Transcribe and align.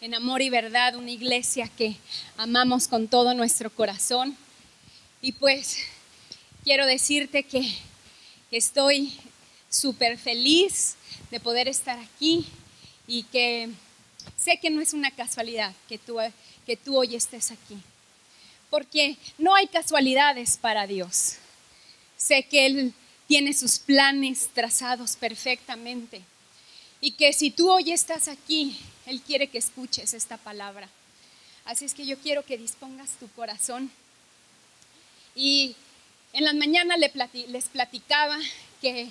en 0.00 0.14
amor 0.14 0.42
y 0.42 0.50
verdad, 0.50 0.94
una 0.94 1.10
iglesia 1.10 1.68
que 1.76 1.96
amamos 2.36 2.86
con 2.86 3.08
todo 3.08 3.34
nuestro 3.34 3.70
corazón. 3.70 4.36
Y 5.20 5.32
pues 5.32 5.78
quiero 6.62 6.86
decirte 6.86 7.42
que, 7.42 7.74
estoy 8.50 9.12
súper 9.68 10.16
feliz 10.16 10.94
de 11.30 11.38
poder 11.38 11.68
estar 11.68 11.98
aquí 11.98 12.46
y 13.06 13.24
que 13.24 13.68
sé 14.38 14.58
que 14.58 14.70
no 14.70 14.80
es 14.80 14.94
una 14.94 15.10
casualidad 15.10 15.74
que 15.86 15.98
tú, 15.98 16.16
que 16.64 16.76
tú 16.76 16.96
hoy 16.96 17.14
estés 17.14 17.50
aquí. 17.50 17.76
Porque 18.70 19.16
no 19.36 19.54
hay 19.54 19.66
casualidades 19.66 20.56
para 20.56 20.86
Dios. 20.86 21.34
Sé 22.16 22.44
que 22.44 22.66
Él 22.66 22.94
tiene 23.26 23.52
sus 23.52 23.78
planes 23.78 24.48
trazados 24.54 25.16
perfectamente 25.16 26.22
y 27.00 27.12
que 27.12 27.32
si 27.32 27.50
tú 27.50 27.70
hoy 27.70 27.92
estás 27.92 28.28
aquí, 28.28 28.78
Él 29.06 29.20
quiere 29.22 29.48
que 29.48 29.58
escuches 29.58 30.14
esta 30.14 30.36
palabra. 30.36 30.88
Así 31.64 31.84
es 31.84 31.94
que 31.94 32.06
yo 32.06 32.18
quiero 32.18 32.44
que 32.44 32.58
dispongas 32.58 33.10
tu 33.20 33.28
corazón. 33.32 33.90
Y 35.34 35.76
en 36.32 36.44
las 36.44 36.54
mañanas 36.54 36.98
les 36.98 37.64
platicaba 37.66 38.38
que 38.80 39.10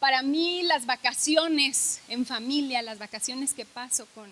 para 0.00 0.22
mí 0.22 0.62
las 0.64 0.86
vacaciones 0.86 2.00
en 2.08 2.26
familia, 2.26 2.82
las 2.82 2.98
vacaciones 2.98 3.54
que 3.54 3.64
paso 3.64 4.06
con, 4.14 4.28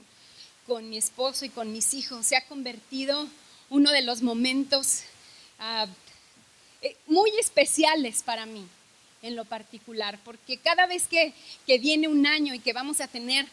con 0.67 0.91
mi 0.91 0.97
esposo 0.97 1.45
y 1.45 1.51
con 1.51 1.73
mis 1.73 1.95
hijos, 1.95 2.27
se 2.27 2.37
ha 2.37 2.47
convertido 2.47 3.29
uno 3.69 3.93
de 3.93 4.03
los 4.03 4.23
momentos 4.23 5.03
ah, 5.61 5.87
eh, 6.83 6.97
muy 7.07 7.31
especiales 7.39 8.25
para 8.25 8.47
mí 8.47 8.67
en 9.23 9.37
lo 9.37 9.45
particular, 9.45 10.19
porque 10.25 10.59
cada 10.59 10.87
vez 10.87 11.07
que, 11.07 11.35
viene 11.79 12.09
un 12.09 12.27
año 12.27 12.55
y 12.55 12.59
que 12.59 12.73
vamos 12.73 13.01
a 13.01 13.09
tener 13.09 13.47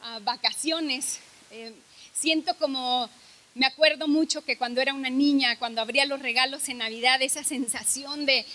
ah, 0.00 0.20
vacaciones, 0.22 1.20
eh, 1.50 1.72
siento 2.12 2.56
como 2.56 3.08
me 3.54 3.66
acuerdo 3.66 4.08
mucho 4.08 4.44
que 4.44 4.56
cuando 4.56 4.80
era 4.80 4.94
una 4.94 5.10
niña, 5.10 5.58
cuando 5.58 5.82
abría 5.82 6.06
los 6.06 6.20
regalos 6.20 6.68
en 6.68 6.78
Navidad, 6.78 7.20
esa 7.20 7.44
sensación 7.44 8.24
de, 8.24 8.46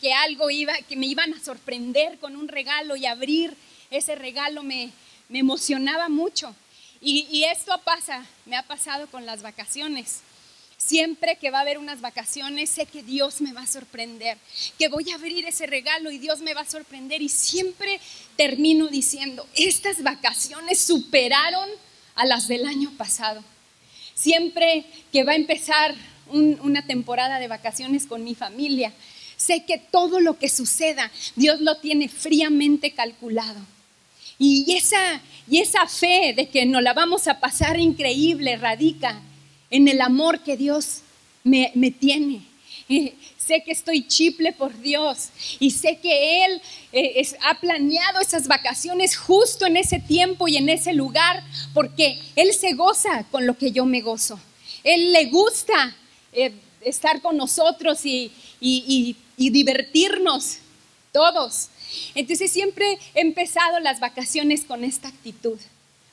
que 0.00 0.12
algo 0.12 0.50
iba, 0.50 0.74
que 0.88 0.96
me 0.96 1.06
iban 1.06 1.32
a 1.32 1.40
sorprender 1.40 2.18
con 2.18 2.34
un 2.34 2.48
regalo 2.48 2.96
y 2.96 3.06
abrir 3.06 3.56
ese 3.90 4.16
regalo 4.16 4.62
me, 4.62 4.90
emocionaba 5.30 6.08
mucho. 6.08 6.54
Y, 7.00 7.26
y, 7.30 7.44
esto 7.44 7.80
pasa, 7.84 8.26
me 8.44 8.56
ha 8.56 8.62
pasado 8.64 9.06
con 9.08 9.26
las 9.26 9.42
vacaciones. 9.42 10.22
Siempre 10.84 11.36
que 11.36 11.52
va 11.52 11.58
a 11.58 11.60
haber 11.60 11.78
unas 11.78 12.00
vacaciones, 12.00 12.68
sé 12.68 12.86
que 12.86 13.04
Dios 13.04 13.40
me 13.40 13.52
va 13.52 13.62
a 13.62 13.66
sorprender, 13.68 14.36
que 14.80 14.88
voy 14.88 15.08
a 15.10 15.14
abrir 15.14 15.46
ese 15.46 15.66
regalo 15.66 16.10
y 16.10 16.18
Dios 16.18 16.40
me 16.40 16.54
va 16.54 16.62
a 16.62 16.68
sorprender. 16.68 17.22
Y 17.22 17.28
siempre 17.28 18.00
termino 18.36 18.88
diciendo, 18.88 19.46
estas 19.54 20.02
vacaciones 20.02 20.80
superaron 20.80 21.68
a 22.16 22.26
las 22.26 22.48
del 22.48 22.66
año 22.66 22.90
pasado. 22.98 23.44
Siempre 24.14 24.84
que 25.12 25.22
va 25.22 25.32
a 25.32 25.36
empezar 25.36 25.94
una 26.32 26.84
temporada 26.84 27.38
de 27.38 27.46
vacaciones 27.46 28.06
con 28.06 28.24
mi 28.24 28.34
familia, 28.34 28.92
sé 29.36 29.64
que 29.64 29.78
todo 29.78 30.18
lo 30.18 30.36
que 30.36 30.48
suceda, 30.48 31.12
Dios 31.36 31.60
lo 31.60 31.76
tiene 31.76 32.08
fríamente 32.08 32.90
calculado. 32.90 33.60
Y 34.36 34.74
esa, 34.74 35.20
y 35.48 35.60
esa 35.60 35.86
fe 35.86 36.34
de 36.36 36.48
que 36.48 36.66
nos 36.66 36.82
la 36.82 36.92
vamos 36.92 37.28
a 37.28 37.38
pasar 37.38 37.78
increíble 37.78 38.56
radica 38.56 39.22
en 39.72 39.88
el 39.88 40.00
amor 40.00 40.40
que 40.40 40.56
Dios 40.56 41.00
me, 41.42 41.72
tiene 41.98 42.42
sé 43.38 43.62
que 43.64 43.72
estoy 43.72 44.06
chiple 44.06 44.52
por 44.52 44.78
Dios 44.80 45.30
y 45.58 45.70
sé 45.70 45.98
que 46.00 46.44
Él 46.44 46.62
eh, 46.92 47.26
ha 47.44 47.58
planeado 47.58 48.20
esas 48.20 48.46
vacaciones 48.46 49.16
justo 49.16 49.66
en 49.66 49.76
ese 49.78 49.98
tiempo 49.98 50.46
y 50.46 50.56
en 50.56 50.68
ese 50.68 50.92
lugar 50.92 51.42
porque 51.74 52.20
Él 52.36 52.52
se 52.52 52.74
goza 52.74 53.24
con 53.30 53.46
lo 53.46 53.56
que 53.56 53.72
yo 53.72 53.86
me 53.86 54.00
gozo. 54.00 54.38
Él 54.84 55.12
le 55.12 55.26
gusta 55.26 55.96
eh, 56.32 56.52
estar 56.82 57.20
con 57.22 57.36
nosotros 57.36 58.00
y 58.04 58.30
divertirnos 59.36 60.58
todos. 61.12 61.68
Entonces 62.14 62.50
siempre 62.50 62.98
he 63.14 63.20
empezado 63.20 63.80
las 63.80 64.00
vacaciones 64.00 64.64
con 64.64 64.84
esta 64.84 65.08
actitud. 65.08 65.58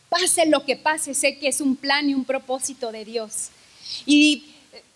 Pase 0.09 0.47
lo 0.47 0.65
que 0.65 0.75
pase, 0.75 1.13
sé 1.13 1.37
que 1.37 1.47
es 1.47 1.61
un 1.61 1.75
plan 1.75 2.09
y 2.09 2.15
un 2.15 2.25
propósito 2.25 2.91
de 2.91 3.05
Dios. 3.05 3.49
Y 4.05 4.43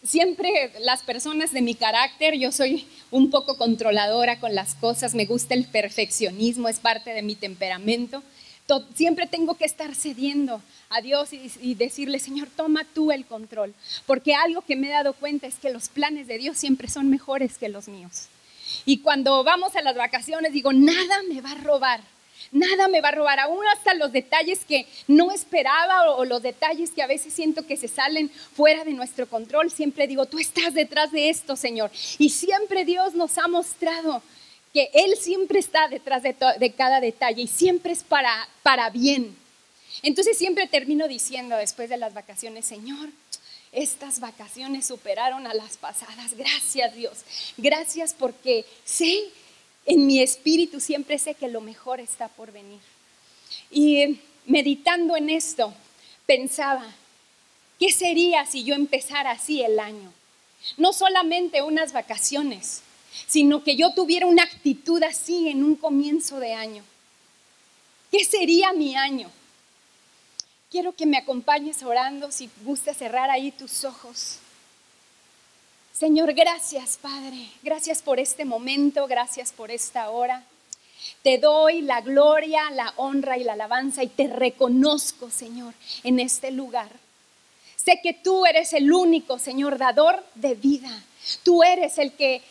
siempre 0.03 0.71
las 0.79 1.03
personas 1.03 1.51
de 1.51 1.61
mi 1.61 1.75
carácter, 1.75 2.35
yo 2.35 2.51
soy 2.51 2.87
un 3.11 3.29
poco 3.29 3.57
controladora 3.57 4.39
con 4.39 4.55
las 4.55 4.75
cosas, 4.75 5.13
me 5.13 5.25
gusta 5.25 5.53
el 5.53 5.65
perfeccionismo, 5.65 6.67
es 6.67 6.79
parte 6.79 7.13
de 7.13 7.21
mi 7.21 7.35
temperamento. 7.35 8.23
Siempre 8.95 9.27
tengo 9.27 9.55
que 9.55 9.65
estar 9.65 9.93
cediendo 9.93 10.61
a 10.89 11.01
Dios 11.01 11.29
y, 11.33 11.75
decirle, 11.75 12.17
Señor, 12.19 12.47
toma 12.55 12.85
tú 12.93 13.11
el 13.11 13.25
control. 13.25 13.73
Porque 14.07 14.33
algo 14.33 14.61
que 14.61 14.75
me 14.75 14.87
he 14.87 14.91
dado 14.91 15.13
cuenta 15.13 15.47
es 15.47 15.55
que 15.55 15.69
los 15.69 15.89
planes 15.89 16.27
de 16.27 16.37
Dios 16.37 16.57
siempre 16.57 16.87
son 16.87 17.09
mejores 17.09 17.57
que 17.57 17.69
los 17.69 17.87
míos. 17.87 18.27
Y 18.85 18.99
cuando 18.99 19.43
vamos 19.43 19.75
a 19.75 19.81
las 19.81 19.95
vacaciones, 19.95 20.53
digo, 20.53 20.71
nada 20.73 21.17
me 21.29 21.41
va 21.41 21.51
a 21.51 21.55
robar 21.55 22.01
Nada 22.51 22.87
me 22.87 23.01
va 23.01 23.09
a 23.09 23.13
robar, 23.13 23.39
aún 23.39 23.65
hasta 23.75 23.93
los 23.95 24.11
detalles 24.11 24.63
que 24.65 24.85
no 25.07 25.31
esperaba 25.31 26.11
o, 26.11 26.25
los 26.25 26.43
detalles 26.43 26.91
que 26.91 27.01
a 27.01 27.07
veces 27.07 27.33
siento 27.33 27.65
que 27.65 27.77
se 27.77 27.87
salen 27.87 28.29
fuera 28.29 28.83
de 28.83 28.93
nuestro 28.93 29.27
control. 29.27 29.71
Siempre 29.71 30.07
digo, 30.07 30.25
tú 30.25 30.39
estás 30.39 30.73
detrás 30.73 31.11
de 31.11 31.29
esto, 31.29 31.55
Señor. 31.55 31.91
Y 32.19 32.29
siempre 32.29 32.85
Dios 32.85 33.15
nos 33.15 33.37
ha 33.37 33.47
mostrado 33.47 34.21
que 34.73 34.89
Él 34.93 35.15
siempre 35.19 35.59
está 35.59 35.87
detrás 35.87 36.23
de, 36.23 36.73
cada 36.75 36.99
detalle 36.99 37.43
y 37.43 37.47
siempre 37.47 37.93
es 37.93 38.03
para, 38.03 38.47
para 38.61 38.89
bien. 38.89 39.35
Entonces 40.01 40.37
siempre 40.37 40.67
termino 40.67 41.07
diciendo 41.07 41.55
después 41.55 41.89
de 41.89 41.97
las 41.97 42.13
vacaciones, 42.13 42.65
Señor, 42.65 43.09
estas 43.71 44.19
vacaciones 44.19 44.85
superaron 44.85 45.47
a 45.47 45.53
las 45.53 45.77
pasadas. 45.77 46.35
Gracias 46.35 46.95
Dios. 46.95 47.19
Gracias 47.57 48.13
porque 48.13 48.65
sé 48.85 49.31
en 49.85 50.07
mi 50.07 50.21
espíritu 50.21 50.79
siempre 50.79 51.19
sé 51.19 51.35
que 51.35 51.47
lo 51.47 51.61
mejor 51.61 51.99
está 51.99 52.27
por 52.29 52.51
venir. 52.51 52.79
Y 53.69 54.19
meditando 54.45 55.15
en 55.15 55.29
esto, 55.29 55.73
pensaba, 56.25 56.85
¿qué 57.79 57.91
sería 57.91 58.45
si 58.45 58.63
yo 58.63 58.75
empezara 58.75 59.31
así 59.31 59.61
el 59.61 59.79
año? 59.79 60.11
No 60.77 60.93
solamente 60.93 61.61
unas 61.61 61.91
vacaciones, 61.91 62.81
sino 63.27 63.63
que 63.63 63.75
yo 63.75 63.93
tuviera 63.93 64.25
una 64.25 64.43
actitud 64.43 65.03
así 65.03 65.49
en 65.49 65.63
un 65.63 65.75
comienzo 65.75 66.39
de 66.39 66.53
año. 66.53 66.83
¿Qué 68.11 68.23
sería 68.23 68.73
mi 68.73 68.95
año? 68.95 69.29
Quiero 70.71 70.95
que 70.95 71.05
me 71.05 71.17
acompañes 71.17 71.83
orando, 71.83 72.31
si 72.31 72.49
gusta 72.63 72.93
cerrar 72.93 73.29
ahí 73.29 73.51
tus 73.51 73.83
ojos. 73.83 74.39
Señor, 75.93 76.33
gracias 76.33 76.97
Padre, 76.99 77.51
gracias 77.61 78.01
por 78.01 78.19
este 78.19 78.45
momento, 78.45 79.05
gracias 79.05 79.53
por 79.53 79.69
esta 79.69 80.09
hora. 80.09 80.43
Te 81.21 81.37
doy 81.37 81.81
la 81.81 82.01
gloria, 82.01 82.71
la 82.71 82.93
honra 82.97 83.37
y 83.37 83.43
la 83.43 83.53
alabanza 83.53 84.03
y 84.03 84.07
te 84.07 84.27
reconozco, 84.27 85.29
Señor, 85.29 85.75
en 86.03 86.19
este 86.19 86.49
lugar. 86.49 86.89
Sé 87.75 87.99
que 88.01 88.13
tú 88.13 88.45
eres 88.47 88.73
el 88.73 88.91
único, 88.91 89.37
Señor, 89.37 89.77
dador 89.77 90.25
de 90.33 90.55
vida. 90.55 91.03
Tú 91.43 91.61
eres 91.61 91.99
el 91.99 92.13
que 92.13 92.41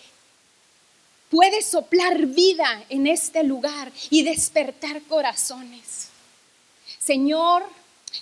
puede 1.28 1.62
soplar 1.62 2.26
vida 2.26 2.84
en 2.90 3.08
este 3.08 3.42
lugar 3.42 3.90
y 4.10 4.22
despertar 4.22 5.02
corazones. 5.02 6.10
Señor, 7.00 7.64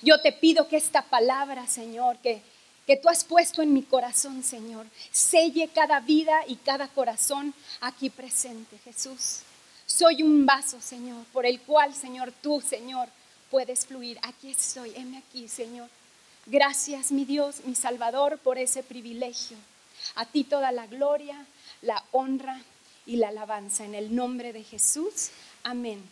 yo 0.01 0.21
te 0.23 0.33
pido 0.33 0.67
que 0.67 0.79
esta 0.79 1.03
palabra, 1.03 1.67
Señor, 1.67 2.17
que 2.19 2.41
que 2.91 2.97
tú 2.97 3.09
has 3.09 3.23
puesto 3.23 3.63
en 3.63 3.73
mi 3.73 3.85
corazón, 3.85 4.43
Señor. 4.43 4.85
Selle 5.13 5.69
cada 5.69 6.01
vida 6.01 6.41
y 6.49 6.57
cada 6.57 6.89
corazón 6.89 7.55
aquí 7.81 8.11
presente, 8.11 8.79
Jesús. 8.79 9.43
Soy 9.87 10.25
un 10.25 10.45
vaso, 10.45 10.81
Señor, 10.81 11.25
por 11.33 11.47
el 11.47 11.61
cual, 11.61 11.95
Señor, 11.95 12.33
tú, 12.43 12.61
Señor, 12.61 13.09
puedes 13.49 13.87
fluir. 13.87 14.19
Aquí 14.23 14.51
estoy, 14.51 14.93
heme 14.97 15.19
aquí, 15.19 15.47
Señor. 15.47 15.89
Gracias, 16.47 17.13
mi 17.13 17.25
Dios, 17.25 17.61
mi 17.65 17.77
Salvador, 17.77 18.39
por 18.39 18.59
ese 18.59 18.83
privilegio. 18.83 19.57
A 20.17 20.27
ti 20.27 20.43
toda 20.43 20.73
la 20.73 20.89
gloria, 20.89 21.47
la 21.83 22.03
honra 22.11 22.61
y 23.07 23.19
la 23.19 23.29
alabanza. 23.29 23.85
En 23.85 23.95
el 23.95 24.17
nombre 24.17 24.53
de 24.53 24.65
Jesús. 24.65 25.31
Amén. 25.63 26.03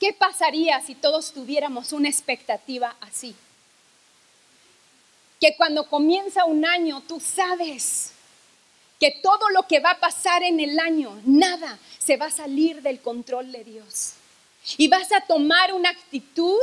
¿Qué 0.00 0.12
pasaría 0.12 0.80
si 0.80 0.96
todos 0.96 1.32
tuviéramos 1.32 1.92
una 1.92 2.08
expectativa 2.08 2.96
así? 3.00 3.36
Que 5.40 5.56
cuando 5.56 5.88
comienza 5.88 6.44
un 6.44 6.64
año 6.64 7.02
tú 7.08 7.18
sabes 7.18 8.12
que 9.00 9.18
todo 9.22 9.48
lo 9.48 9.66
que 9.66 9.80
va 9.80 9.92
a 9.92 10.00
pasar 10.00 10.42
en 10.42 10.60
el 10.60 10.78
año, 10.78 11.18
nada 11.24 11.78
se 11.98 12.18
va 12.18 12.26
a 12.26 12.30
salir 12.30 12.82
del 12.82 13.00
control 13.00 13.50
de 13.50 13.64
Dios. 13.64 14.12
Y 14.76 14.88
vas 14.88 15.10
a 15.12 15.22
tomar 15.22 15.72
una 15.72 15.88
actitud 15.88 16.60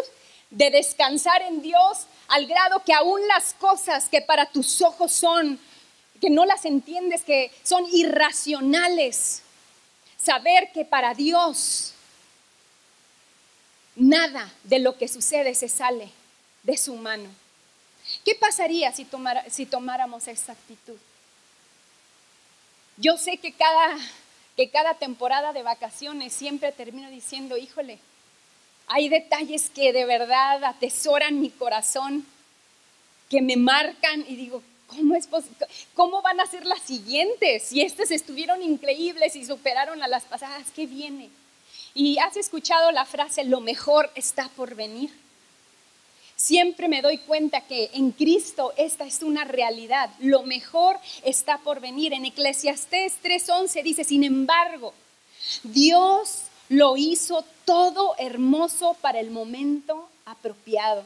de 0.52 0.70
descansar 0.70 1.42
en 1.42 1.64
Dios 1.64 2.06
al 2.28 2.46
grado 2.46 2.84
que 2.86 2.94
aún 2.94 3.28
las 3.28 3.56
cosas 3.56 4.08
que 4.08 4.22
para 4.22 4.46
tus 4.46 4.82
ojos 4.84 5.12
son, 5.12 5.60
que 6.22 6.30
no 6.30 6.46
las 6.46 6.66
entiendes, 6.66 7.24
que 7.24 7.52
son 7.64 7.84
irracionales, 7.92 9.42
saber 10.22 10.72
que 10.72 10.86
para 10.86 11.16
Dios 11.16 11.94
nada 13.96 14.54
de 14.64 14.78
lo 14.78 14.96
que 14.96 15.08
sucede 15.08 15.56
se 15.56 15.70
sale 15.70 16.12
de 16.62 16.78
su 16.78 16.94
mano. 16.96 17.30
¿Qué 18.24 18.36
pasaría 18.36 18.92
si, 18.94 19.66
tomáramos 19.66 20.28
esa 20.28 20.54
actitud? 20.54 20.98
Yo 22.98 23.18
sé 23.18 23.38
que 23.38 23.52
cada, 23.52 23.98
que 24.56 24.70
cada 24.70 24.96
temporada 24.96 25.54
de 25.54 25.64
vacaciones 25.64 26.34
siempre 26.34 26.72
termino 26.72 27.10
diciendo, 27.10 27.58
híjole, 27.58 28.00
hay 28.88 29.10
detalles 29.10 29.70
que 29.70 29.94
de 29.94 30.06
verdad 30.06 30.64
atesoran 30.64 31.42
mi 31.42 31.50
corazón, 31.50 32.26
que 33.30 33.42
me 33.42 33.58
marcan 33.58 34.24
y 34.28 34.36
digo, 34.36 34.64
¿cómo, 34.88 35.16
¿cómo 35.94 36.22
van 36.22 36.40
a 36.40 36.48
ser 36.48 36.66
las 36.66 36.82
siguientes? 36.82 37.64
Si 37.64 37.82
estas 37.82 38.12
estuvieron 38.12 38.64
increíbles 38.64 39.36
y 39.36 39.46
superaron 39.46 40.02
a 40.02 40.08
las 40.08 40.24
pasadas, 40.24 40.68
¿qué 40.74 40.86
viene? 40.86 41.30
Y 41.94 42.18
has 42.20 42.38
escuchado 42.38 42.92
la 42.92 43.06
frase, 43.06 43.44
lo 43.44 43.60
mejor 43.60 44.10
está 44.16 44.50
por 44.50 44.76
venir. 44.76 45.12
Siempre 46.38 46.88
me 46.88 47.02
doy 47.02 47.18
cuenta 47.18 47.62
que 47.62 47.90
en 47.94 48.12
Cristo 48.12 48.72
esta 48.78 49.06
es 49.06 49.24
una 49.24 49.44
realidad. 49.44 50.12
Lo 50.20 50.44
mejor 50.44 51.00
está 51.24 51.58
por 51.58 51.80
venir. 51.80 52.14
En 52.14 52.26
Eclesiastés 52.26 53.18
3:11 53.24 53.82
dice, 53.82 54.04
sin 54.04 54.24
embargo, 54.24 54.94
Dios 55.64 56.44
lo 56.70 56.96
hizo 56.96 57.44
todo 57.66 58.14
hermoso 58.20 58.96
para 59.02 59.20
el 59.20 59.32
momento 59.32 60.10
apropiado. 60.26 61.04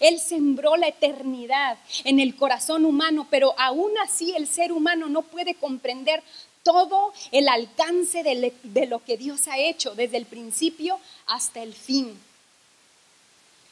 Él 0.00 0.20
sembró 0.20 0.76
la 0.76 0.88
eternidad 0.88 1.78
en 2.04 2.20
el 2.20 2.36
corazón 2.36 2.84
humano, 2.84 3.26
pero 3.30 3.54
aún 3.58 3.90
así 4.02 4.34
el 4.36 4.46
ser 4.46 4.70
humano 4.70 5.08
no 5.08 5.22
puede 5.22 5.54
comprender 5.54 6.22
todo 6.62 7.14
el 7.32 7.48
alcance 7.48 8.22
de, 8.22 8.86
lo 8.86 9.02
que 9.02 9.16
Dios 9.16 9.48
ha 9.48 9.58
hecho 9.58 9.94
desde 9.94 10.18
el 10.18 10.26
principio 10.26 11.00
hasta 11.26 11.62
el 11.62 11.72
fin. 11.72 12.18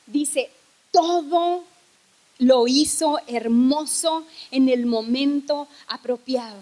Dice, 0.06 0.50
todo 0.92 1.64
lo 2.38 2.68
hizo 2.68 3.18
hermoso 3.26 4.24
en 4.50 4.68
el 4.68 4.86
momento 4.86 5.66
apropiado. 5.88 6.60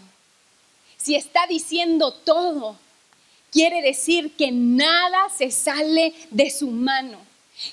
Si 0.96 1.14
está 1.14 1.46
diciendo 1.46 2.12
todo, 2.12 2.76
quiere 3.50 3.82
decir 3.82 4.36
que 4.36 4.52
nada 4.52 5.28
se 5.36 5.50
sale 5.50 6.14
de 6.30 6.50
su 6.50 6.70
mano, 6.70 7.18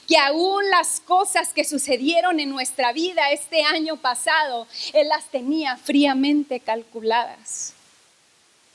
que 0.07 0.17
aún 0.17 0.69
las 0.69 0.99
cosas 0.99 1.53
que 1.53 1.63
sucedieron 1.63 2.39
en 2.39 2.49
nuestra 2.49 2.91
vida 2.91 3.31
este 3.31 3.63
año 3.63 3.97
pasado, 3.97 4.67
Él 4.93 5.09
las 5.09 5.29
tenía 5.29 5.77
fríamente 5.77 6.59
calculadas. 6.59 7.73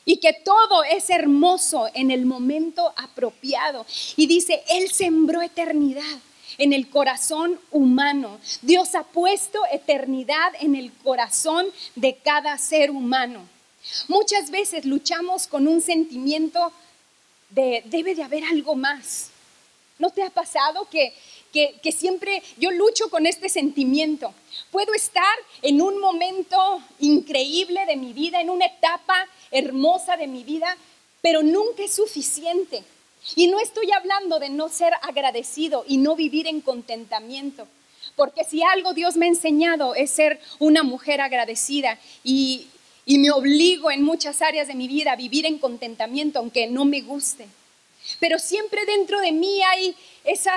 Y 0.04 0.16
que 0.16 0.32
todo 0.32 0.82
es 0.84 1.10
hermoso 1.10 1.88
en 1.94 2.10
el 2.10 2.26
momento 2.26 2.92
apropiado. 2.96 3.86
Y 4.16 4.26
dice, 4.26 4.62
Él 4.68 4.90
sembró 4.90 5.42
eternidad 5.42 6.18
en 6.58 6.72
el 6.72 6.88
corazón 6.88 7.58
humano. 7.70 8.38
Dios 8.62 8.94
ha 8.94 9.04
puesto 9.04 9.60
eternidad 9.72 10.52
en 10.60 10.74
el 10.74 10.92
corazón 10.92 11.66
de 11.94 12.16
cada 12.16 12.58
ser 12.58 12.90
humano. 12.90 13.48
Muchas 14.08 14.50
veces 14.50 14.84
luchamos 14.84 15.46
con 15.46 15.66
un 15.66 15.80
sentimiento 15.80 16.72
debe 17.52 18.14
de 18.14 18.22
haber 18.22 18.44
algo 18.44 18.74
más. 18.74 19.30
¿No 19.98 20.10
te 20.10 20.22
ha 20.22 20.30
pasado 20.30 20.88
que, 20.90 21.14
que, 21.52 21.92
siempre 21.92 22.42
yo 22.56 22.70
lucho 22.70 23.08
con 23.10 23.26
este 23.26 23.48
sentimiento? 23.48 24.34
Puedo 24.70 24.94
estar 24.94 25.34
en 25.60 25.80
un 25.80 26.00
momento 26.00 26.82
increíble 26.98 27.84
de 27.86 27.96
mi 27.96 28.12
vida, 28.12 28.40
en 28.40 28.50
una 28.50 28.66
etapa 28.66 29.28
hermosa 29.50 30.16
de 30.16 30.26
mi 30.26 30.44
vida, 30.44 30.76
pero 31.20 31.42
nunca 31.42 31.84
es 31.84 31.94
suficiente. 31.94 32.82
Y 33.36 33.46
no 33.46 33.60
estoy 33.60 33.90
hablando 33.92 34.38
de 34.38 34.48
no 34.48 34.68
ser 34.68 34.92
agradecido 35.02 35.84
y 35.86 35.98
no 35.98 36.16
vivir 36.16 36.46
en 36.46 36.60
contentamiento. 36.60 37.66
Porque 38.16 38.44
si 38.44 38.62
algo 38.62 38.94
Dios 38.94 39.16
me 39.16 39.26
ha 39.26 39.28
enseñado 39.28 39.94
es 39.94 40.10
ser 40.10 40.40
una 40.58 40.82
mujer 40.82 41.20
agradecida 41.20 41.98
y, 42.24 42.66
y 43.06 43.18
me 43.18 43.30
obligo 43.30 43.90
en 43.90 44.02
muchas 44.02 44.42
áreas 44.42 44.68
de 44.68 44.74
mi 44.74 44.88
vida 44.88 45.12
a 45.12 45.16
vivir 45.16 45.46
en 45.46 45.58
contentamiento, 45.58 46.38
aunque 46.38 46.66
no 46.66 46.84
me 46.84 47.00
guste. 47.00 47.46
Pero 48.18 48.38
siempre 48.38 48.84
dentro 48.84 49.20
de 49.20 49.32
mí 49.32 49.62
hay 49.62 49.94
esa, 50.24 50.52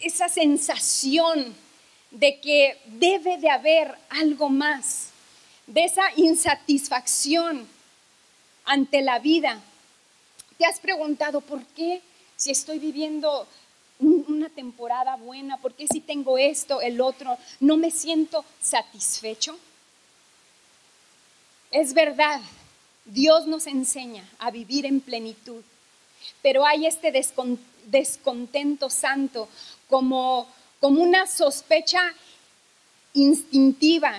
esa 0.00 0.28
sensación 0.28 1.54
de 2.10 2.40
que 2.40 2.78
debe 2.86 3.38
de 3.38 3.50
haber 3.50 3.94
algo 4.08 4.48
más, 4.48 5.10
de 5.66 5.84
esa 5.84 6.04
insatisfacción 6.16 7.66
ante 8.64 9.02
la 9.02 9.18
vida. 9.18 9.60
¿Te 10.58 10.64
has 10.64 10.80
preguntado 10.80 11.40
por 11.40 11.64
qué 11.66 12.02
si 12.36 12.50
estoy 12.50 12.78
viviendo 12.78 13.46
una 13.98 14.48
temporada 14.48 15.16
buena, 15.16 15.58
por 15.58 15.74
qué 15.74 15.86
si 15.86 16.00
tengo 16.00 16.38
esto, 16.38 16.80
el 16.80 17.00
otro, 17.00 17.36
no 17.60 17.76
me 17.76 17.90
siento 17.90 18.44
satisfecho? 18.60 19.58
Es 21.70 21.92
verdad, 21.92 22.40
Dios 23.04 23.46
nos 23.46 23.66
enseña 23.66 24.24
a 24.38 24.50
vivir 24.50 24.86
en 24.86 25.00
plenitud, 25.00 25.62
pero 26.42 26.64
hay 26.64 26.86
este 26.86 27.12
descontento 27.86 28.88
santo 28.88 29.48
como, 29.88 30.48
como 30.80 31.02
una 31.02 31.26
sospecha 31.26 32.00
instintiva 33.12 34.18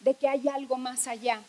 de 0.00 0.14
que 0.14 0.28
hay 0.28 0.48
algo 0.48 0.76
más 0.76 1.06
allá. 1.06 1.42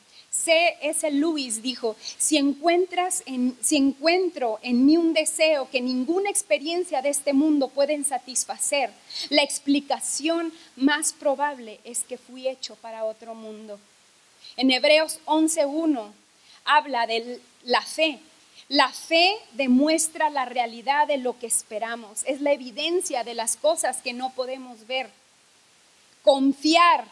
C.S. 0.44 1.10
Lewis 1.12 1.62
dijo, 1.62 1.96
si, 2.18 2.38
encuentras 2.38 3.24
en, 3.26 3.58
si 3.62 3.78
encuentro 3.78 4.60
en 4.62 4.86
mí 4.86 4.96
un 4.98 5.14
deseo 5.14 5.70
que 5.70 5.82
ninguna 5.82 6.30
experiencia 6.30 7.02
de 7.02 7.10
este 7.10 7.34
mundo 7.34 7.70
pueden 7.70 8.06
satisfacer, 8.06 8.92
la 9.30 9.44
explicación 9.44 10.54
más 10.76 11.14
probable 11.14 11.80
es 11.84 12.04
que 12.04 12.18
fui 12.18 12.48
hecho 12.48 12.76
para 12.76 13.06
otro 13.06 13.36
mundo. 13.36 13.80
En 14.56 14.72
Hebreos 14.72 15.20
11.1 15.26 16.12
habla 16.66 17.08
de 17.08 17.42
la 17.64 17.82
fe. 17.82 18.20
La 18.70 18.90
fe 18.90 19.38
demuestra 19.54 20.30
la 20.30 20.46
realidad 20.46 21.08
de 21.08 21.18
lo 21.18 21.40
que 21.40 21.48
esperamos, 21.48 22.24
es 22.26 22.42
la 22.42 22.52
evidencia 22.52 23.24
de 23.24 23.34
las 23.34 23.56
cosas 23.56 24.02
que 24.02 24.14
no 24.14 24.32
podemos 24.32 24.88
ver. 24.88 25.10
Confiar 26.22 27.06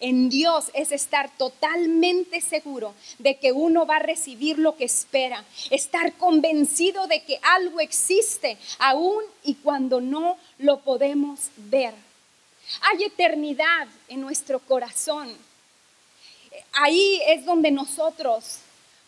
en 0.00 0.28
Dios 0.28 0.70
es 0.74 0.92
estar 0.92 1.30
totalmente 1.36 2.40
seguro 2.40 2.94
de 3.18 3.38
que 3.38 3.52
uno 3.52 3.86
va 3.86 3.96
a 3.96 4.00
recibir 4.00 4.58
lo 4.58 4.76
que 4.76 4.84
espera, 4.84 5.44
estar 5.70 6.14
convencido 6.14 7.06
de 7.06 7.22
que 7.22 7.38
algo 7.42 7.80
existe 7.80 8.58
aún 8.78 9.22
y 9.44 9.54
cuando 9.56 10.00
no 10.00 10.36
lo 10.58 10.80
podemos 10.80 11.50
ver. 11.56 11.94
Hay 12.82 13.04
eternidad 13.04 13.88
en 14.08 14.20
nuestro 14.20 14.58
corazón 14.60 15.36
ahí 16.72 17.20
es 17.26 17.44
donde 17.44 17.70
nosotros 17.70 18.58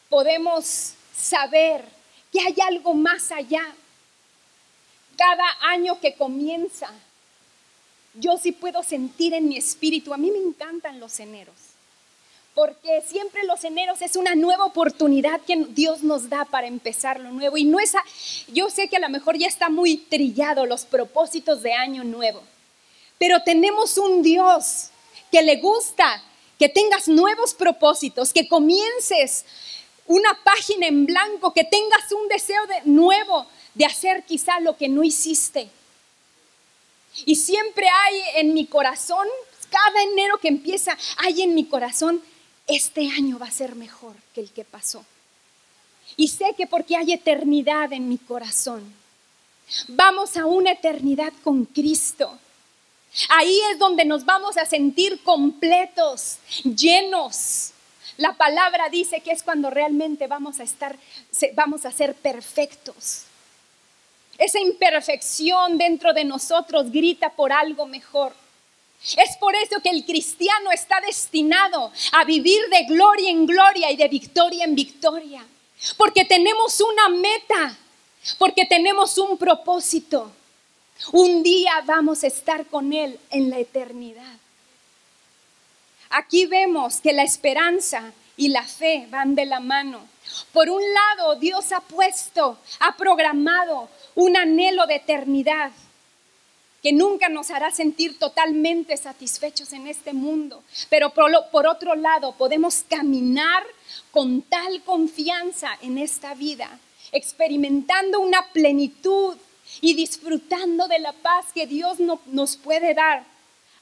podemos 0.08 0.94
saber 1.16 1.84
que 2.32 2.40
hay 2.40 2.56
algo 2.62 2.94
más 2.94 3.30
allá. 3.32 3.64
Cada 5.16 5.44
año 5.60 6.00
que 6.00 6.14
comienza, 6.14 6.90
yo 8.14 8.36
sí 8.38 8.52
puedo 8.52 8.82
sentir 8.82 9.34
en 9.34 9.48
mi 9.48 9.56
espíritu, 9.56 10.12
a 10.12 10.18
mí 10.18 10.30
me 10.30 10.38
encantan 10.38 11.00
los 11.00 11.18
eneros, 11.20 11.54
porque 12.54 13.02
siempre 13.06 13.44
los 13.44 13.64
eneros 13.64 14.02
es 14.02 14.16
una 14.16 14.34
nueva 14.34 14.66
oportunidad 14.66 15.40
que 15.40 15.56
Dios 15.70 16.02
nos 16.02 16.28
da 16.28 16.44
para 16.44 16.66
empezar 16.66 17.18
lo 17.18 17.30
nuevo. 17.30 17.56
Y 17.56 17.64
no 17.64 17.80
es, 17.80 17.94
yo 18.48 18.68
sé 18.68 18.88
que 18.88 18.96
a 18.96 19.00
lo 19.00 19.08
mejor 19.08 19.38
ya 19.38 19.46
está 19.46 19.70
muy 19.70 19.96
trillado 19.96 20.66
los 20.66 20.84
propósitos 20.84 21.62
de 21.62 21.72
año 21.72 22.04
nuevo, 22.04 22.42
pero 23.18 23.42
tenemos 23.42 23.96
un 23.96 24.22
Dios 24.22 24.88
que 25.30 25.42
le 25.42 25.56
gusta 25.56 26.22
que 26.58 26.68
tengas 26.68 27.08
nuevos 27.08 27.54
propósitos, 27.54 28.32
que 28.32 28.46
comiences 28.46 29.44
una 30.06 30.38
página 30.44 30.86
en 30.86 31.06
blanco, 31.06 31.52
que 31.52 31.64
tengas 31.64 32.12
un 32.12 32.28
deseo 32.28 32.64
de 32.66 32.82
nuevo 32.84 33.46
de 33.74 33.86
hacer 33.86 34.24
quizá 34.24 34.60
lo 34.60 34.76
que 34.76 34.88
no 34.88 35.02
hiciste. 35.02 35.70
Y 37.26 37.36
siempre 37.36 37.86
hay 37.88 38.22
en 38.36 38.54
mi 38.54 38.66
corazón, 38.66 39.26
cada 39.70 40.02
enero 40.02 40.38
que 40.38 40.48
empieza, 40.48 40.96
hay 41.18 41.42
en 41.42 41.54
mi 41.54 41.64
corazón, 41.64 42.22
este 42.66 43.08
año 43.08 43.38
va 43.38 43.46
a 43.46 43.50
ser 43.50 43.74
mejor 43.74 44.14
que 44.34 44.40
el 44.40 44.50
que 44.50 44.64
pasó. 44.64 45.04
Y 46.16 46.28
sé 46.28 46.54
que 46.56 46.66
porque 46.66 46.96
hay 46.96 47.12
eternidad 47.12 47.92
en 47.92 48.08
mi 48.08 48.18
corazón, 48.18 48.92
vamos 49.88 50.36
a 50.36 50.46
una 50.46 50.72
eternidad 50.72 51.32
con 51.42 51.64
Cristo. 51.64 52.38
Ahí 53.28 53.60
es 53.70 53.78
donde 53.78 54.04
nos 54.04 54.24
vamos 54.24 54.56
a 54.56 54.64
sentir 54.64 55.22
completos, 55.22 56.38
llenos. 56.64 57.72
La 58.16 58.34
palabra 58.34 58.88
dice 58.88 59.20
que 59.20 59.32
es 59.32 59.42
cuando 59.42 59.70
realmente 59.70 60.26
vamos 60.26 60.60
a 60.60 60.62
estar, 60.62 60.98
vamos 61.54 61.84
a 61.84 61.90
ser 61.90 62.14
perfectos. 62.14 63.24
Esa 64.42 64.58
imperfección 64.58 65.78
dentro 65.78 66.12
de 66.12 66.24
nosotros 66.24 66.90
grita 66.90 67.30
por 67.30 67.52
algo 67.52 67.86
mejor. 67.86 68.34
Es 69.16 69.36
por 69.38 69.54
eso 69.54 69.80
que 69.80 69.90
el 69.90 70.04
cristiano 70.04 70.72
está 70.72 71.00
destinado 71.00 71.92
a 72.10 72.24
vivir 72.24 72.60
de 72.68 72.84
gloria 72.86 73.30
en 73.30 73.46
gloria 73.46 73.92
y 73.92 73.96
de 73.96 74.08
victoria 74.08 74.64
en 74.64 74.74
victoria. 74.74 75.46
Porque 75.96 76.24
tenemos 76.24 76.80
una 76.80 77.08
meta, 77.08 77.78
porque 78.36 78.66
tenemos 78.66 79.16
un 79.16 79.38
propósito. 79.38 80.32
Un 81.12 81.44
día 81.44 81.80
vamos 81.84 82.24
a 82.24 82.26
estar 82.26 82.66
con 82.66 82.92
Él 82.92 83.20
en 83.30 83.48
la 83.48 83.60
eternidad. 83.60 84.38
Aquí 86.10 86.46
vemos 86.46 87.00
que 87.00 87.12
la 87.12 87.22
esperanza 87.22 88.12
y 88.36 88.48
la 88.48 88.64
fe 88.64 89.06
van 89.08 89.36
de 89.36 89.46
la 89.46 89.60
mano. 89.60 90.11
Por 90.52 90.68
un 90.68 90.82
lado, 90.92 91.36
Dios 91.36 91.72
ha 91.72 91.80
puesto, 91.80 92.58
ha 92.80 92.96
programado 92.96 93.88
un 94.14 94.36
anhelo 94.36 94.86
de 94.86 94.96
eternidad 94.96 95.72
que 96.82 96.92
nunca 96.92 97.28
nos 97.28 97.50
hará 97.50 97.70
sentir 97.70 98.18
totalmente 98.18 98.96
satisfechos 98.96 99.72
en 99.72 99.86
este 99.86 100.12
mundo. 100.12 100.62
Pero 100.90 101.10
por, 101.10 101.66
otro 101.66 101.94
lado, 101.94 102.32
podemos 102.32 102.84
caminar 102.88 103.62
con 104.10 104.42
tal 104.42 104.82
confianza 104.82 105.78
en 105.80 105.96
esta 105.96 106.34
vida, 106.34 106.68
experimentando 107.12 108.18
una 108.20 108.48
plenitud 108.48 109.36
y 109.80 109.94
disfrutando 109.94 110.88
de 110.88 110.98
la 110.98 111.12
paz 111.12 111.46
que 111.54 111.66
Dios 111.66 111.98
nos 112.26 112.56
puede 112.56 112.94
dar 112.94 113.24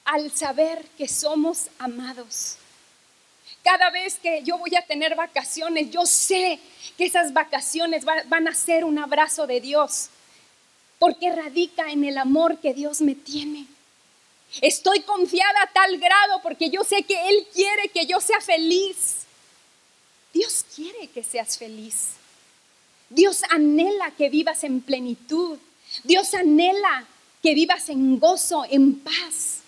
al 0.04 0.30
saber 0.30 0.84
que 0.98 1.08
somos 1.08 1.68
amados. 1.78 2.59
Cada 3.62 3.90
vez 3.90 4.18
que 4.18 4.42
yo 4.42 4.58
voy 4.58 4.74
a 4.74 4.86
tener 4.86 5.14
vacaciones, 5.14 5.90
yo 5.90 6.06
sé 6.06 6.58
que 6.96 7.04
esas 7.04 7.32
vacaciones 7.32 8.04
van 8.04 8.48
a 8.48 8.54
ser 8.54 8.84
un 8.84 8.98
abrazo 8.98 9.46
de 9.46 9.60
Dios, 9.60 10.08
porque 10.98 11.30
radica 11.30 11.90
en 11.90 12.04
el 12.04 12.18
amor 12.18 12.58
que 12.58 12.74
Dios 12.74 13.00
me 13.00 13.14
tiene. 13.14 13.66
Estoy 14.60 15.00
confiada 15.02 15.62
a 15.62 15.72
tal 15.72 15.98
grado 15.98 16.42
porque 16.42 16.70
yo 16.70 16.82
sé 16.82 17.02
que 17.04 17.28
Él 17.28 17.46
quiere 17.54 17.88
que 17.88 18.06
yo 18.06 18.20
sea 18.20 18.40
feliz. 18.40 19.20
Dios 20.32 20.64
quiere 20.74 21.08
que 21.08 21.22
seas 21.22 21.56
feliz. 21.56 22.10
Dios 23.08 23.42
anhela 23.50 24.10
que 24.12 24.28
vivas 24.28 24.64
en 24.64 24.80
plenitud. 24.80 25.58
Dios 26.04 26.34
anhela 26.34 27.06
que 27.42 27.54
vivas 27.54 27.88
en 27.88 28.18
gozo, 28.18 28.64
en 28.68 28.98
paz. 28.98 29.59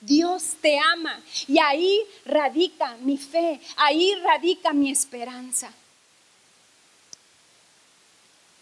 Dios 0.00 0.56
te 0.60 0.78
ama 0.78 1.20
y 1.46 1.58
ahí 1.58 2.02
radica 2.24 2.96
mi 3.00 3.16
fe, 3.16 3.60
ahí 3.76 4.14
radica 4.16 4.72
mi 4.72 4.90
esperanza. 4.90 5.72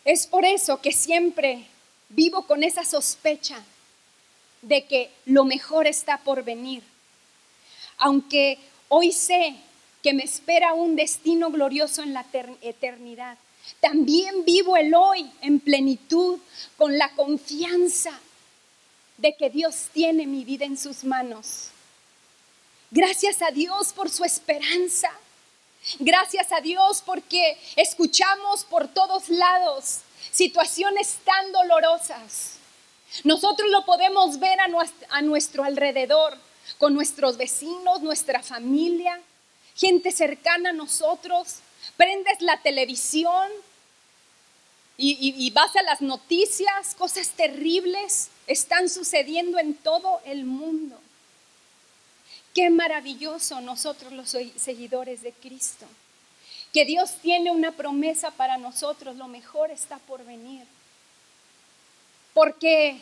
Es 0.05 0.26
por 0.26 0.45
eso 0.45 0.81
que 0.81 0.93
siempre 0.93 1.66
vivo 2.09 2.47
con 2.47 2.62
esa 2.62 2.85
sospecha 2.85 3.62
de 4.62 4.87
que 4.87 5.11
lo 5.26 5.45
mejor 5.45 5.87
está 5.87 6.19
por 6.19 6.43
venir. 6.45 6.83
Aunque 7.99 8.59
hoy 8.88 9.12
sé 9.12 9.57
que 10.02 10.14
me 10.14 10.23
espera 10.23 10.75
un 10.75 10.97
destino 10.97 11.50
glorioso 11.50 12.02
en 12.02 12.14
la 12.14 12.25
eternidad, 12.61 13.37
también 13.81 14.45
vivo 14.45 14.76
el 14.76 14.95
hoy 14.95 15.31
en 15.43 15.61
plenitud, 15.61 16.38
con 16.76 16.97
la 16.97 17.12
confianza 17.14 18.19
de 19.16 19.35
que 19.37 19.50
Dios 19.50 19.88
tiene 19.92 20.26
mi 20.26 20.44
vida 20.44 20.64
en 20.64 20.76
sus 20.76 21.04
manos. 21.04 21.68
Gracias 22.90 23.42
a 23.42 23.50
Dios 23.50 23.92
por 23.92 24.11
su 24.11 24.25
esperanza. 24.25 25.11
Gracias 25.99 26.52
a 26.52 26.61
Dios 26.61 27.02
porque 27.04 27.58
escuchamos 27.76 28.64
por 28.64 28.88
todos 28.88 29.28
lados 29.28 30.00
situaciones 30.32 31.18
tan 31.25 31.52
dolorosas. 31.52 32.56
Nosotros 33.25 33.70
lo 33.70 33.85
podemos 33.85 34.38
ver 34.38 34.58
a 34.61 35.23
nuestro, 35.23 35.64
alrededor, 35.64 36.37
con 36.78 36.94
nuestros 36.94 37.37
vecinos, 37.37 38.02
nuestra 38.02 38.42
familia, 38.42 39.20
gente 39.75 40.12
cercana 40.12 40.70
a 40.70 40.75
nosotros. 40.75 41.61
Prendes 41.96 42.42
la 42.42 42.61
televisión 42.61 43.50
y, 44.99 45.50
vas 45.50 45.76
a 45.76 45.83
las 45.83 46.00
noticias, 46.00 46.95
cosas 46.95 47.31
terribles 47.31 48.31
están 48.47 48.88
sucediendo 48.88 49.59
en 49.59 49.75
todo 49.75 50.21
el 50.25 50.45
mundo. 50.45 50.99
Qué 52.55 52.71
maravilloso 52.71 53.61
nosotros 53.61 54.12
los 54.12 54.35
seguidores 54.57 55.21
de 55.21 55.33
Cristo. 55.33 55.85
Que 56.73 56.87
Dios 56.87 57.17
tiene 57.21 57.50
una 57.50 57.73
promesa 57.73 58.31
para 58.31 58.57
nosotros, 58.57 59.17
lo 59.17 59.29
mejor 59.29 59.71
está 59.71 59.99
por 59.99 60.25
venir. 60.25 60.65
Porque 62.33 62.99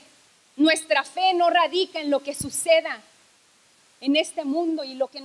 nuestra 0.57 1.05
fe 1.05 1.35
no 1.35 1.51
radica 1.51 2.01
en 2.01 2.11
lo 2.11 2.23
que 2.23 2.35
suceda 2.35 3.01
en 4.01 4.17
este 4.17 4.45
mundo 4.45 4.83
y 4.83 4.95
lo 4.95 5.09
que 5.09 5.23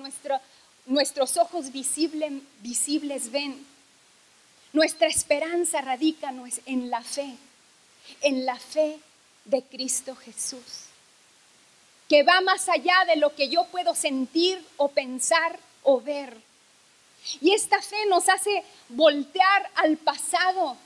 nuestros 0.86 1.38
ojos 1.38 1.72
visibles 1.72 3.32
ven 3.32 3.66
nuestra 4.74 5.08
esperanza 5.08 5.82
radica 5.82 6.34
en 6.66 6.90
la 6.90 7.02
fe, 7.02 7.36
en 8.22 8.46
la 8.46 8.58
fe 8.58 9.00
de 9.46 9.64
Cristo 9.64 10.16
Jesús, 10.16 10.86
que 12.08 12.24
va 12.24 12.42
más 12.42 12.70
allá 12.70 13.06
de 13.08 13.16
lo 13.16 13.36
que 13.36 13.50
yo 13.50 13.66
puedo 13.66 13.96
sentir 13.96 14.64
o 14.78 14.90
pensar 14.90 15.60
o 15.84 16.02
ver. 16.02 16.36
Y 17.42 17.54
esta 17.54 17.82
fe 17.82 18.06
nos 18.08 18.30
hace 18.30 18.64
voltear 18.90 19.70
al 19.76 19.98
pasado 19.98 20.78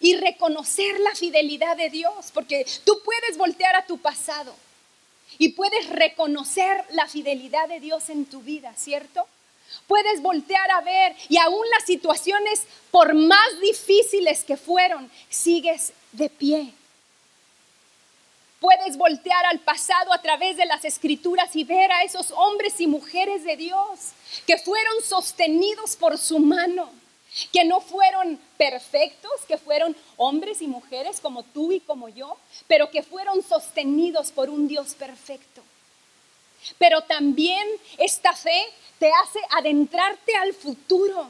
y 0.00 0.16
reconocer 0.16 0.98
la 1.00 1.14
fidelidad 1.14 1.76
de 1.76 1.90
Dios, 1.90 2.30
porque 2.32 2.66
tú 2.84 3.00
puedes 3.04 3.38
voltear 3.38 3.76
a 3.76 3.86
tu 3.86 3.98
pasado 3.98 4.54
y 5.38 5.50
puedes 5.50 5.88
reconocer 5.88 6.84
la 6.90 7.06
fidelidad 7.06 7.68
de 7.68 7.80
Dios 7.80 8.08
en 8.10 8.26
tu 8.26 8.40
vida, 8.40 8.74
¿cierto? 8.76 9.26
Puedes 9.86 10.20
voltear 10.20 10.70
a 10.70 10.80
ver 10.80 11.14
y 11.28 11.38
aún 11.38 11.64
las 11.70 11.84
situaciones, 11.84 12.66
por 12.90 13.14
más 13.14 13.60
difíciles 13.60 14.44
que 14.44 14.56
fueron, 14.56 15.10
sigues 15.28 15.92
de 16.12 16.28
pie. 16.28 16.72
Puedes 18.60 18.96
voltear 18.96 19.44
al 19.46 19.60
pasado 19.60 20.12
a 20.12 20.22
través 20.22 20.56
de 20.56 20.64
las 20.64 20.84
escrituras 20.84 21.54
y 21.54 21.64
ver 21.64 21.92
a 21.92 22.02
esos 22.02 22.30
hombres 22.32 22.80
y 22.80 22.86
mujeres 22.86 23.44
de 23.44 23.56
Dios 23.56 24.12
que 24.46 24.56
fueron 24.56 25.02
sostenidos 25.02 25.94
por 25.94 26.16
su 26.16 26.38
mano, 26.38 26.90
que 27.52 27.64
no 27.64 27.80
fueron 27.80 28.40
perfectos, 28.56 29.30
que 29.46 29.58
fueron 29.58 29.94
hombres 30.16 30.62
y 30.62 30.68
mujeres 30.68 31.20
como 31.20 31.42
tú 31.42 31.70
y 31.70 31.80
como 31.80 32.08
yo, 32.08 32.38
pero 32.66 32.90
que 32.90 33.02
fueron 33.02 33.42
sostenidos 33.42 34.32
por 34.32 34.48
un 34.48 34.66
Dios 34.68 34.94
perfecto. 34.94 35.62
Pero 36.78 37.02
también 37.02 37.66
esta 37.98 38.32
fe 38.34 38.64
te 38.98 39.10
hace 39.22 39.40
adentrarte 39.50 40.34
al 40.36 40.54
futuro, 40.54 41.28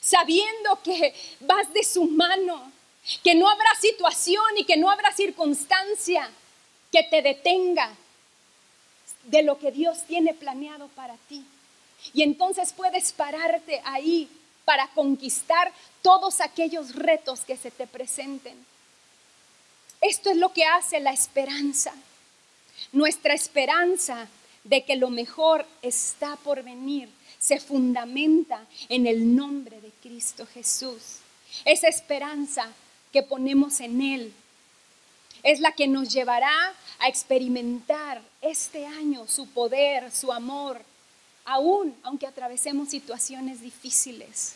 sabiendo 0.00 0.80
que 0.82 1.14
vas 1.40 1.72
de 1.72 1.84
su 1.84 2.04
mano, 2.04 2.70
que 3.22 3.34
no 3.34 3.48
habrá 3.48 3.74
situación 3.80 4.44
y 4.56 4.64
que 4.64 4.76
no 4.76 4.90
habrá 4.90 5.12
circunstancia 5.12 6.30
que 6.90 7.02
te 7.04 7.22
detenga 7.22 7.90
de 9.24 9.42
lo 9.42 9.58
que 9.58 9.72
Dios 9.72 10.04
tiene 10.06 10.34
planeado 10.34 10.88
para 10.88 11.16
ti. 11.28 11.44
Y 12.12 12.22
entonces 12.22 12.72
puedes 12.72 13.12
pararte 13.12 13.80
ahí 13.84 14.28
para 14.64 14.88
conquistar 14.88 15.72
todos 16.02 16.40
aquellos 16.40 16.94
retos 16.94 17.40
que 17.40 17.56
se 17.56 17.70
te 17.70 17.86
presenten. 17.86 18.66
Esto 20.00 20.30
es 20.30 20.36
lo 20.36 20.52
que 20.52 20.64
hace 20.64 21.00
la 21.00 21.12
esperanza. 21.12 21.94
Nuestra 22.92 23.34
esperanza 23.34 24.28
de 24.64 24.84
que 24.84 24.96
lo 24.96 25.10
mejor 25.10 25.66
está 25.82 26.36
por 26.36 26.62
venir 26.62 27.08
se 27.38 27.58
fundamenta 27.58 28.64
en 28.88 29.06
el 29.08 29.34
nombre 29.34 29.80
de 29.80 29.90
Cristo 30.00 30.46
Jesús. 30.46 31.18
Esa 31.64 31.88
esperanza 31.88 32.70
que 33.12 33.24
ponemos 33.24 33.80
en 33.80 34.00
Él 34.00 34.32
es 35.42 35.58
la 35.58 35.72
que 35.72 35.88
nos 35.88 36.12
llevará 36.12 36.72
a 37.00 37.08
experimentar 37.08 38.22
este 38.40 38.86
año 38.86 39.26
su 39.26 39.48
poder, 39.48 40.12
su 40.12 40.32
amor, 40.32 40.82
aún 41.44 41.96
aunque 42.04 42.28
atravesemos 42.28 42.90
situaciones 42.90 43.60
difíciles. 43.60 44.54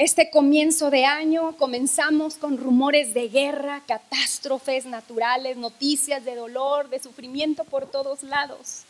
Este 0.00 0.30
comienzo 0.30 0.88
de 0.88 1.04
año 1.04 1.54
comenzamos 1.58 2.36
con 2.36 2.56
rumores 2.56 3.12
de 3.12 3.28
guerra, 3.28 3.82
catástrofes 3.86 4.86
naturales, 4.86 5.58
noticias 5.58 6.24
de 6.24 6.36
dolor, 6.36 6.88
de 6.88 7.02
sufrimiento 7.02 7.64
por 7.64 7.84
todos 7.84 8.22
lados. 8.22 8.84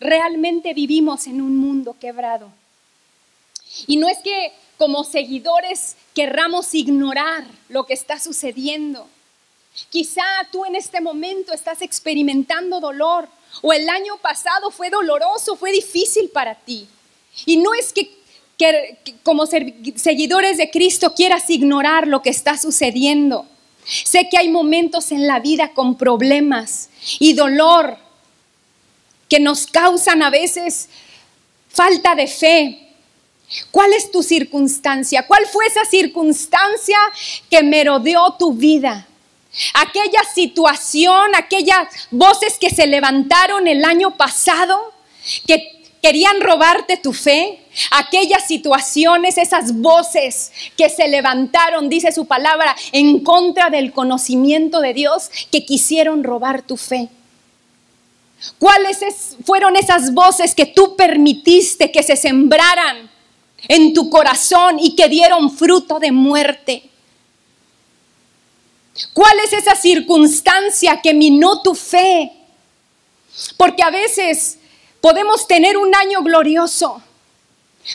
Realmente 0.00 0.74
vivimos 0.74 1.28
en 1.28 1.40
un 1.40 1.56
mundo 1.56 1.94
quebrado. 2.00 2.50
Y 3.86 3.98
no 3.98 4.08
es 4.08 4.18
que 4.18 4.52
como 4.78 5.04
seguidores 5.04 5.94
querramos 6.12 6.74
ignorar 6.74 7.46
lo 7.68 7.86
que 7.86 7.94
está 7.94 8.18
sucediendo. 8.18 9.06
Quizá 9.90 10.24
tú 10.50 10.64
en 10.64 10.74
este 10.74 11.00
momento 11.00 11.52
estás 11.52 11.82
experimentando 11.82 12.80
dolor 12.80 13.28
o 13.62 13.72
el 13.72 13.88
año 13.88 14.16
pasado 14.16 14.72
fue 14.72 14.90
doloroso, 14.90 15.54
fue 15.54 15.70
difícil 15.70 16.30
para 16.30 16.56
ti. 16.56 16.88
Y 17.44 17.58
no 17.58 17.74
es 17.74 17.92
que 17.92 18.15
que, 18.56 18.96
como 19.22 19.46
seguidores 19.46 20.56
de 20.56 20.70
Cristo 20.70 21.14
quieras 21.14 21.48
ignorar 21.50 22.06
lo 22.06 22.22
que 22.22 22.30
está 22.30 22.58
sucediendo. 22.58 23.46
Sé 23.84 24.28
que 24.28 24.38
hay 24.38 24.48
momentos 24.48 25.12
en 25.12 25.26
la 25.26 25.38
vida 25.40 25.72
con 25.72 25.96
problemas 25.96 26.90
y 27.18 27.34
dolor 27.34 27.98
que 29.28 29.40
nos 29.40 29.66
causan 29.66 30.22
a 30.22 30.30
veces 30.30 30.88
falta 31.68 32.14
de 32.14 32.26
fe, 32.26 32.86
¿Cuál 33.70 33.92
es 33.92 34.10
tu 34.10 34.22
circunstancia? 34.22 35.26
¿Cuál 35.26 35.46
fue 35.46 35.66
esa 35.66 35.84
circunstancia 35.84 36.98
que 37.48 37.62
merodeó 37.62 38.34
tu 38.34 38.52
vida? 38.52 39.06
Aquella 39.74 40.22
situación, 40.34 41.34
aquellas 41.34 41.88
voces 42.10 42.58
que 42.58 42.70
se 42.70 42.86
levantaron 42.86 43.68
el 43.68 43.84
año 43.84 44.16
pasado, 44.16 44.92
que 45.46 45.75
querían 46.02 46.40
robarte 46.40 46.96
tu 46.96 47.12
fe, 47.12 47.60
aquellas 47.90 48.46
situaciones, 48.46 49.38
esas 49.38 49.80
voces 49.80 50.52
que 50.76 50.88
se 50.88 51.08
levantaron, 51.08 51.88
dice 51.88 52.12
su 52.12 52.26
palabra, 52.26 52.76
en 52.92 53.20
contra 53.24 53.70
del 53.70 53.92
conocimiento 53.92 54.80
de 54.80 54.94
Dios, 54.94 55.30
que 55.50 55.64
quisieron 55.64 56.24
robar 56.24 56.62
tu 56.62 56.76
fe. 56.76 57.08
¿Cuáles 58.58 58.98
fueron 59.44 59.76
esas 59.76 60.12
voces 60.12 60.54
que 60.54 60.66
tú 60.66 60.94
permitiste 60.96 61.90
que 61.90 62.02
se 62.02 62.16
sembraran 62.16 63.10
en 63.68 63.94
tu 63.94 64.10
corazón 64.10 64.78
y 64.78 64.94
que 64.94 65.08
dieron 65.08 65.50
fruto 65.50 65.98
de 65.98 66.12
muerte? 66.12 66.90
¿Cuál 69.12 69.38
es 69.44 69.52
esa 69.52 69.74
circunstancia 69.74 71.00
que 71.02 71.12
minó 71.14 71.62
tu 71.62 71.74
fe? 71.74 72.32
Porque 73.56 73.82
a 73.82 73.90
veces 73.90 74.58
podemos 75.06 75.46
tener 75.46 75.76
un 75.76 75.94
año 75.94 76.20
glorioso, 76.24 77.00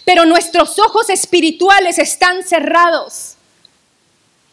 pero 0.05 0.25
nuestros 0.25 0.79
ojos 0.79 1.09
espirituales 1.09 1.99
están 1.99 2.41
cerrados 2.41 3.33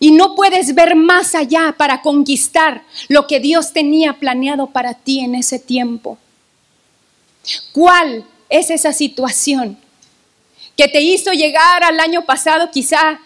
y 0.00 0.10
no 0.10 0.34
puedes 0.34 0.74
ver 0.74 0.96
más 0.96 1.36
allá 1.36 1.76
para 1.78 2.02
conquistar 2.02 2.82
lo 3.06 3.28
que 3.28 3.38
Dios 3.38 3.72
tenía 3.72 4.14
planeado 4.14 4.66
para 4.66 4.94
ti 4.94 5.20
en 5.20 5.36
ese 5.36 5.60
tiempo. 5.60 6.18
¿Cuál 7.70 8.24
es 8.48 8.70
esa 8.70 8.92
situación 8.92 9.78
que 10.76 10.88
te 10.88 11.00
hizo 11.00 11.30
llegar 11.30 11.84
al 11.84 12.00
año 12.00 12.24
pasado 12.24 12.72
quizá 12.72 13.20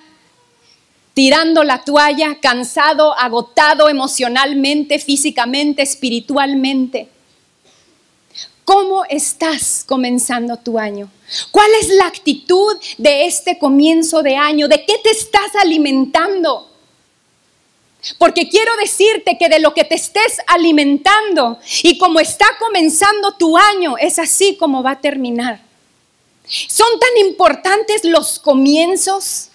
tirando 1.15 1.65
la 1.65 1.83
toalla, 1.83 2.39
cansado, 2.39 3.19
agotado 3.19 3.89
emocionalmente, 3.89 4.99
físicamente, 4.99 5.81
espiritualmente? 5.81 7.09
¿Cómo 8.65 9.05
estás 9.07 9.85
comenzando 9.87 10.57
tu 10.57 10.79
año? 10.79 11.11
¿Cuál 11.51 11.71
es 11.81 11.89
la 11.89 12.07
actitud 12.07 12.77
de 12.97 13.27
este 13.27 13.59
comienzo 13.59 14.23
de 14.23 14.37
año? 14.37 14.69
¿De 14.69 14.85
qué 14.85 14.99
te 15.03 15.11
estás 15.11 15.55
alimentando? 15.61 16.69
Porque 18.19 18.49
quiero 18.49 18.77
decirte 18.77 19.37
que 19.39 19.49
de 19.49 19.61
lo 19.61 19.75
que 19.75 19.85
te 19.85 19.95
estés 19.95 20.39
alimentando 20.47 21.59
y 21.83 21.99
como 21.99 22.21
está 22.21 22.47
comenzando 22.59 23.33
tu 23.33 23.57
año, 23.57 23.97
es 23.99 24.19
así 24.19 24.57
como 24.57 24.83
va 24.83 24.93
a 24.93 25.01
terminar. 25.01 25.61
Son 26.69 26.89
tan 26.99 27.27
importantes 27.27 28.05
los 28.05 28.39
comienzos. 28.39 29.49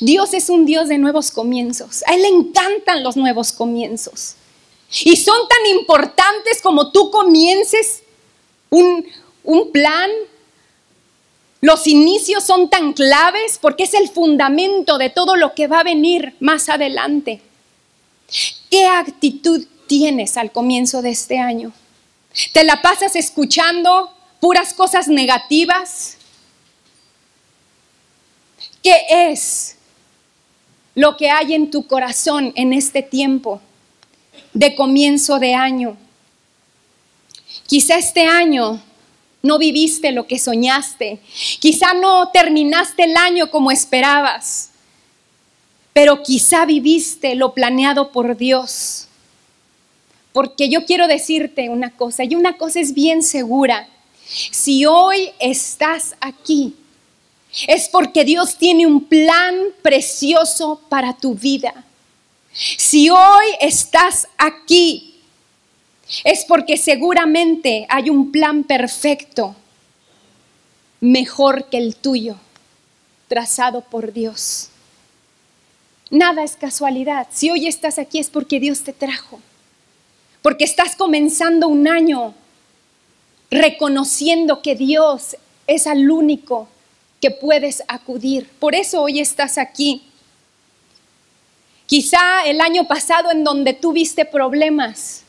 Dios 0.00 0.32
es 0.34 0.48
un 0.48 0.64
Dios 0.64 0.88
de 0.88 0.98
nuevos 0.98 1.30
comienzos. 1.30 2.02
A 2.06 2.14
Él 2.14 2.22
le 2.22 2.28
encantan 2.28 3.02
los 3.02 3.16
nuevos 3.16 3.52
comienzos. 3.52 4.36
Y 5.04 5.16
son 5.16 5.48
tan 5.48 5.66
importantes 5.66 6.60
como 6.62 6.92
tú 6.92 7.10
comiences 7.10 8.01
un, 8.72 9.70
plan, 9.72 10.10
los 11.60 11.86
inicios 11.86 12.44
son 12.44 12.70
tan 12.70 12.92
claves 12.94 13.58
porque 13.60 13.84
es 13.84 13.94
el 13.94 14.08
fundamento 14.08 14.98
de 14.98 15.10
todo 15.10 15.36
lo 15.36 15.54
que 15.54 15.66
va 15.66 15.80
a 15.80 15.84
venir 15.84 16.34
más 16.40 16.68
adelante. 16.68 17.40
¿Qué 18.70 18.86
actitud 18.86 19.66
tienes 19.86 20.36
al 20.36 20.50
comienzo 20.52 21.02
de 21.02 21.10
este 21.10 21.38
año? 21.38 21.72
¿Te 22.52 22.64
la 22.64 22.80
pasas 22.80 23.14
escuchando 23.14 24.10
puras 24.40 24.72
cosas 24.72 25.06
negativas? 25.08 26.16
¿Qué 28.82 28.96
es 29.10 29.76
lo 30.94 31.16
que 31.16 31.30
hay 31.30 31.54
en 31.54 31.70
tu 31.70 31.86
corazón 31.86 32.52
en 32.56 32.72
este 32.72 33.02
tiempo 33.02 33.60
de 34.54 34.74
comienzo 34.74 35.38
de 35.38 35.54
año? 35.54 35.96
Quizá 37.72 37.96
este 37.96 38.26
año 38.26 38.82
no 39.40 39.56
viviste 39.56 40.12
lo 40.12 40.26
que 40.26 40.38
soñaste. 40.38 41.20
Quizá 41.58 41.94
no 41.94 42.28
terminaste 42.28 43.04
el 43.04 43.16
año 43.16 43.50
como 43.50 43.70
esperabas, 43.70 44.72
pero 45.94 46.22
quizá 46.22 46.66
viviste 46.66 47.34
lo 47.34 47.54
planeado 47.54 48.12
por 48.12 48.36
Dios. 48.36 49.08
Porque 50.34 50.68
yo 50.68 50.84
quiero 50.84 51.08
decirte 51.08 51.70
una 51.70 51.96
cosa, 51.96 52.24
y 52.24 52.34
una 52.34 52.58
cosa 52.58 52.78
es 52.78 52.92
bien 52.92 53.22
segura. 53.22 53.88
Si 54.26 54.84
hoy 54.84 55.30
estás 55.40 56.14
aquí, 56.20 56.76
es 57.66 57.88
porque 57.88 58.26
Dios 58.26 58.58
tiene 58.58 58.86
un 58.86 59.02
plan 59.02 59.56
precioso 59.80 60.82
para 60.90 61.14
tu 61.14 61.34
vida. 61.34 61.86
Si 62.52 63.08
hoy 63.08 63.46
estás 63.62 64.28
aquí, 64.36 65.11
es 66.24 66.44
porque 66.44 66.76
seguramente 66.76 67.86
hay 67.88 68.10
un 68.10 68.32
plan 68.32 68.64
perfecto, 68.64 69.54
mejor 71.00 71.66
que 71.70 71.78
el 71.78 71.96
tuyo, 71.96 72.36
trazado 73.28 73.80
por 73.80 74.12
Dios. 74.12 74.68
Nada 76.10 76.44
es 76.44 76.56
casualidad. 76.56 77.26
Si 77.30 77.50
hoy 77.50 77.66
estás 77.66 77.98
aquí 77.98 78.18
es 78.18 78.28
porque 78.28 78.60
Dios 78.60 78.82
te 78.82 78.92
trajo, 78.92 79.40
porque 80.42 80.64
estás 80.64 80.94
comenzando 80.94 81.68
un 81.68 81.88
año 81.88 82.34
reconociendo 83.50 84.62
que 84.62 84.74
Dios 84.74 85.36
es 85.66 85.86
al 85.86 86.10
único 86.10 86.68
que 87.20 87.30
puedes 87.30 87.82
acudir. 87.88 88.48
Por 88.58 88.74
eso 88.74 89.02
hoy 89.02 89.20
estás 89.20 89.56
aquí. 89.56 90.02
Quizá 91.86 92.42
el 92.46 92.60
año 92.60 92.86
pasado 92.88 93.30
en 93.30 93.44
donde 93.44 93.74
tuviste 93.74 94.24
problemas, 94.24 95.22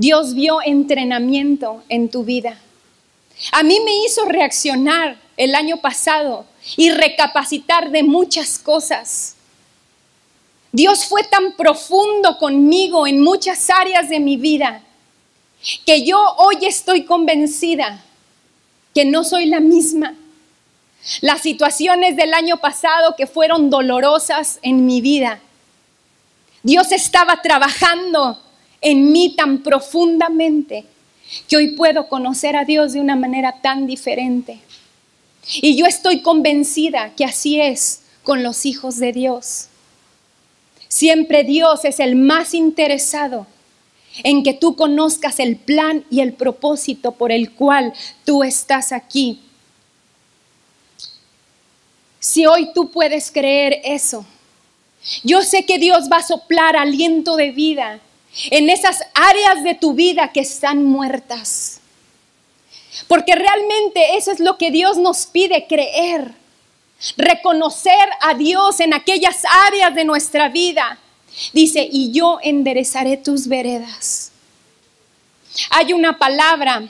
Dios 0.00 0.32
vio 0.32 0.62
entrenamiento 0.64 1.82
en 1.90 2.08
tu 2.08 2.24
vida. 2.24 2.58
A 3.52 3.62
mí 3.62 3.80
me 3.84 4.02
hizo 4.06 4.24
reaccionar 4.24 5.18
el 5.36 5.54
año 5.54 5.76
pasado 5.82 6.46
y 6.78 6.90
recapacitar 6.90 7.90
de 7.90 8.02
muchas 8.02 8.58
cosas. 8.58 9.36
Dios 10.72 11.04
fue 11.04 11.22
tan 11.24 11.52
profundo 11.52 12.38
conmigo 12.38 13.06
en 13.06 13.20
muchas 13.20 13.68
áreas 13.68 14.08
de 14.08 14.20
mi 14.20 14.38
vida 14.38 14.80
que 15.84 16.02
yo 16.06 16.18
hoy 16.38 16.56
estoy 16.62 17.04
convencida 17.04 18.02
que 18.94 19.04
no 19.04 19.22
soy 19.22 19.44
la 19.44 19.60
misma. 19.60 20.14
Las 21.20 21.42
situaciones 21.42 22.16
del 22.16 22.32
año 22.32 22.56
pasado 22.56 23.16
que 23.16 23.26
fueron 23.26 23.68
dolorosas 23.68 24.60
en 24.62 24.86
mi 24.86 25.02
vida, 25.02 25.40
Dios 26.62 26.90
estaba 26.90 27.42
trabajando 27.42 28.40
en 28.80 29.12
mí 29.12 29.34
tan 29.36 29.62
profundamente 29.62 30.84
que 31.48 31.56
hoy 31.56 31.68
puedo 31.76 32.08
conocer 32.08 32.56
a 32.56 32.64
Dios 32.64 32.92
de 32.92 33.00
una 33.00 33.16
manera 33.16 33.60
tan 33.60 33.86
diferente. 33.86 34.58
Y 35.62 35.76
yo 35.76 35.86
estoy 35.86 36.22
convencida 36.22 37.12
que 37.16 37.24
así 37.24 37.60
es 37.60 38.02
con 38.22 38.42
los 38.42 38.66
hijos 38.66 38.96
de 38.98 39.12
Dios. 39.12 39.68
Siempre 40.88 41.44
Dios 41.44 41.84
es 41.84 42.00
el 42.00 42.16
más 42.16 42.52
interesado 42.52 43.46
en 44.24 44.42
que 44.42 44.54
tú 44.54 44.74
conozcas 44.74 45.38
el 45.38 45.56
plan 45.56 46.04
y 46.10 46.20
el 46.20 46.32
propósito 46.32 47.12
por 47.12 47.30
el 47.30 47.52
cual 47.52 47.92
tú 48.24 48.42
estás 48.42 48.92
aquí. 48.92 49.40
Si 52.18 52.44
hoy 52.44 52.72
tú 52.74 52.90
puedes 52.90 53.30
creer 53.30 53.80
eso, 53.84 54.26
yo 55.22 55.42
sé 55.42 55.64
que 55.64 55.78
Dios 55.78 56.08
va 56.12 56.18
a 56.18 56.26
soplar 56.26 56.76
aliento 56.76 57.36
de 57.36 57.52
vida 57.52 58.00
en 58.50 58.70
esas 58.70 59.02
áreas 59.14 59.62
de 59.64 59.74
tu 59.74 59.94
vida 59.94 60.32
que 60.32 60.40
están 60.40 60.84
muertas. 60.84 61.80
Porque 63.08 63.34
realmente 63.34 64.16
eso 64.16 64.30
es 64.30 64.40
lo 64.40 64.56
que 64.56 64.70
Dios 64.70 64.96
nos 64.98 65.26
pide 65.26 65.66
creer. 65.66 66.32
Reconocer 67.16 68.08
a 68.20 68.34
Dios 68.34 68.80
en 68.80 68.94
aquellas 68.94 69.42
áreas 69.66 69.94
de 69.94 70.04
nuestra 70.04 70.48
vida. 70.48 70.98
Dice, 71.52 71.88
y 71.90 72.12
yo 72.12 72.38
enderezaré 72.42 73.16
tus 73.16 73.46
veredas. 73.46 74.32
Hay 75.70 75.92
una 75.92 76.18
palabra 76.18 76.88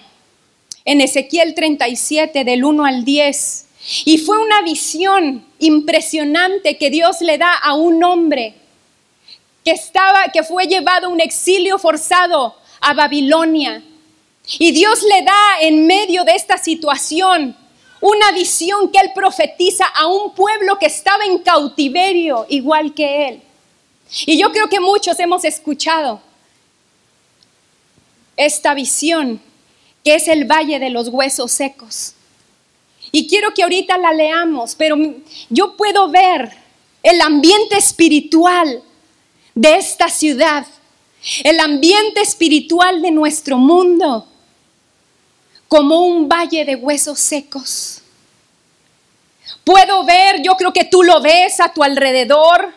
en 0.85 1.01
Ezequiel 1.01 1.55
37 1.55 2.45
del 2.45 2.65
1 2.65 2.85
al 2.85 3.05
10. 3.05 3.67
Y 4.05 4.19
fue 4.19 4.39
una 4.39 4.63
visión 4.63 5.47
impresionante 5.59 6.77
que 6.77 6.91
Dios 6.91 7.21
le 7.21 7.39
da 7.39 7.55
a 7.55 7.75
un 7.75 8.03
hombre 8.05 8.55
que 9.65 9.73
estaba 9.73 10.25
que 10.33 10.43
fue 10.43 10.67
llevado 10.67 11.07
a 11.07 11.11
un 11.11 11.21
exilio 11.21 11.79
forzado 11.79 12.55
a 12.81 12.95
Babilonia. 12.95 13.83
Y 14.59 14.73
Dios 14.73 15.03
le 15.03 15.23
da 15.23 15.61
en 15.61 15.87
medio 15.87 16.25
de 16.25 16.35
esta 16.35 16.59
situación 16.59 17.57
una 18.01 18.33
visión 18.33 18.91
que 18.91 18.99
él 18.99 19.11
profetiza 19.15 19.85
a 19.85 20.07
un 20.07 20.35
pueblo 20.35 20.79
que 20.79 20.87
estaba 20.87 21.25
en 21.25 21.39
cautiverio 21.39 22.47
igual 22.49 22.95
que 22.95 23.29
él. 23.29 23.43
Y 24.27 24.39
yo 24.39 24.51
creo 24.51 24.69
que 24.69 24.81
muchos 24.81 25.19
hemos 25.21 25.45
escuchado 25.45 26.21
esta 28.37 28.75
visión 28.75 29.41
que 30.03 30.15
es 30.15 30.29
el 30.29 30.47
valle 30.47 30.79
de 30.79 30.91
los 30.91 31.09
huesos 31.09 31.53
secos. 31.53 32.15
Y 33.13 33.29
quiero 33.29 33.53
que 33.53 33.63
ahorita 33.63 33.99
la 33.99 34.13
leamos, 34.13 34.75
pero 34.75 34.97
yo 35.49 35.77
puedo 35.77 36.09
ver 36.09 36.51
el 37.03 37.21
ambiente 37.21 37.77
espiritual 37.77 38.83
de 39.61 39.77
esta 39.77 40.09
ciudad, 40.09 40.67
el 41.45 41.61
ambiente 41.61 42.23
espiritual 42.23 43.03
de 43.03 43.11
nuestro 43.11 43.59
mundo, 43.59 44.27
como 45.69 46.07
un 46.07 46.27
valle 46.27 46.65
de 46.65 46.77
huesos 46.77 47.21
secos. 47.21 48.01
Puedo 49.63 50.03
ver, 50.07 50.41
yo 50.43 50.55
creo 50.57 50.73
que 50.73 50.85
tú 50.85 51.03
lo 51.03 51.21
ves 51.21 51.61
a 51.61 51.75
tu 51.75 51.83
alrededor, 51.83 52.73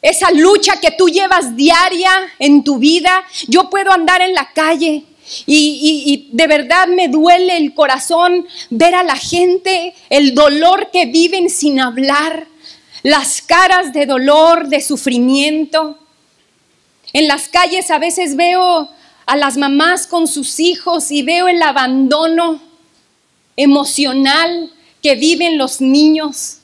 esa 0.00 0.30
lucha 0.30 0.80
que 0.80 0.92
tú 0.92 1.10
llevas 1.10 1.54
diaria 1.54 2.12
en 2.38 2.64
tu 2.64 2.78
vida. 2.78 3.22
Yo 3.46 3.68
puedo 3.68 3.92
andar 3.92 4.22
en 4.22 4.32
la 4.32 4.54
calle 4.54 5.04
y, 5.44 6.30
de 6.32 6.46
verdad 6.46 6.86
me 6.86 7.08
duele 7.08 7.58
el 7.58 7.74
corazón 7.74 8.46
ver 8.70 8.94
a 8.94 9.02
la 9.02 9.16
gente, 9.16 9.94
el 10.08 10.34
dolor 10.34 10.90
que 10.90 11.04
viven 11.04 11.50
sin 11.50 11.78
hablar, 11.78 12.46
las 13.06 13.40
caras 13.40 13.92
de 13.92 14.04
dolor, 14.04 14.66
de 14.66 14.80
sufrimiento. 14.80 15.96
En 17.12 17.28
las 17.28 17.46
calles 17.48 17.92
a 17.92 18.00
veces 18.00 18.34
veo 18.34 18.90
a 19.26 19.36
las 19.36 19.56
mamás 19.56 20.08
con 20.08 20.26
sus 20.26 20.58
hijos 20.58 21.12
y 21.12 21.22
veo 21.22 21.46
el 21.46 21.62
abandono 21.62 22.60
emocional 23.56 24.72
que 25.04 25.14
viven 25.14 25.56
los 25.56 25.80
niños. 25.80 26.56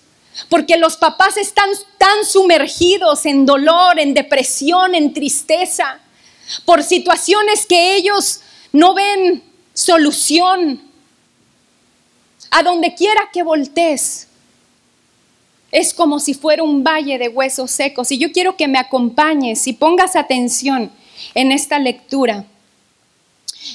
Porque 0.48 0.78
los 0.78 0.96
papás 0.96 1.36
están 1.36 1.70
tan 1.96 2.24
sumergidos 2.24 3.24
en 3.24 3.46
dolor, 3.46 4.00
en 4.00 4.12
depresión, 4.12 4.96
en 4.96 5.14
tristeza, 5.14 6.00
por 6.64 6.82
situaciones 6.82 7.66
que 7.66 7.94
ellos 7.94 8.40
no 8.72 8.94
ven 8.94 9.44
solución. 9.74 10.82
A 12.50 12.64
donde 12.64 12.96
quiera 12.96 13.30
que 13.32 13.44
voltees, 13.44 14.26
es 15.72 15.94
como 15.94 16.20
si 16.20 16.34
fuera 16.34 16.62
un 16.62 16.84
valle 16.84 17.18
de 17.18 17.28
huesos 17.28 17.70
secos. 17.70 18.12
Y 18.12 18.18
yo 18.18 18.30
quiero 18.30 18.56
que 18.56 18.68
me 18.68 18.78
acompañes 18.78 19.66
y 19.66 19.72
pongas 19.72 20.14
atención 20.14 20.92
en 21.34 21.50
esta 21.50 21.78
lectura. 21.78 22.44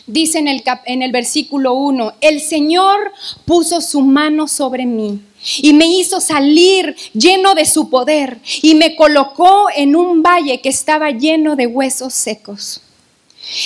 Dice 0.05 0.39
en 0.39 1.01
el, 1.01 1.12
versículo 1.12 1.73
1, 1.73 2.13
el 2.21 2.41
Señor 2.41 3.12
puso 3.45 3.81
su 3.81 4.01
mano 4.01 4.47
sobre 4.47 4.86
mí 4.86 5.21
y 5.57 5.73
me 5.73 5.88
hizo 5.88 6.19
salir 6.19 6.95
lleno 7.13 7.55
de 7.55 7.65
su 7.65 7.89
poder 7.89 8.38
y 8.62 8.75
me 8.75 8.95
colocó 8.95 9.67
en 9.75 9.95
un 9.95 10.21
valle 10.21 10.60
que 10.62 10.69
estaba 10.69 11.12
lleno 11.12 11.55
de 11.55 11.67
huesos 11.67 12.13
secos. 12.13 12.81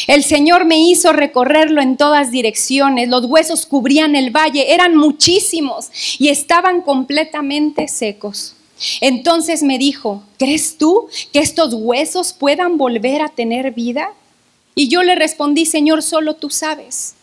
El 0.08 0.24
Señor 0.24 0.65
me 0.65 0.80
hizo 0.80 1.13
recorrerlo 1.13 1.82
en 1.82 1.98
todas 1.98 2.32
direcciones. 2.32 3.10
Los 3.10 3.26
huesos 3.26 3.65
cubrían 3.65 4.15
el 4.15 4.30
valle, 4.30 4.74
eran 4.74 4.96
muchísimos 4.96 5.89
y 6.20 6.30
estaban 6.30 6.82
completamente 6.82 7.88
secos. 7.88 8.56
Entonces 9.00 9.63
me 9.63 9.78
dijo, 9.78 10.24
¿crees 10.38 10.78
tú 10.78 11.08
que 11.32 11.39
estos 11.39 11.74
huesos 11.74 12.34
puedan 12.34 12.78
volver 12.78 13.22
a 13.22 13.30
tener 13.30 13.72
vida? 13.72 14.12
Y 14.76 14.88
yo 14.88 15.04
le 15.04 15.15
respondí, 15.15 15.65
Señor, 15.65 16.02
solo 16.02 16.36
tú 16.36 16.50
sabes. 16.50 17.15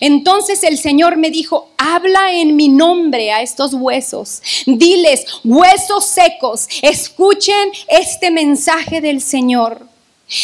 Entonces 0.00 0.62
el 0.64 0.78
Señor 0.78 1.16
me 1.16 1.30
dijo, 1.30 1.70
habla 1.76 2.32
en 2.32 2.56
mi 2.56 2.68
nombre 2.68 3.32
a 3.32 3.42
estos 3.42 3.74
huesos. 3.74 4.42
Diles, 4.66 5.24
huesos 5.44 6.04
secos, 6.06 6.66
escuchen 6.82 7.70
este 7.88 8.30
mensaje 8.30 9.00
del 9.00 9.20
Señor. 9.20 9.85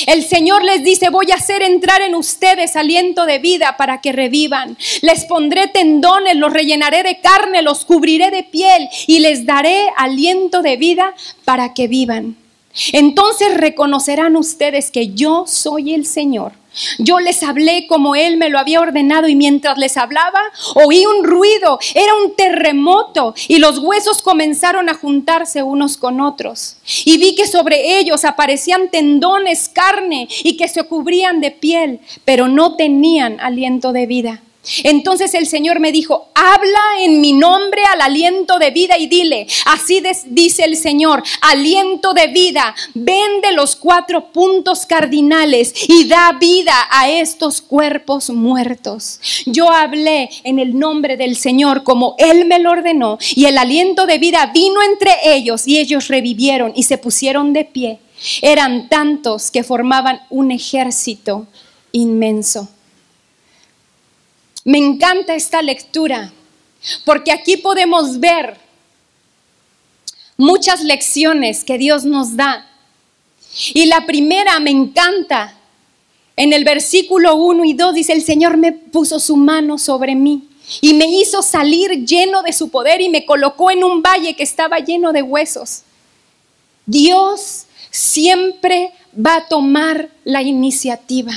El 0.07 0.25
Señor 0.25 0.63
les 0.63 0.85
dice, 0.85 1.11
voy 1.11 1.33
a 1.33 1.37
hacer 1.37 1.63
entrar 1.63 2.03
en 2.03 2.15
ustedes 2.15 2.77
aliento 2.77 3.27
de 3.27 3.41
vida 3.41 3.77
para 3.77 4.01
que 4.01 4.13
revivan. 4.13 4.77
Les 5.01 5.25
pondré 5.25 5.67
tendones, 5.69 6.37
los 6.37 6.53
rellenaré 6.53 7.03
de 7.03 7.21
carne, 7.21 7.63
los 7.63 7.85
cubriré 7.85 8.31
de 8.31 8.45
piel 8.45 8.89
y 9.09 9.19
les 9.19 9.45
daré 9.45 9.87
aliento 9.97 10.63
de 10.63 10.77
vida 10.77 11.15
para 11.45 11.75
que 11.75 11.89
vivan. 11.89 12.42
Entonces 12.93 13.57
reconocerán 13.57 14.37
ustedes 14.37 14.91
que 14.91 15.09
yo 15.15 15.45
soy 15.47 15.95
el 15.95 16.07
Señor. 16.07 16.53
Yo 16.99 17.21
les 17.21 17.43
hablé 17.43 17.87
como 17.87 18.15
Él 18.15 18.39
me 18.39 18.49
lo 18.49 18.59
había 18.59 18.81
ordenado 18.81 19.29
y 19.29 19.37
mientras 19.37 19.77
les 19.77 19.97
hablaba 19.97 20.41
oí 20.75 21.05
un 21.05 21.25
ruido, 21.25 21.79
era 21.95 22.15
un 22.15 22.35
terremoto 22.35 23.35
y 23.49 23.59
los 23.59 23.79
huesos 23.79 24.23
comenzaron 24.23 24.89
a 24.89 24.95
juntarse 24.95 25.63
unos 25.63 25.99
con 25.99 26.21
otros. 26.21 26.77
Y 27.05 27.19
vi 27.19 27.35
que 27.35 27.47
sobre 27.47 27.99
ellos 27.99 28.25
aparecían 28.25 28.89
tendones, 28.89 29.69
carne 29.69 30.29
y 30.43 30.57
que 30.57 30.69
se 30.69 30.85
cubrían 30.85 31.41
de 31.41 31.51
piel, 31.51 32.01
pero 32.25 32.49
no 32.49 32.77
tenían 32.77 33.39
aliento 33.41 33.93
de 33.93 34.07
vida. 34.07 34.43
Entonces 34.85 35.35
el 35.35 35.47
Señor 35.47 35.81
me 35.81 35.91
dijo, 35.91 36.29
habla 36.35 36.81
en 37.01 37.21
mi 37.21 37.33
nombre 37.33 37.83
al 37.85 38.01
aliento 38.01 38.61
de 38.61 38.71
vida 38.71 38.97
y 38.97 39.09
dile, 39.09 39.49
así 39.67 40.01
dice 40.27 40.65
el 40.65 40.77
Señor, 40.77 41.23
aliento 41.41 42.15
de 42.15 42.29
vida, 42.29 42.75
vende 42.95 43.53
los 43.53 43.75
cuatro 43.75 44.33
puntos 44.33 44.87
cardinales 44.87 45.75
y 45.89 46.05
da 46.05 46.33
vida 46.41 46.75
a 46.91 47.11
estos 47.11 47.61
cuerpos 47.61 48.31
muertos. 48.31 49.21
Yo 49.47 49.69
hablé 49.71 50.31
en 50.45 50.61
el 50.61 50.79
nombre 50.79 51.17
del 51.17 51.37
Señor 51.37 51.83
como 51.83 52.15
Él 52.19 52.45
me 52.45 52.61
lo 52.61 52.71
ordenó 52.71 53.19
y 53.35 53.47
el 53.47 53.59
aliento 53.59 54.07
de 54.07 54.19
vida 54.19 54.47
vino 54.55 54.81
entre 54.83 55.13
ellos 55.25 55.67
y 55.67 55.79
ellos 55.79 56.07
revivieron 56.07 56.73
y 56.77 56.85
se 56.85 56.99
pusieron 56.99 57.53
de 57.53 57.65
pie. 57.65 57.99
Eran 58.41 58.89
tantos 58.89 59.51
que 59.51 59.65
formaban 59.65 60.21
un 60.31 60.53
ejército 60.53 61.47
inmenso. 61.91 62.69
Me 64.65 64.79
encanta 64.79 65.35
esta 65.35 65.63
lectura 65.63 66.33
porque 67.05 67.33
aquí 67.33 67.57
podemos 67.57 68.21
ver 68.21 68.59
muchas 70.37 70.83
lecciones 70.83 71.65
que 71.65 71.79
Dios 71.79 72.05
nos 72.05 72.37
da. 72.37 72.69
Y 73.75 73.87
la 73.87 74.07
primera 74.07 74.59
me 74.61 74.71
encanta. 74.71 75.59
En 76.37 76.53
el 76.53 76.65
versículo 76.65 77.35
1 77.37 77.65
y 77.65 77.75
2 77.75 77.95
dice, 77.95 78.13
el 78.13 78.23
Señor 78.23 78.57
me 78.57 78.73
puso 78.73 79.21
su 79.21 79.37
mano 79.37 79.79
sobre 79.79 80.15
mí 80.15 80.49
y 80.81 80.95
me 80.95 81.07
hizo 81.07 81.43
salir 81.43 82.07
lleno 82.07 82.43
de 82.43 82.53
su 82.53 82.71
poder 82.71 83.01
y 83.01 83.09
me 83.09 83.27
colocó 83.27 83.71
en 83.71 83.85
un 83.85 84.01
valle 84.01 84.35
que 84.35 84.43
estaba 84.43 84.79
lleno 84.79 85.13
de 85.13 85.23
huesos. 85.23 85.83
Dios 86.87 87.67
siempre 87.91 88.93
va 89.15 89.37
a 89.37 89.49
tomar 89.49 90.09
la 90.25 90.43
iniciativa. 90.43 91.33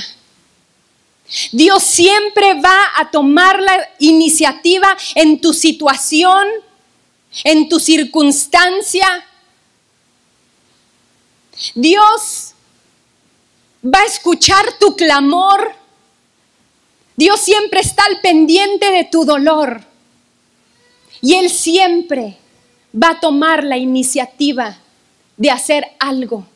Dios 1.52 1.82
siempre 1.82 2.54
va 2.54 2.78
a 2.96 3.10
tomar 3.10 3.60
la 3.60 3.88
iniciativa 3.98 4.96
en 5.14 5.40
tu 5.40 5.52
situación, 5.52 6.46
en 7.44 7.68
tu 7.68 7.80
circunstancia. 7.80 9.26
Dios 11.74 12.52
va 13.84 14.00
a 14.00 14.06
escuchar 14.06 14.64
tu 14.78 14.94
clamor. 14.94 15.74
Dios 17.16 17.40
siempre 17.40 17.80
está 17.80 18.04
al 18.04 18.20
pendiente 18.20 18.90
de 18.90 19.04
tu 19.04 19.24
dolor. 19.24 19.82
Y 21.22 21.34
Él 21.34 21.50
siempre 21.50 22.36
va 22.94 23.10
a 23.10 23.20
tomar 23.20 23.64
la 23.64 23.78
iniciativa 23.78 24.78
de 25.36 25.50
hacer 25.50 25.84
algo. 25.98 26.46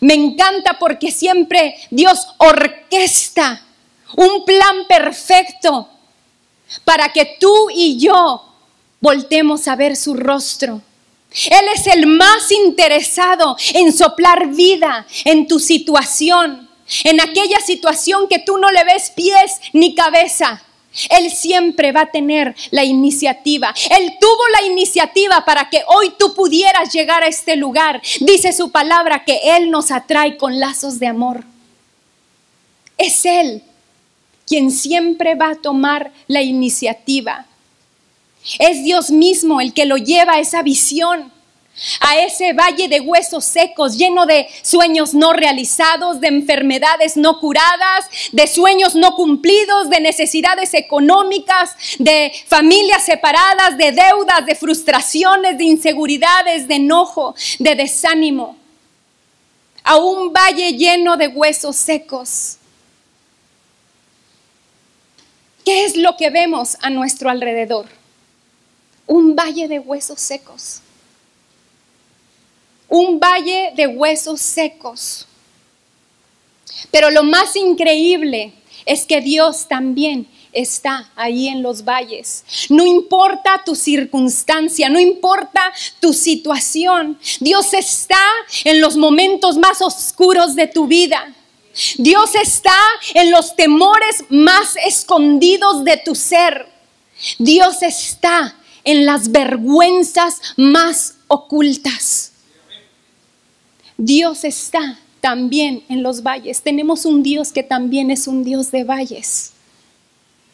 Me 0.00 0.14
encanta 0.14 0.78
porque 0.78 1.10
siempre 1.10 1.76
Dios 1.90 2.26
orquesta 2.38 3.62
un 4.16 4.44
plan 4.44 4.86
perfecto 4.88 5.88
para 6.84 7.12
que 7.12 7.36
tú 7.40 7.68
y 7.74 7.98
yo 7.98 8.44
voltemos 9.00 9.68
a 9.68 9.76
ver 9.76 9.96
su 9.96 10.14
rostro. 10.14 10.82
Él 11.50 11.66
es 11.74 11.86
el 11.86 12.06
más 12.06 12.50
interesado 12.50 13.56
en 13.74 13.92
soplar 13.92 14.48
vida 14.48 15.06
en 15.24 15.46
tu 15.46 15.60
situación, 15.60 16.68
en 17.04 17.20
aquella 17.20 17.60
situación 17.60 18.28
que 18.28 18.38
tú 18.38 18.56
no 18.56 18.70
le 18.70 18.84
ves 18.84 19.10
pies 19.14 19.60
ni 19.72 19.94
cabeza. 19.94 20.62
Él 21.10 21.30
siempre 21.30 21.92
va 21.92 22.02
a 22.02 22.10
tener 22.10 22.56
la 22.70 22.84
iniciativa. 22.84 23.74
Él 23.90 24.14
tuvo 24.20 24.48
la 24.60 24.66
iniciativa 24.66 25.44
para 25.44 25.68
que 25.68 25.82
hoy 25.86 26.14
tú 26.18 26.34
pudieras 26.34 26.92
llegar 26.92 27.22
a 27.22 27.28
este 27.28 27.56
lugar. 27.56 28.00
Dice 28.20 28.52
su 28.52 28.70
palabra 28.70 29.24
que 29.24 29.56
Él 29.56 29.70
nos 29.70 29.90
atrae 29.90 30.36
con 30.36 30.58
lazos 30.58 30.98
de 30.98 31.06
amor. 31.06 31.44
Es 32.96 33.24
Él 33.24 33.62
quien 34.46 34.70
siempre 34.70 35.34
va 35.34 35.50
a 35.50 35.56
tomar 35.56 36.10
la 36.26 36.40
iniciativa. 36.40 37.46
Es 38.58 38.82
Dios 38.82 39.10
mismo 39.10 39.60
el 39.60 39.74
que 39.74 39.84
lo 39.84 39.98
lleva 39.98 40.34
a 40.34 40.40
esa 40.40 40.62
visión 40.62 41.30
a 42.00 42.18
ese 42.18 42.52
valle 42.52 42.88
de 42.88 43.00
huesos 43.00 43.44
secos, 43.44 43.96
lleno 43.96 44.26
de 44.26 44.48
sueños 44.62 45.14
no 45.14 45.32
realizados, 45.32 46.20
de 46.20 46.28
enfermedades 46.28 47.16
no 47.16 47.40
curadas, 47.40 48.06
de 48.32 48.46
sueños 48.46 48.94
no 48.94 49.14
cumplidos, 49.14 49.90
de 49.90 50.00
necesidades 50.00 50.74
económicas, 50.74 51.74
de 51.98 52.32
familias 52.46 53.04
separadas, 53.04 53.76
de 53.78 53.92
deudas, 53.92 54.46
de 54.46 54.54
frustraciones, 54.54 55.58
de 55.58 55.64
inseguridades, 55.64 56.68
de 56.68 56.74
enojo, 56.76 57.34
de 57.58 57.74
desánimo. 57.74 58.56
A 59.84 59.96
un 59.96 60.32
valle 60.32 60.72
lleno 60.72 61.16
de 61.16 61.28
huesos 61.28 61.76
secos. 61.76 62.58
¿qué 65.68 65.84
es 65.84 65.98
lo 65.98 66.16
que 66.16 66.30
vemos 66.30 66.78
a 66.80 66.88
nuestro 66.88 67.28
alrededor? 67.28 67.84
Un 69.06 69.36
valle 69.36 69.68
de 69.68 69.78
huesos 69.78 70.18
secos. 70.18 70.80
Un 72.88 73.20
valle 73.20 73.72
de 73.76 73.86
huesos 73.86 74.40
secos. 74.40 75.26
Pero 76.90 77.10
lo 77.10 77.22
más 77.22 77.56
increíble 77.56 78.52
es 78.86 79.04
que 79.04 79.20
Dios 79.20 79.68
también 79.68 80.26
está 80.52 81.10
ahí 81.14 81.48
en 81.48 81.62
los 81.62 81.84
valles. 81.84 82.44
No 82.68 82.86
importa 82.86 83.62
tu 83.64 83.74
circunstancia, 83.74 84.88
no 84.88 84.98
importa 84.98 85.72
tu 86.00 86.12
situación. 86.12 87.18
Dios 87.40 87.74
está 87.74 88.22
en 88.64 88.80
los 88.80 88.96
momentos 88.96 89.56
más 89.58 89.82
oscuros 89.82 90.54
de 90.54 90.66
tu 90.66 90.86
vida. 90.86 91.34
Dios 91.96 92.34
está 92.34 92.76
en 93.14 93.30
los 93.30 93.54
temores 93.54 94.24
más 94.30 94.76
escondidos 94.84 95.84
de 95.84 95.96
tu 95.98 96.14
ser. 96.14 96.66
Dios 97.38 97.82
está 97.82 98.56
en 98.84 99.04
las 99.06 99.30
vergüenzas 99.30 100.40
más 100.56 101.16
ocultas. 101.28 102.27
Dios 103.98 104.44
está 104.44 104.96
también 105.20 105.84
en 105.88 106.04
los 106.04 106.22
valles. 106.22 106.62
Tenemos 106.62 107.04
un 107.04 107.24
Dios 107.24 107.52
que 107.52 107.64
también 107.64 108.12
es 108.12 108.28
un 108.28 108.44
Dios 108.44 108.70
de 108.70 108.84
valles. 108.84 109.52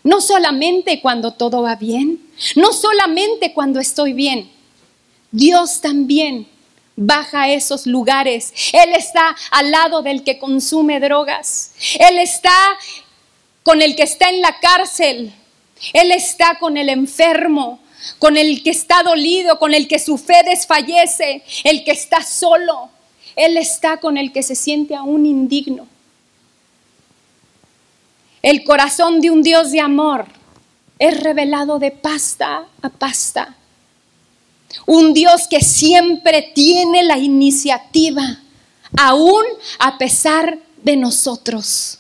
No 0.03 0.23
solamente 0.23 1.03
cuando 1.03 1.33
todo 1.33 1.63
va 1.63 1.77
bien, 1.77 2.21
no 2.57 2.73
solamente 2.73 3.53
cuando 3.53 3.81
estoy 3.81 4.15
bien. 4.15 4.51
Dios 5.31 5.83
también 5.83 6.49
baja 6.97 7.43
a 7.43 7.53
esos 7.53 7.87
lugares. 7.87 8.53
Él 8.73 8.95
está 8.95 9.37
al 9.51 9.71
lado 9.71 10.01
del 10.01 10.25
que 10.25 10.39
consume 10.39 10.99
drogas. 10.99 11.75
Él 12.01 12.19
está 12.19 12.57
con 13.63 13.83
el 13.83 13.95
que 13.95 14.05
está 14.05 14.31
en 14.31 14.41
la 14.41 14.59
cárcel. 14.59 15.35
Él 15.93 16.13
está 16.13 16.59
con 16.59 16.79
el 16.79 16.89
enfermo, 16.89 17.81
con 18.19 18.39
el 18.39 18.63
que 18.63 18.71
está 18.71 19.03
dolido, 19.03 19.59
con 19.59 19.75
el 19.75 19.87
que 19.87 19.99
su 19.99 20.17
fe 20.17 20.43
desfallece, 20.47 21.43
el 21.65 21.85
que 21.85 21.91
está 21.91 22.23
solo. 22.23 22.94
Él 23.37 23.57
está 23.57 23.99
con 23.99 24.17
el 24.17 24.33
que 24.33 24.43
se 24.43 24.55
siente 24.55 24.95
aún 24.95 25.27
indigno. 25.27 25.87
El 28.43 28.63
corazón 28.65 29.21
de 29.21 29.31
un 29.31 29.43
Dios 29.43 29.73
de 29.73 29.81
amor 29.81 30.27
es 30.99 31.21
revelado 31.21 31.79
de 31.79 31.91
pasta 31.91 32.67
a 32.83 32.89
pasta. 32.91 33.57
Un 34.87 35.15
Dios 35.15 35.49
que 35.49 35.61
siempre 35.61 36.53
tiene 36.55 37.05
la 37.05 37.19
iniciativa, 37.19 38.41
aún 38.97 39.45
a 39.79 39.99
pesar 39.99 40.59
de 40.83 40.97
nosotros. 40.97 41.99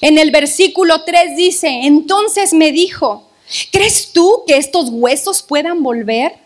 En 0.00 0.18
el 0.18 0.30
versículo 0.30 1.02
3 1.04 1.36
dice, 1.36 1.68
entonces 1.84 2.52
me 2.52 2.72
dijo, 2.72 3.28
¿crees 3.72 4.12
tú 4.12 4.42
que 4.46 4.56
estos 4.56 4.90
huesos 4.90 5.42
puedan 5.42 5.82
volver 5.82 6.36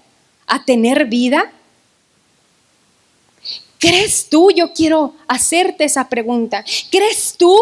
a 0.47 0.65
tener 0.65 1.07
vida? 1.07 1.51
¿Crees 3.83 4.29
tú? 4.29 4.53
Yo 4.53 4.73
quiero 4.73 5.16
hacerte 5.27 5.83
esa 5.83 6.09
pregunta. 6.09 6.64
¿Crees 6.88 7.35
tú 7.37 7.59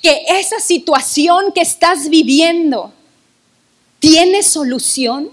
que 0.00 0.24
esa 0.30 0.58
situación 0.60 1.52
que 1.52 1.60
estás 1.60 2.08
viviendo 2.08 2.90
tiene 3.98 4.42
solución? 4.42 5.30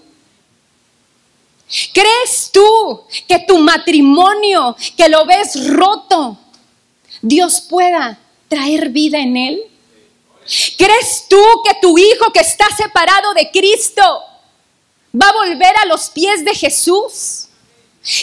¿Crees 1.93 2.49
tú 2.51 3.01
que 3.29 3.39
tu 3.47 3.59
matrimonio, 3.59 4.75
que 4.97 5.07
lo 5.07 5.25
ves 5.25 5.69
roto, 5.69 6.37
Dios 7.21 7.61
pueda 7.61 8.19
traer 8.49 8.89
vida 8.89 9.19
en 9.19 9.37
él? 9.37 9.63
¿Crees 10.77 11.27
tú 11.29 11.41
que 11.63 11.75
tu 11.81 11.97
hijo 11.97 12.29
que 12.33 12.41
está 12.41 12.65
separado 12.75 13.33
de 13.35 13.49
Cristo 13.51 14.03
va 15.15 15.29
a 15.29 15.47
volver 15.47 15.77
a 15.77 15.85
los 15.85 16.09
pies 16.09 16.43
de 16.43 16.53
Jesús? 16.53 17.38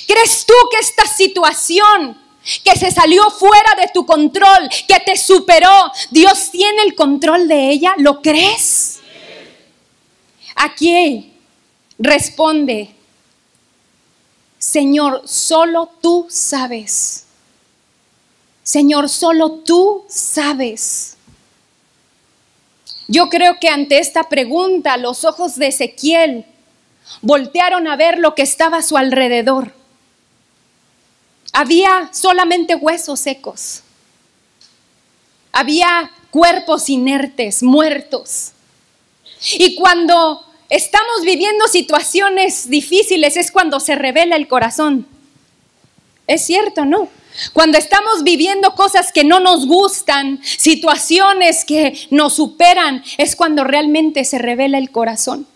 ¿Crees 0.06 0.44
tú 0.46 0.54
que 0.70 0.78
esta 0.78 1.06
situación 1.06 2.18
que 2.64 2.76
se 2.78 2.90
salió 2.90 3.30
fuera 3.30 3.74
de 3.80 3.88
tu 3.92 4.06
control, 4.06 4.68
que 4.86 5.00
te 5.04 5.16
superó, 5.16 5.90
Dios 6.10 6.50
tiene 6.50 6.82
el 6.82 6.94
control 6.94 7.48
de 7.48 7.70
ella, 7.70 7.94
¿lo 7.98 8.22
crees? 8.22 9.00
Aquí 10.54 11.32
responde, 11.98 12.94
Señor, 14.58 15.22
solo 15.26 15.90
tú 16.00 16.26
sabes. 16.30 17.24
Señor, 18.62 19.08
solo 19.08 19.50
tú 19.64 20.04
sabes. 20.08 21.16
Yo 23.08 23.28
creo 23.28 23.58
que 23.60 23.68
ante 23.68 23.98
esta 23.98 24.28
pregunta 24.28 24.96
los 24.96 25.24
ojos 25.24 25.56
de 25.56 25.68
Ezequiel 25.68 26.46
voltearon 27.22 27.86
a 27.86 27.96
ver 27.96 28.18
lo 28.18 28.34
que 28.34 28.42
estaba 28.42 28.78
a 28.78 28.82
su 28.82 28.96
alrededor 28.96 29.72
había 31.56 32.10
solamente 32.12 32.74
huesos 32.74 33.18
secos. 33.18 33.80
Había 35.52 36.10
cuerpos 36.30 36.90
inertes, 36.90 37.62
muertos. 37.62 38.52
Y 39.54 39.74
cuando 39.74 40.44
estamos 40.68 41.22
viviendo 41.24 41.66
situaciones 41.66 42.68
difíciles 42.68 43.38
es 43.38 43.50
cuando 43.50 43.80
se 43.80 43.94
revela 43.94 44.36
el 44.36 44.48
corazón. 44.48 45.06
Es 46.26 46.44
cierto, 46.44 46.84
¿no? 46.84 47.08
Cuando 47.54 47.78
estamos 47.78 48.22
viviendo 48.22 48.74
cosas 48.74 49.10
que 49.10 49.24
no 49.24 49.40
nos 49.40 49.66
gustan, 49.66 50.42
situaciones 50.42 51.64
que 51.64 51.98
nos 52.10 52.34
superan, 52.34 53.02
es 53.16 53.34
cuando 53.34 53.64
realmente 53.64 54.26
se 54.26 54.36
revela 54.36 54.76
el 54.76 54.90
corazón. 54.90 55.46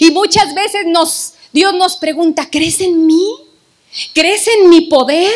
Y 0.00 0.10
muchas 0.10 0.54
veces 0.54 0.86
nos, 0.86 1.34
Dios 1.52 1.74
nos 1.74 1.96
pregunta, 1.96 2.48
¿crees 2.50 2.80
en 2.80 3.06
mí? 3.06 3.28
¿Crees 4.12 4.46
en 4.48 4.68
mi 4.68 4.82
poder? 4.82 5.32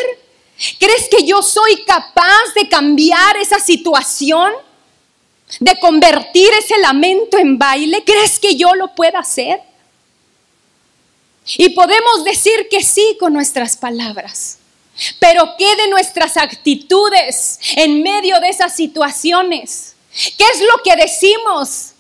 ¿Crees 0.78 1.08
que 1.08 1.24
yo 1.24 1.42
soy 1.42 1.84
capaz 1.84 2.52
de 2.54 2.68
cambiar 2.68 3.36
esa 3.36 3.58
situación? 3.58 4.52
¿De 5.58 5.78
convertir 5.78 6.48
ese 6.58 6.78
lamento 6.78 7.38
en 7.38 7.58
baile? 7.58 8.04
¿Crees 8.04 8.38
que 8.38 8.56
yo 8.56 8.74
lo 8.74 8.94
pueda 8.94 9.20
hacer? 9.20 9.60
Y 11.56 11.70
podemos 11.70 12.24
decir 12.24 12.68
que 12.70 12.82
sí 12.82 13.16
con 13.18 13.32
nuestras 13.32 13.76
palabras. 13.76 14.58
Pero 15.18 15.54
¿qué 15.58 15.76
de 15.76 15.88
nuestras 15.88 16.36
actitudes 16.36 17.58
en 17.76 18.02
medio 18.02 18.38
de 18.40 18.48
esas 18.48 18.76
situaciones? 18.76 19.94
¿Qué 20.12 20.44
es 20.44 20.60
lo 20.60 20.82
que 20.84 20.96
decimos? 20.96 21.92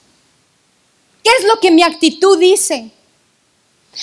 ¿Qué 1.22 1.30
es 1.38 1.44
lo 1.46 1.60
que 1.60 1.70
mi 1.70 1.82
actitud 1.82 2.38
dice? 2.38 2.90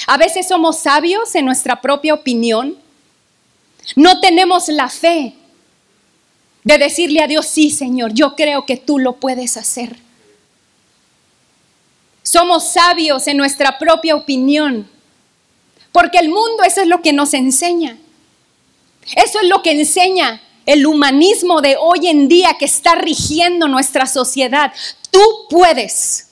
A 0.05 0.17
veces 0.17 0.47
somos 0.47 0.79
sabios 0.79 1.33
en 1.35 1.45
nuestra 1.45 1.81
propia 1.81 2.13
opinión. 2.13 2.77
No 3.95 4.19
tenemos 4.19 4.67
la 4.67 4.89
fe 4.89 5.35
de 6.63 6.77
decirle 6.77 7.21
a 7.21 7.27
Dios, 7.27 7.45
sí 7.47 7.71
Señor, 7.71 8.13
yo 8.13 8.35
creo 8.35 8.65
que 8.65 8.77
tú 8.77 8.99
lo 8.99 9.13
puedes 9.13 9.55
hacer. 9.55 9.97
Somos 12.21 12.73
sabios 12.73 13.25
en 13.27 13.37
nuestra 13.37 13.79
propia 13.79 14.15
opinión, 14.15 14.89
porque 15.93 16.17
el 16.17 16.27
mundo 16.27 16.63
eso 16.65 16.81
es 16.81 16.87
lo 16.87 17.01
que 17.01 17.13
nos 17.13 17.33
enseña. 17.33 17.97
Eso 19.15 19.39
es 19.39 19.47
lo 19.47 19.61
que 19.61 19.71
enseña 19.71 20.41
el 20.65 20.85
humanismo 20.85 21.61
de 21.61 21.77
hoy 21.77 22.07
en 22.09 22.27
día 22.27 22.57
que 22.59 22.65
está 22.65 22.95
rigiendo 22.95 23.69
nuestra 23.69 24.05
sociedad. 24.05 24.73
Tú 25.09 25.21
puedes. 25.49 26.26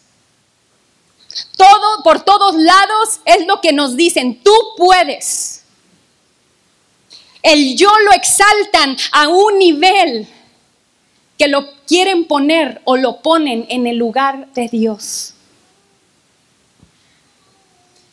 Todo, 1.57 2.03
por 2.03 2.23
todos 2.23 2.55
lados 2.55 3.19
es 3.25 3.45
lo 3.45 3.61
que 3.61 3.73
nos 3.73 3.95
dicen, 3.95 4.41
tú 4.43 4.53
puedes. 4.77 5.63
El 7.41 7.77
yo 7.77 7.91
lo 8.05 8.11
exaltan 8.13 8.97
a 9.11 9.27
un 9.27 9.59
nivel 9.59 10.27
que 11.37 11.47
lo 11.47 11.67
quieren 11.85 12.25
poner 12.25 12.81
o 12.85 12.97
lo 12.97 13.21
ponen 13.21 13.65
en 13.69 13.85
el 13.87 13.97
lugar 13.97 14.47
de 14.53 14.67
Dios. 14.69 15.33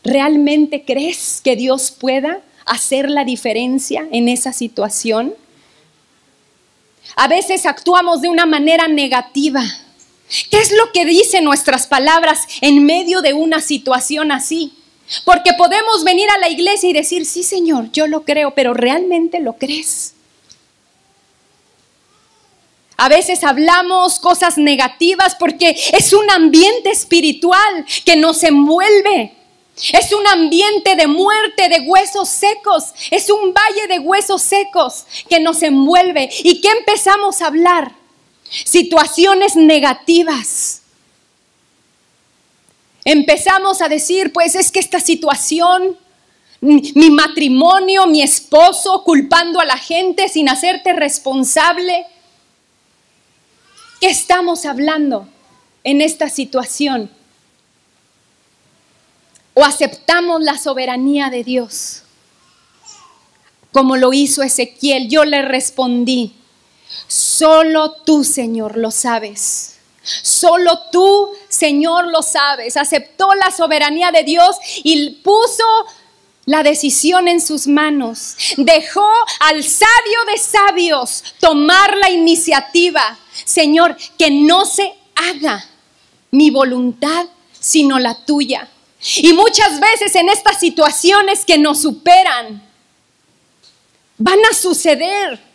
¿Realmente 0.04 0.84
crees 0.84 1.40
que 1.42 1.54
Dios 1.54 1.92
pueda 1.92 2.42
hacer 2.66 3.08
la 3.08 3.24
diferencia 3.24 4.06
en 4.10 4.28
esa 4.28 4.52
situación? 4.52 5.34
A 7.14 7.28
veces 7.28 7.66
actuamos 7.66 8.20
de 8.20 8.28
una 8.28 8.46
manera 8.46 8.88
negativa 8.88 9.62
¿Qué 10.50 10.58
es 10.58 10.72
lo 10.72 10.92
que 10.92 11.04
dicen 11.04 11.44
nuestras 11.44 11.86
palabras 11.86 12.46
en 12.60 12.84
medio 12.84 13.20
de 13.20 13.34
una 13.34 13.60
situación 13.60 14.32
así? 14.32 14.72
Porque 15.24 15.52
podemos 15.52 16.04
venir 16.04 16.28
a 16.30 16.38
la 16.38 16.48
iglesia 16.48 16.88
y 16.88 16.94
decir, 16.94 17.26
sí 17.26 17.42
Señor, 17.42 17.90
yo 17.92 18.06
lo 18.06 18.24
creo, 18.24 18.54
pero 18.54 18.72
¿realmente 18.72 19.40
lo 19.40 19.54
crees? 19.54 20.14
A 22.96 23.08
veces 23.08 23.44
hablamos 23.44 24.18
cosas 24.20 24.56
negativas 24.58 25.34
porque 25.34 25.76
es 25.92 26.12
un 26.12 26.30
ambiente 26.30 26.90
espiritual 26.90 27.84
que 28.04 28.16
nos 28.16 28.42
envuelve. 28.42 29.34
Es 29.92 30.12
un 30.12 30.26
ambiente 30.28 30.94
de 30.96 31.06
muerte, 31.08 31.68
de 31.68 31.80
huesos 31.80 32.28
secos. 32.28 32.92
Es 33.10 33.28
un 33.28 33.52
valle 33.52 33.88
de 33.88 33.98
huesos 33.98 34.42
secos 34.42 35.04
que 35.28 35.40
nos 35.40 35.62
envuelve. 35.62 36.30
¿Y 36.44 36.60
qué 36.60 36.68
empezamos 36.68 37.42
a 37.42 37.48
hablar? 37.48 38.01
Situaciones 38.64 39.56
negativas. 39.56 40.82
Empezamos 43.04 43.82
a 43.82 43.88
decir, 43.88 44.32
pues 44.32 44.54
es 44.54 44.70
que 44.70 44.78
esta 44.78 45.00
situación, 45.00 45.96
mi 46.60 47.10
matrimonio, 47.10 48.06
mi 48.06 48.22
esposo, 48.22 49.02
culpando 49.02 49.58
a 49.60 49.64
la 49.64 49.76
gente 49.76 50.28
sin 50.28 50.48
hacerte 50.48 50.92
responsable. 50.92 52.06
¿Qué 54.00 54.08
estamos 54.08 54.66
hablando 54.66 55.26
en 55.82 56.00
esta 56.00 56.28
situación? 56.28 57.10
¿O 59.54 59.64
aceptamos 59.64 60.42
la 60.42 60.56
soberanía 60.58 61.28
de 61.30 61.44
Dios? 61.44 62.02
Como 63.72 63.96
lo 63.96 64.12
hizo 64.12 64.42
Ezequiel, 64.42 65.08
yo 65.08 65.24
le 65.24 65.42
respondí, 65.42 66.34
solo 67.42 67.90
tú, 68.04 68.22
Señor, 68.22 68.76
lo 68.76 68.92
sabes. 68.92 69.78
Solo 70.04 70.78
tú, 70.92 71.28
Señor, 71.48 72.06
lo 72.06 72.22
sabes. 72.22 72.76
Aceptó 72.76 73.34
la 73.34 73.50
soberanía 73.50 74.12
de 74.12 74.22
Dios 74.22 74.54
y 74.84 75.10
puso 75.24 75.64
la 76.44 76.62
decisión 76.62 77.26
en 77.26 77.40
sus 77.40 77.66
manos. 77.66 78.36
Dejó 78.58 79.08
al 79.40 79.64
sabio 79.64 80.24
de 80.30 80.38
sabios 80.38 81.24
tomar 81.40 81.96
la 81.96 82.10
iniciativa. 82.10 83.18
Señor, 83.44 83.96
que 84.16 84.30
no 84.30 84.64
se 84.64 84.94
haga 85.16 85.64
mi 86.30 86.50
voluntad, 86.50 87.26
sino 87.58 87.98
la 87.98 88.24
tuya. 88.24 88.68
Y 89.16 89.32
muchas 89.32 89.80
veces 89.80 90.14
en 90.14 90.28
estas 90.28 90.60
situaciones 90.60 91.44
que 91.44 91.58
nos 91.58 91.82
superan, 91.82 92.62
van 94.16 94.38
a 94.48 94.54
suceder 94.54 95.51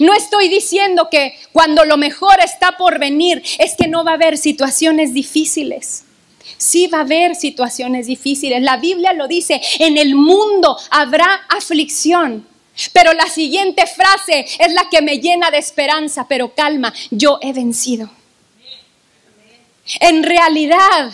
no 0.00 0.14
estoy 0.14 0.48
diciendo 0.48 1.08
que 1.10 1.38
cuando 1.52 1.84
lo 1.84 1.96
mejor 1.96 2.36
está 2.42 2.76
por 2.76 2.98
venir 2.98 3.42
es 3.58 3.74
que 3.76 3.88
no 3.88 4.04
va 4.04 4.12
a 4.12 4.14
haber 4.14 4.38
situaciones 4.38 5.12
difíciles. 5.12 6.04
Sí 6.56 6.86
va 6.86 6.98
a 6.98 7.02
haber 7.02 7.34
situaciones 7.34 8.06
difíciles. 8.06 8.62
La 8.62 8.76
Biblia 8.76 9.12
lo 9.12 9.28
dice, 9.28 9.60
en 9.78 9.98
el 9.98 10.14
mundo 10.14 10.78
habrá 10.90 11.46
aflicción. 11.48 12.46
Pero 12.92 13.12
la 13.12 13.26
siguiente 13.26 13.86
frase 13.86 14.46
es 14.58 14.72
la 14.72 14.88
que 14.90 15.00
me 15.00 15.18
llena 15.18 15.50
de 15.50 15.58
esperanza, 15.58 16.26
pero 16.28 16.54
calma, 16.54 16.92
yo 17.10 17.38
he 17.40 17.52
vencido. 17.52 18.10
En 20.00 20.22
realidad, 20.22 21.12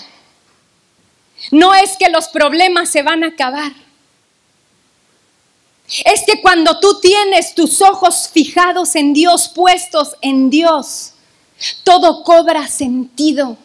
no 1.51 1.75
es 1.75 1.97
que 1.99 2.09
los 2.09 2.29
problemas 2.29 2.89
se 2.89 3.03
van 3.03 3.25
a 3.25 3.29
acabar 3.29 3.73
es 6.05 6.23
que 6.25 6.41
cuando 6.41 6.79
tú 6.79 7.01
tienes 7.01 7.55
tus 7.55 7.83
ojos 7.83 8.31
fijados 8.33 8.95
en 8.95 9.13
Dios, 9.13 9.49
puestos 9.49 10.17
en 10.21 10.49
Dios, 10.49 11.13
todo 11.83 12.23
cobra 12.23 12.69
sentido. 12.69 13.57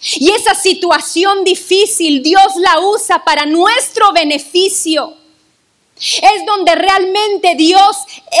Y 0.00 0.30
esa 0.30 0.54
situación 0.54 1.44
difícil 1.44 2.22
Dios 2.22 2.56
la 2.56 2.80
usa 2.80 3.24
para 3.24 3.46
nuestro 3.46 4.12
beneficio. 4.12 5.16
Es 5.96 6.44
donde 6.44 6.74
realmente 6.74 7.54
Dios 7.54 7.96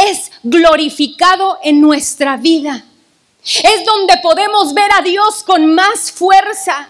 es 0.08 0.30
glorificado 0.42 1.58
en 1.62 1.80
nuestra 1.80 2.36
vida. 2.36 2.84
Es 3.44 3.84
donde 3.84 4.16
podemos 4.18 4.74
ver 4.74 4.90
a 4.92 5.02
Dios 5.02 5.42
con 5.44 5.72
más 5.74 6.10
fuerza. 6.10 6.88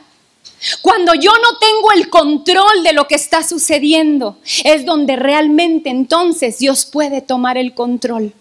Cuando 0.80 1.14
yo 1.14 1.30
no 1.30 1.58
tengo 1.58 1.92
el 1.92 2.08
control 2.08 2.82
de 2.82 2.92
lo 2.92 3.06
que 3.06 3.16
está 3.16 3.42
sucediendo, 3.42 4.38
es 4.64 4.84
donde 4.86 5.16
realmente 5.16 5.90
entonces 5.90 6.58
Dios 6.58 6.86
puede 6.86 7.20
tomar 7.20 7.58
el 7.58 7.74
control. 7.74 8.32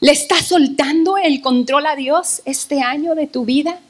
¿Le 0.00 0.12
estás 0.12 0.46
soltando 0.46 1.16
el 1.18 1.42
control 1.42 1.86
a 1.86 1.96
Dios 1.96 2.40
este 2.44 2.80
año 2.80 3.14
de 3.14 3.26
tu 3.26 3.44
vida? 3.44 3.80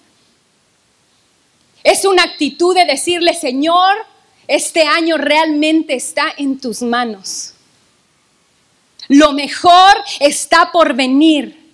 Es 1.84 2.04
una 2.04 2.24
actitud 2.24 2.74
de 2.74 2.86
decirle, 2.86 3.34
Señor, 3.34 3.94
este 4.48 4.82
año 4.82 5.18
realmente 5.18 5.94
está 5.94 6.32
en 6.36 6.58
tus 6.58 6.82
manos. 6.82 7.52
Lo 9.08 9.32
mejor 9.32 9.96
está 10.18 10.72
por 10.72 10.94
venir. 10.94 11.72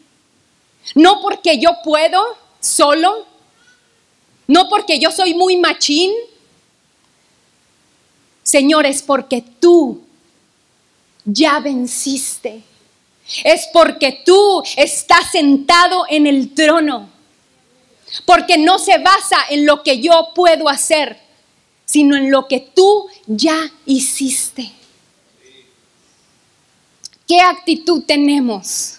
No 0.94 1.20
porque 1.20 1.59
yo 1.59 1.76
puedo 1.83 2.22
solo, 2.61 3.26
no 4.46 4.68
porque 4.68 4.98
yo 4.98 5.11
soy 5.11 5.35
muy 5.35 5.57
machín. 5.57 6.12
Señores, 8.42 9.02
porque 9.02 9.42
tú 9.61 10.02
ya 11.24 11.61
venciste. 11.61 12.62
Es 13.42 13.68
porque 13.72 14.22
tú 14.24 14.62
estás 14.76 15.30
sentado 15.33 16.04
en 16.09 16.26
el 16.26 16.52
trono. 16.54 17.09
Porque 18.26 18.59
no 18.59 18.78
se 18.78 18.98
basa 18.98 19.38
en 19.48 19.64
lo 19.64 19.83
que 19.83 20.00
yo 20.00 20.33
puedo 20.35 20.68
hacer, 20.68 21.18
sino 21.87 22.16
en 22.16 22.30
lo 22.30 22.46
que 22.46 22.61
tú 22.61 23.09
ya 23.26 23.72
hiciste. 23.87 24.70
¿Qué 27.26 27.40
actitud 27.40 28.04
tenemos? 28.04 28.98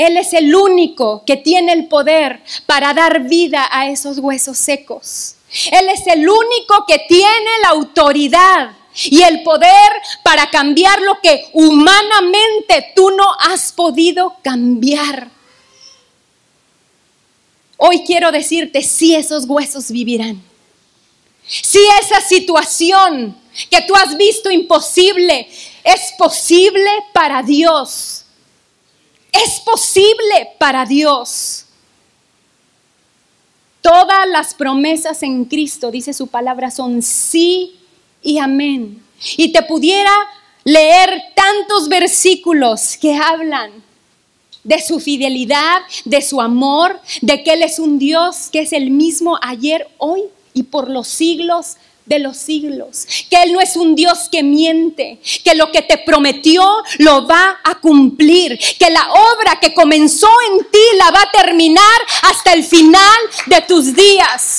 Él 0.00 0.16
es 0.16 0.32
el 0.32 0.54
único 0.54 1.24
que 1.26 1.36
tiene 1.36 1.74
el 1.74 1.86
poder 1.86 2.42
para 2.64 2.94
dar 2.94 3.24
vida 3.24 3.68
a 3.70 3.90
esos 3.90 4.18
huesos 4.18 4.56
secos. 4.56 5.34
Él 5.70 5.90
es 5.90 6.06
el 6.06 6.26
único 6.26 6.86
que 6.88 7.00
tiene 7.06 7.50
la 7.60 7.68
autoridad 7.68 8.70
y 8.94 9.22
el 9.22 9.42
poder 9.42 9.92
para 10.24 10.48
cambiar 10.48 11.02
lo 11.02 11.20
que 11.20 11.50
humanamente 11.52 12.92
tú 12.96 13.10
no 13.10 13.30
has 13.40 13.72
podido 13.72 14.36
cambiar. 14.42 15.28
Hoy 17.76 18.02
quiero 18.06 18.32
decirte 18.32 18.80
si 18.80 19.14
esos 19.14 19.44
huesos 19.44 19.90
vivirán. 19.90 20.42
Si 21.46 21.78
esa 22.00 22.22
situación 22.22 23.36
que 23.70 23.82
tú 23.82 23.94
has 23.94 24.16
visto 24.16 24.50
imposible 24.50 25.46
es 25.84 26.14
posible 26.16 26.90
para 27.12 27.42
Dios. 27.42 28.24
Es 29.32 29.60
posible 29.60 30.50
para 30.58 30.84
Dios. 30.84 31.66
Todas 33.80 34.28
las 34.28 34.54
promesas 34.54 35.22
en 35.22 35.44
Cristo, 35.44 35.90
dice 35.90 36.12
su 36.12 36.26
palabra, 36.26 36.70
son 36.70 37.02
sí 37.02 37.76
y 38.22 38.38
amén. 38.38 39.02
Y 39.36 39.52
te 39.52 39.62
pudiera 39.62 40.12
leer 40.64 41.22
tantos 41.34 41.88
versículos 41.88 42.96
que 43.00 43.14
hablan 43.16 43.70
de 44.62 44.82
su 44.82 45.00
fidelidad, 45.00 45.80
de 46.04 46.20
su 46.20 46.40
amor, 46.40 47.00
de 47.22 47.42
que 47.42 47.54
Él 47.54 47.62
es 47.62 47.78
un 47.78 47.98
Dios 47.98 48.48
que 48.52 48.60
es 48.60 48.72
el 48.72 48.90
mismo 48.90 49.38
ayer, 49.42 49.88
hoy 49.96 50.24
y 50.52 50.64
por 50.64 50.90
los 50.90 51.08
siglos 51.08 51.76
de 52.10 52.18
los 52.18 52.36
siglos, 52.36 53.06
que 53.30 53.40
Él 53.40 53.52
no 53.52 53.60
es 53.60 53.76
un 53.76 53.94
Dios 53.94 54.28
que 54.30 54.42
miente, 54.42 55.20
que 55.44 55.54
lo 55.54 55.70
que 55.70 55.80
te 55.82 55.96
prometió 55.98 56.68
lo 56.98 57.28
va 57.28 57.60
a 57.62 57.76
cumplir, 57.76 58.58
que 58.80 58.90
la 58.90 59.12
obra 59.12 59.60
que 59.60 59.72
comenzó 59.72 60.28
en 60.50 60.58
ti 60.72 60.78
la 60.98 61.12
va 61.12 61.22
a 61.22 61.30
terminar 61.30 62.00
hasta 62.22 62.52
el 62.52 62.64
final 62.64 63.20
de 63.46 63.60
tus 63.60 63.94
días. 63.94 64.58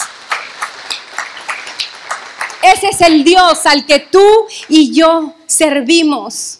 Ese 2.63 2.87
es 2.87 3.01
el 3.01 3.25
Dios 3.25 3.65
al 3.65 3.85
que 3.85 3.99
tú 3.99 4.25
y 4.69 4.93
yo 4.93 5.33
servimos. 5.45 6.59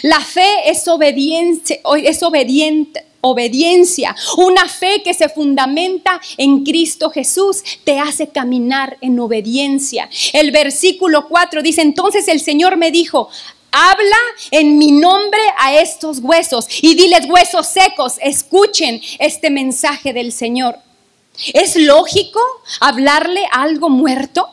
La 0.00 0.20
fe 0.20 0.70
es 0.70 0.88
obediente, 0.88 1.82
es 2.02 2.22
obediente, 2.22 3.04
obediencia, 3.20 4.14
una 4.36 4.68
fe 4.68 5.02
que 5.02 5.14
se 5.14 5.28
fundamenta 5.28 6.20
en 6.36 6.64
Cristo 6.64 7.10
Jesús, 7.10 7.62
te 7.84 7.98
hace 7.98 8.28
caminar 8.28 8.96
en 9.00 9.18
obediencia. 9.20 10.08
El 10.32 10.50
versículo 10.50 11.28
4 11.28 11.62
dice, 11.62 11.82
entonces 11.82 12.28
el 12.28 12.40
Señor 12.40 12.76
me 12.76 12.90
dijo, 12.90 13.28
habla 13.70 14.16
en 14.50 14.78
mi 14.78 14.92
nombre 14.92 15.40
a 15.58 15.74
estos 15.80 16.18
huesos 16.18 16.66
y 16.82 16.94
diles 16.94 17.26
huesos 17.28 17.66
secos, 17.66 18.14
escuchen 18.20 19.00
este 19.18 19.50
mensaje 19.50 20.12
del 20.12 20.32
Señor. 20.32 20.78
¿Es 21.54 21.76
lógico 21.76 22.40
hablarle 22.80 23.46
a 23.52 23.62
algo 23.62 23.88
muerto? 23.88 24.50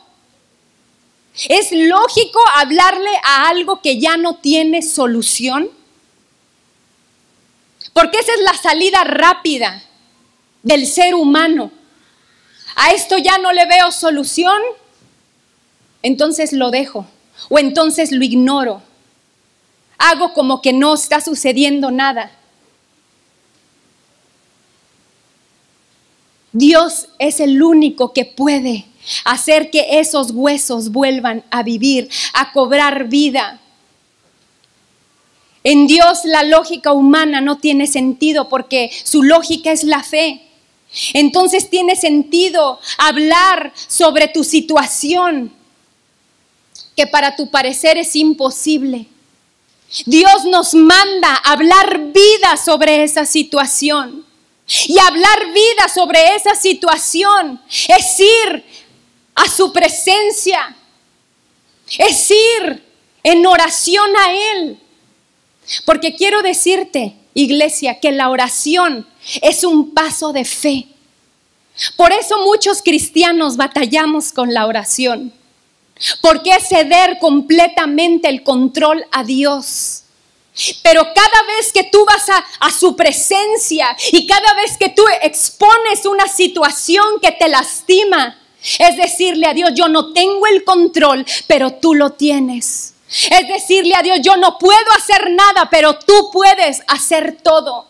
¿Es 1.48 1.70
lógico 1.70 2.40
hablarle 2.56 3.10
a 3.24 3.48
algo 3.48 3.80
que 3.80 4.00
ya 4.00 4.16
no 4.16 4.36
tiene 4.36 4.82
solución? 4.82 5.70
Porque 7.92 8.18
esa 8.18 8.32
es 8.34 8.40
la 8.42 8.54
salida 8.54 9.04
rápida 9.04 9.82
del 10.62 10.86
ser 10.86 11.14
humano. 11.14 11.70
A 12.76 12.92
esto 12.92 13.18
ya 13.18 13.38
no 13.38 13.52
le 13.52 13.66
veo 13.66 13.90
solución, 13.90 14.60
entonces 16.02 16.52
lo 16.52 16.70
dejo 16.70 17.06
o 17.48 17.58
entonces 17.58 18.12
lo 18.12 18.24
ignoro. 18.24 18.82
Hago 19.98 20.32
como 20.32 20.62
que 20.62 20.72
no 20.72 20.94
está 20.94 21.20
sucediendo 21.20 21.90
nada. 21.90 22.30
Dios 26.52 27.08
es 27.18 27.40
el 27.40 27.62
único 27.62 28.12
que 28.12 28.24
puede 28.24 28.86
hacer 29.24 29.70
que 29.70 30.00
esos 30.00 30.30
huesos 30.30 30.90
vuelvan 30.90 31.44
a 31.50 31.62
vivir, 31.62 32.08
a 32.32 32.52
cobrar 32.52 33.08
vida. 33.08 33.60
En 35.64 35.86
Dios 35.86 36.20
la 36.24 36.42
lógica 36.42 36.92
humana 36.92 37.40
no 37.40 37.58
tiene 37.58 37.86
sentido 37.86 38.48
porque 38.48 38.90
su 39.04 39.22
lógica 39.22 39.72
es 39.72 39.84
la 39.84 40.02
fe. 40.02 40.42
entonces 41.12 41.68
tiene 41.68 41.96
sentido 41.96 42.80
hablar 42.96 43.72
sobre 43.88 44.28
tu 44.28 44.42
situación 44.42 45.52
que 46.96 47.06
para 47.06 47.36
tu 47.36 47.50
parecer 47.50 47.98
es 47.98 48.16
imposible. 48.16 49.06
Dios 50.04 50.44
nos 50.44 50.74
manda 50.74 51.34
hablar 51.44 51.98
vida 52.12 52.56
sobre 52.56 53.04
esa 53.04 53.24
situación. 53.24 54.26
Y 54.86 54.98
hablar 54.98 55.52
vida 55.52 55.88
sobre 55.92 56.34
esa 56.34 56.54
situación 56.54 57.60
es 57.68 58.20
ir 58.20 58.64
a 59.34 59.48
su 59.48 59.72
presencia, 59.72 60.76
es 61.96 62.30
ir 62.30 62.84
en 63.22 63.46
oración 63.46 64.10
a 64.14 64.32
Él. 64.32 64.78
Porque 65.84 66.14
quiero 66.14 66.42
decirte, 66.42 67.16
iglesia, 67.34 68.00
que 68.00 68.12
la 68.12 68.30
oración 68.30 69.06
es 69.42 69.64
un 69.64 69.92
paso 69.92 70.32
de 70.32 70.44
fe. 70.44 70.86
Por 71.96 72.12
eso 72.12 72.38
muchos 72.38 72.82
cristianos 72.82 73.56
batallamos 73.56 74.32
con 74.32 74.52
la 74.52 74.66
oración. 74.66 75.32
Porque 76.20 76.50
es 76.50 76.68
ceder 76.68 77.18
completamente 77.18 78.28
el 78.28 78.42
control 78.42 79.04
a 79.10 79.24
Dios. 79.24 80.04
Pero 80.82 81.02
cada 81.14 81.42
vez 81.46 81.72
que 81.72 81.84
tú 81.84 82.04
vas 82.04 82.28
a, 82.30 82.44
a, 82.66 82.70
su 82.72 82.96
presencia 82.96 83.96
y 84.10 84.26
cada 84.26 84.54
vez 84.54 84.76
que 84.76 84.88
tú 84.88 85.04
expones 85.22 86.04
una 86.04 86.26
situación 86.26 87.04
que 87.22 87.30
te 87.30 87.48
lastima, 87.48 88.36
es 88.78 88.96
decirle 88.96 89.46
a 89.46 89.54
Dios, 89.54 89.70
yo 89.74 89.88
no 89.88 90.12
tengo 90.12 90.46
el 90.48 90.64
control, 90.64 91.24
pero 91.46 91.74
tú 91.74 91.94
lo 91.94 92.10
tienes. 92.10 92.94
Es 93.08 93.48
decirle 93.48 93.94
a 93.94 94.02
Dios, 94.02 94.18
yo 94.22 94.36
no 94.36 94.58
puedo 94.58 94.92
hacer 94.96 95.30
nada, 95.30 95.68
pero 95.70 95.98
tú 95.98 96.30
puedes 96.30 96.82
hacer 96.86 97.38
todo. 97.42 97.86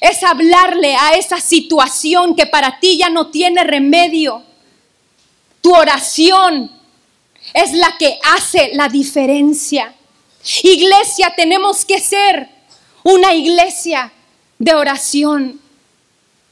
Es 0.00 0.22
hablarle 0.22 0.94
a 0.96 1.14
esa 1.14 1.40
situación 1.40 2.34
que 2.34 2.46
para 2.46 2.80
ti 2.80 2.96
ya 2.96 3.10
no 3.10 3.30
tiene 3.30 3.64
remedio. 3.64 4.42
Tu 5.60 5.74
oración 5.74 6.70
es 7.52 7.72
la 7.72 7.96
que 7.98 8.18
hace 8.34 8.70
la 8.74 8.88
diferencia. 8.88 9.94
Iglesia, 10.62 11.34
tenemos 11.36 11.84
que 11.84 12.00
ser 12.00 12.48
una 13.02 13.34
iglesia 13.34 14.12
de 14.58 14.74
oración. 14.74 15.60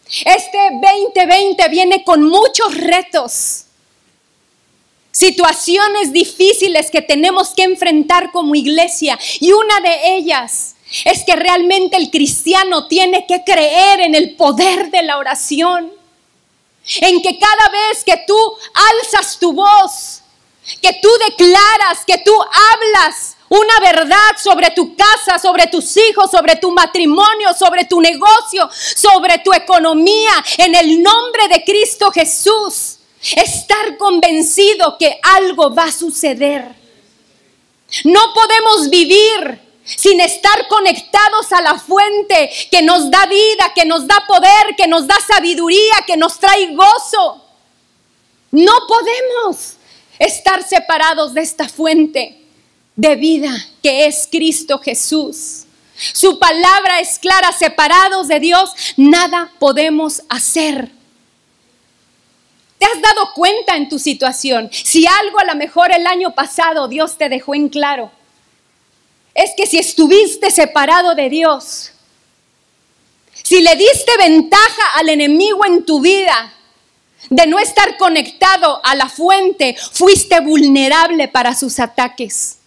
Este 0.07 0.59
2020 0.73 1.69
viene 1.69 2.05
con 2.05 2.23
muchos 2.23 2.75
retos 2.75 3.64
situaciones 5.15 6.13
difíciles 6.13 6.91
que 6.91 7.01
tenemos 7.01 7.51
que 7.51 7.63
enfrentar 7.63 8.33
como 8.33 8.55
iglesia. 8.55 9.19
Y 9.41 9.53
una 9.53 9.81
de 9.81 10.17
ellas 10.17 10.75
es 11.05 11.25
que 11.25 11.37
realmente 11.37 11.97
el 11.97 12.11
cristiano 12.11 12.89
tiene 12.89 13.25
que 13.27 13.43
creer 13.45 14.01
en 14.01 14.15
el 14.15 14.35
poder 14.35 14.91
de 14.91 15.03
la 15.03 15.19
oración. 15.19 15.91
En 17.01 17.23
que 17.23 17.39
cada 17.39 17.69
vez 17.71 18.05
que 18.05 18.25
tú 18.27 18.37
alzas 18.91 19.39
tu 19.39 19.53
voz, 19.53 20.21
que 20.83 20.99
tú 21.01 21.09
declaras, 21.29 22.05
que 22.07 22.19
tú 22.19 22.35
hablas 22.35 23.37
una 23.49 23.79
verdad 23.81 24.33
sobre 24.43 24.71
tu 24.73 24.97
casa, 24.97 25.39
sobre 25.39 25.69
tus 25.69 25.97
hijos, 25.97 26.31
sobre 26.31 26.57
tu 26.57 26.73
matrimonio, 26.73 27.55
sobre 27.57 27.85
tu 27.85 28.01
negocio, 28.01 28.69
sobre 28.73 29.39
tu 29.39 29.53
economía, 29.53 30.45
en 30.59 30.75
el 30.75 31.03
nombre 31.03 31.47
de 31.49 31.63
Cristo 31.63 32.11
Jesús 32.11 32.94
estar 33.37 33.97
convencido 33.97 34.97
que 34.99 35.19
algo 35.23 35.75
va 35.75 35.85
a 35.85 35.93
suceder. 35.93 36.65
No 38.05 38.21
podemos 38.35 38.91
vivir 38.91 39.61
sin 39.85 40.21
estar 40.21 40.67
conectados 40.69 41.53
a 41.53 41.61
la 41.61 41.79
fuente 41.79 42.51
que 42.71 42.83
nos 42.83 43.11
da 43.11 43.27
vida, 43.27 43.73
que 43.75 43.85
nos 43.85 44.07
da 44.07 44.25
poder, 44.27 44.75
que 44.77 44.87
nos 44.87 45.07
da 45.07 45.17
sabiduría, 45.27 45.95
que 46.07 46.17
nos 46.17 46.39
trae 46.39 46.75
gozo. 46.75 47.43
No 48.51 48.73
podemos 48.87 49.75
estar 50.19 50.67
separados 50.67 51.35
de 51.35 51.43
esta 51.43 51.69
fuente 51.69 52.41
de 52.97 53.17
vida 53.17 53.51
que 53.83 54.07
es 54.07 54.29
Cristo 54.31 54.79
Jesús. 54.79 55.65
Su 56.13 56.39
palabra 56.39 57.01
es 57.01 57.19
clara, 57.19 57.53
separados 57.53 58.29
de 58.29 58.41
Dios, 58.41 58.71
nada 58.97 59.53
podemos 59.59 60.23
hacer. 60.29 60.91
¿Te 62.85 62.91
has 62.91 63.01
dado 63.01 63.33
cuenta 63.33 63.77
en 63.77 63.89
tu 63.89 63.99
situación? 63.99 64.69
Si 64.71 65.07
algo 65.07 65.39
a 65.39 65.45
lo 65.45 65.55
mejor 65.55 65.91
el 65.91 66.07
año 66.07 66.35
pasado 66.35 66.87
Dios 66.87 67.17
te 67.17 67.31
dejó 67.31 67.55
en 67.55 67.71
claro, 67.71 68.11
es 69.33 69.53
que 69.57 69.67
si 69.67 69.79
estuviste 69.79 70.51
separado 70.51 71.15
de 71.15 71.31
Dios, 71.31 71.93
si 73.43 73.63
le 73.63 73.75
diste 73.77 74.13
ventaja 74.19 74.83
al 74.97 75.09
enemigo 75.09 75.65
en 75.65 75.87
tu 75.87 76.03
vida 76.03 76.53
de 77.31 77.47
no 77.47 77.59
estar 77.59 77.97
conectado 77.97 78.83
a 78.85 78.95
la 78.95 79.09
fuente, 79.09 79.75
fuiste 79.93 80.41
vulnerable 80.41 81.29
para 81.29 81.55
sus 81.55 81.81
ataques. 81.81 82.59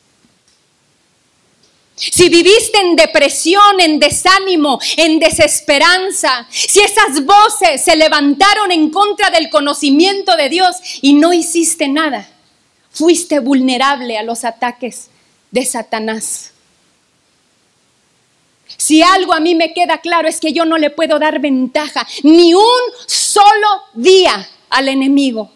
Si 1.97 2.29
viviste 2.29 2.77
en 2.79 2.95
depresión, 2.95 3.79
en 3.79 3.99
desánimo, 3.99 4.79
en 4.97 5.17
desesperanza, 5.17 6.47
si 6.51 6.79
esas 6.79 7.25
voces 7.25 7.83
se 7.83 7.95
levantaron 7.95 8.71
en 8.71 8.91
contra 8.91 9.31
del 9.31 9.49
conocimiento 9.49 10.35
de 10.35 10.49
Dios 10.49 10.75
y 11.01 11.13
no 11.13 11.33
hiciste 11.33 11.87
nada, 11.87 12.29
fuiste 12.91 13.39
vulnerable 13.39 14.15
a 14.15 14.21
los 14.21 14.45
ataques 14.45 15.09
de 15.49 15.65
Satanás. 15.65 16.51
Si 18.77 19.01
algo 19.01 19.33
a 19.33 19.39
mí 19.39 19.55
me 19.55 19.73
queda 19.73 19.97
claro 19.97 20.27
es 20.27 20.39
que 20.39 20.53
yo 20.53 20.65
no 20.65 20.77
le 20.77 20.91
puedo 20.91 21.17
dar 21.17 21.39
ventaja 21.39 22.07
ni 22.21 22.53
un 22.53 22.81
solo 23.07 23.67
día 23.95 24.47
al 24.69 24.87
enemigo, 24.87 25.51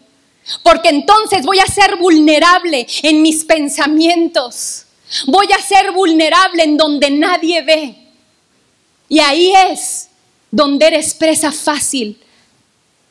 porque 0.64 0.88
entonces 0.88 1.46
voy 1.46 1.60
a 1.60 1.66
ser 1.66 1.96
vulnerable 1.98 2.84
en 3.04 3.22
mis 3.22 3.44
pensamientos 3.44 4.86
Voy 5.26 5.46
a 5.52 5.60
ser 5.60 5.92
vulnerable 5.92 6.62
en 6.62 6.76
donde 6.76 7.10
nadie 7.10 7.62
ve. 7.62 7.96
Y 9.08 9.20
ahí 9.20 9.52
es 9.70 10.08
donde 10.50 10.86
eres 10.86 11.14
presa 11.14 11.52
fácil 11.52 12.18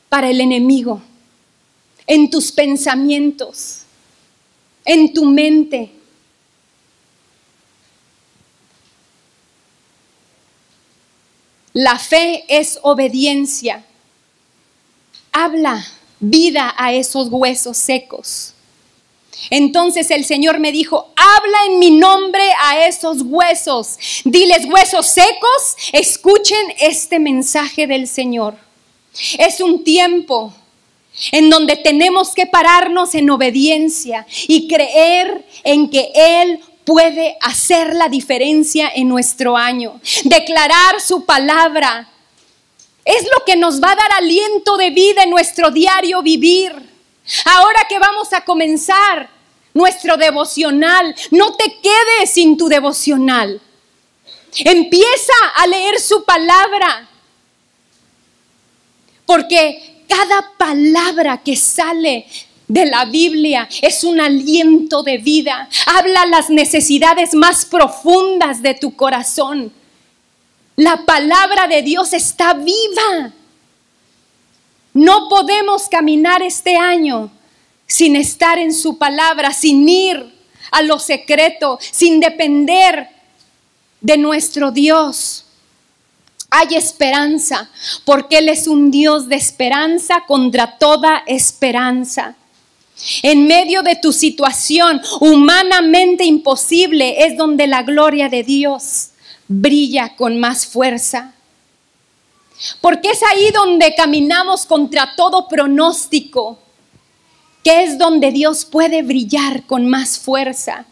para 0.09 0.29
el 0.29 0.41
enemigo. 0.41 1.01
En 2.07 2.29
tus 2.29 2.51
pensamientos, 2.51 3.83
en 4.83 5.13
tu 5.13 5.25
mente. 5.25 5.91
La 11.73 11.97
fe 11.99 12.43
es 12.49 12.79
obediencia. 12.81 13.85
Habla 15.31 15.85
vida 16.19 16.73
a 16.77 16.93
esos 16.93 17.29
huesos 17.29 17.77
secos. 17.77 18.53
Entonces 19.49 20.11
el 20.11 20.25
Señor 20.25 20.59
me 20.59 20.71
dijo, 20.71 21.11
habla 21.15 21.57
en 21.67 21.79
mi 21.79 21.91
nombre 21.91 22.43
a 22.59 22.85
esos 22.87 23.21
huesos. 23.23 23.97
Diles, 24.23 24.65
huesos 24.65 25.07
secos, 25.07 25.75
escuchen 25.91 26.73
este 26.79 27.19
mensaje 27.19 27.87
del 27.87 28.07
Señor. 28.07 28.55
Es 29.37 29.59
un 29.59 29.83
tiempo 29.83 30.53
en 31.31 31.49
donde 31.49 31.75
tenemos 31.75 32.33
que 32.33 32.45
pararnos 32.45 33.13
en 33.15 33.29
obediencia 33.29 34.25
y 34.47 34.67
creer 34.67 35.45
en 35.63 35.89
que 35.89 36.11
Él 36.15 36.59
puede 36.85 37.37
hacer 37.41 37.95
la 37.95 38.09
diferencia 38.09 38.91
en 38.93 39.07
nuestro 39.07 39.57
año. 39.57 39.99
Declarar 40.23 41.01
su 41.01 41.25
palabra 41.25 42.09
es 43.03 43.23
lo 43.23 43.43
que 43.45 43.55
nos 43.55 43.81
va 43.81 43.91
a 43.91 43.95
dar 43.95 44.11
aliento 44.13 44.77
de 44.77 44.91
vida 44.91 45.23
en 45.23 45.29
nuestro 45.29 45.71
diario 45.71 46.21
vivir. 46.21 46.90
Ahora 47.45 47.85
que 47.87 47.99
vamos 47.99 48.33
a 48.33 48.43
comenzar 48.43 49.29
nuestro 49.73 50.17
devocional, 50.17 51.15
no 51.31 51.55
te 51.55 51.79
quedes 51.81 52.31
sin 52.31 52.57
tu 52.57 52.67
devocional. 52.67 53.61
Empieza 54.57 55.33
a 55.55 55.67
leer 55.67 55.99
su 55.99 56.23
palabra. 56.25 57.07
Porque 59.25 60.03
cada 60.07 60.51
palabra 60.57 61.37
que 61.37 61.55
sale 61.55 62.25
de 62.67 62.85
la 62.85 63.05
Biblia 63.05 63.67
es 63.81 64.03
un 64.03 64.19
aliento 64.19 65.03
de 65.03 65.17
vida. 65.17 65.69
Habla 65.85 66.25
las 66.25 66.49
necesidades 66.49 67.33
más 67.33 67.65
profundas 67.65 68.61
de 68.61 68.73
tu 68.75 68.95
corazón. 68.95 69.71
La 70.75 71.05
palabra 71.05 71.67
de 71.67 71.81
Dios 71.81 72.13
está 72.13 72.53
viva. 72.53 73.33
No 74.93 75.29
podemos 75.29 75.87
caminar 75.87 76.41
este 76.41 76.75
año 76.75 77.31
sin 77.87 78.15
estar 78.15 78.57
en 78.57 78.73
su 78.73 78.97
palabra, 78.97 79.53
sin 79.53 79.87
ir 79.87 80.33
a 80.71 80.81
lo 80.81 80.99
secreto, 80.99 81.77
sin 81.81 82.19
depender 82.19 83.07
de 83.99 84.17
nuestro 84.17 84.71
Dios. 84.71 85.45
Hay 86.49 86.75
esperanza, 86.75 87.69
porque 88.03 88.39
Él 88.39 88.49
es 88.49 88.67
un 88.67 88.91
Dios 88.91 89.29
de 89.29 89.35
esperanza 89.35 90.23
contra 90.27 90.77
toda 90.77 91.23
esperanza. 91.25 92.35
En 93.23 93.47
medio 93.47 93.83
de 93.83 93.95
tu 93.95 94.11
situación 94.11 95.01
humanamente 95.21 96.25
imposible 96.25 97.25
es 97.25 97.37
donde 97.37 97.67
la 97.67 97.83
gloria 97.83 98.29
de 98.29 98.43
Dios 98.43 99.11
brilla 99.47 100.15
con 100.15 100.39
más 100.39 100.65
fuerza. 100.65 101.33
Porque 102.79 103.09
es 103.09 103.21
ahí 103.23 103.51
donde 103.51 103.95
caminamos 103.95 104.65
contra 104.65 105.15
todo 105.15 105.47
pronóstico, 105.47 106.59
que 107.63 107.83
es 107.83 107.97
donde 107.97 108.31
Dios 108.31 108.65
puede 108.65 109.01
brillar 109.01 109.65
con 109.65 109.87
más 109.87 110.19
fuerza. 110.19 110.85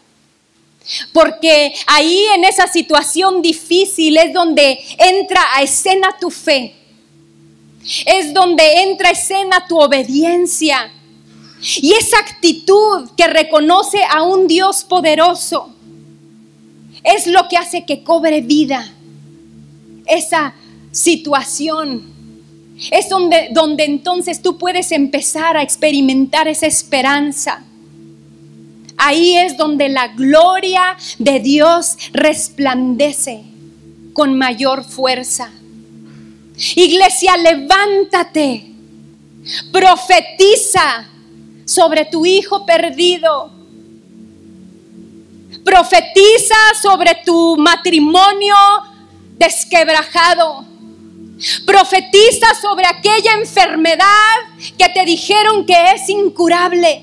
Porque 1.12 1.74
ahí 1.86 2.24
en 2.34 2.44
esa 2.44 2.66
situación 2.66 3.42
difícil 3.42 4.16
es 4.16 4.32
donde 4.32 4.78
entra 4.98 5.42
a 5.54 5.62
escena 5.62 6.16
tu 6.20 6.30
fe. 6.30 6.74
Es 8.06 8.34
donde 8.34 8.82
entra 8.82 9.08
a 9.08 9.12
escena 9.12 9.66
tu 9.68 9.78
obediencia. 9.78 10.92
Y 11.76 11.92
esa 11.92 12.18
actitud 12.18 13.10
que 13.16 13.26
reconoce 13.26 14.02
a 14.10 14.22
un 14.22 14.46
Dios 14.46 14.84
poderoso 14.84 15.70
es 17.04 17.26
lo 17.26 17.48
que 17.48 17.56
hace 17.56 17.84
que 17.84 18.02
cobre 18.02 18.40
vida 18.40 18.92
esa 20.06 20.54
situación. 20.92 22.02
Es 22.90 23.08
donde, 23.08 23.48
donde 23.52 23.84
entonces 23.84 24.40
tú 24.40 24.56
puedes 24.56 24.90
empezar 24.92 25.56
a 25.56 25.62
experimentar 25.62 26.48
esa 26.48 26.66
esperanza. 26.66 27.62
Ahí 28.96 29.36
es 29.36 29.56
donde 29.56 29.88
la 29.88 30.08
gloria 30.08 30.96
de 31.18 31.40
Dios 31.40 31.96
resplandece 32.12 33.44
con 34.12 34.36
mayor 34.36 34.84
fuerza. 34.84 35.50
Iglesia, 36.74 37.36
levántate, 37.36 38.72
profetiza 39.72 41.06
sobre 41.64 42.04
tu 42.04 42.26
hijo 42.26 42.66
perdido. 42.66 43.52
Profetiza 45.64 46.56
sobre 46.82 47.16
tu 47.24 47.56
matrimonio 47.56 48.56
desquebrajado. 49.38 50.69
Profetiza 51.64 52.46
sobre 52.60 52.86
aquella 52.86 53.32
enfermedad 53.40 54.36
que 54.76 54.88
te 54.90 55.04
dijeron 55.06 55.64
que 55.64 55.92
es 55.94 56.08
incurable. 56.08 57.02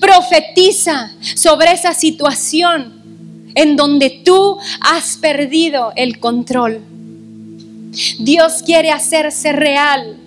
Profetiza 0.00 1.10
sobre 1.34 1.72
esa 1.72 1.94
situación 1.94 3.02
en 3.54 3.76
donde 3.76 4.10
tú 4.10 4.58
has 4.80 5.16
perdido 5.16 5.92
el 5.96 6.18
control. 6.18 6.82
Dios 8.18 8.62
quiere 8.64 8.90
hacerse 8.90 9.52
real. 9.52 10.18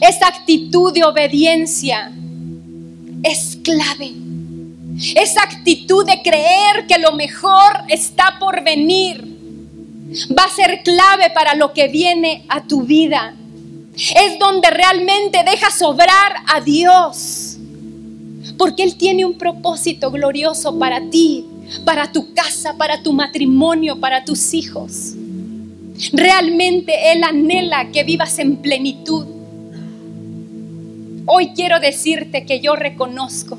Esa 0.00 0.26
actitud 0.26 0.92
de 0.92 1.04
obediencia 1.04 2.12
es 3.22 3.56
clave. 3.62 4.14
Esa 5.14 5.42
actitud 5.42 6.04
de 6.04 6.20
creer 6.22 6.86
que 6.88 6.98
lo 6.98 7.12
mejor 7.12 7.84
está 7.88 8.36
por 8.40 8.64
venir 8.64 9.37
va 10.36 10.44
a 10.44 10.54
ser 10.54 10.82
clave 10.82 11.30
para 11.30 11.54
lo 11.54 11.72
que 11.72 11.88
viene 11.88 12.44
a 12.48 12.62
tu 12.64 12.82
vida. 12.82 13.34
Es 13.94 14.38
donde 14.38 14.70
realmente 14.70 15.42
dejas 15.44 15.82
obrar 15.82 16.36
a 16.46 16.60
Dios. 16.60 17.56
Porque 18.56 18.82
Él 18.82 18.96
tiene 18.96 19.24
un 19.24 19.36
propósito 19.36 20.10
glorioso 20.10 20.78
para 20.78 21.10
ti, 21.10 21.44
para 21.84 22.10
tu 22.12 22.32
casa, 22.32 22.76
para 22.76 23.02
tu 23.02 23.12
matrimonio, 23.12 24.00
para 24.00 24.24
tus 24.24 24.54
hijos. 24.54 25.14
Realmente 26.12 27.12
Él 27.12 27.24
anhela 27.24 27.90
que 27.90 28.04
vivas 28.04 28.38
en 28.38 28.56
plenitud. 28.56 29.26
Hoy 31.26 31.48
quiero 31.54 31.78
decirte 31.78 32.46
que 32.46 32.60
yo 32.60 32.74
reconozco 32.74 33.58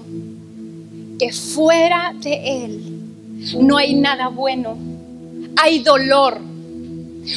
que 1.19 1.31
fuera 1.31 2.13
de 2.19 2.65
Él 2.65 2.99
no 3.59 3.77
hay 3.77 3.93
nada 3.93 4.29
bueno. 4.29 4.88
Hay 5.61 5.79
dolor. 5.79 6.39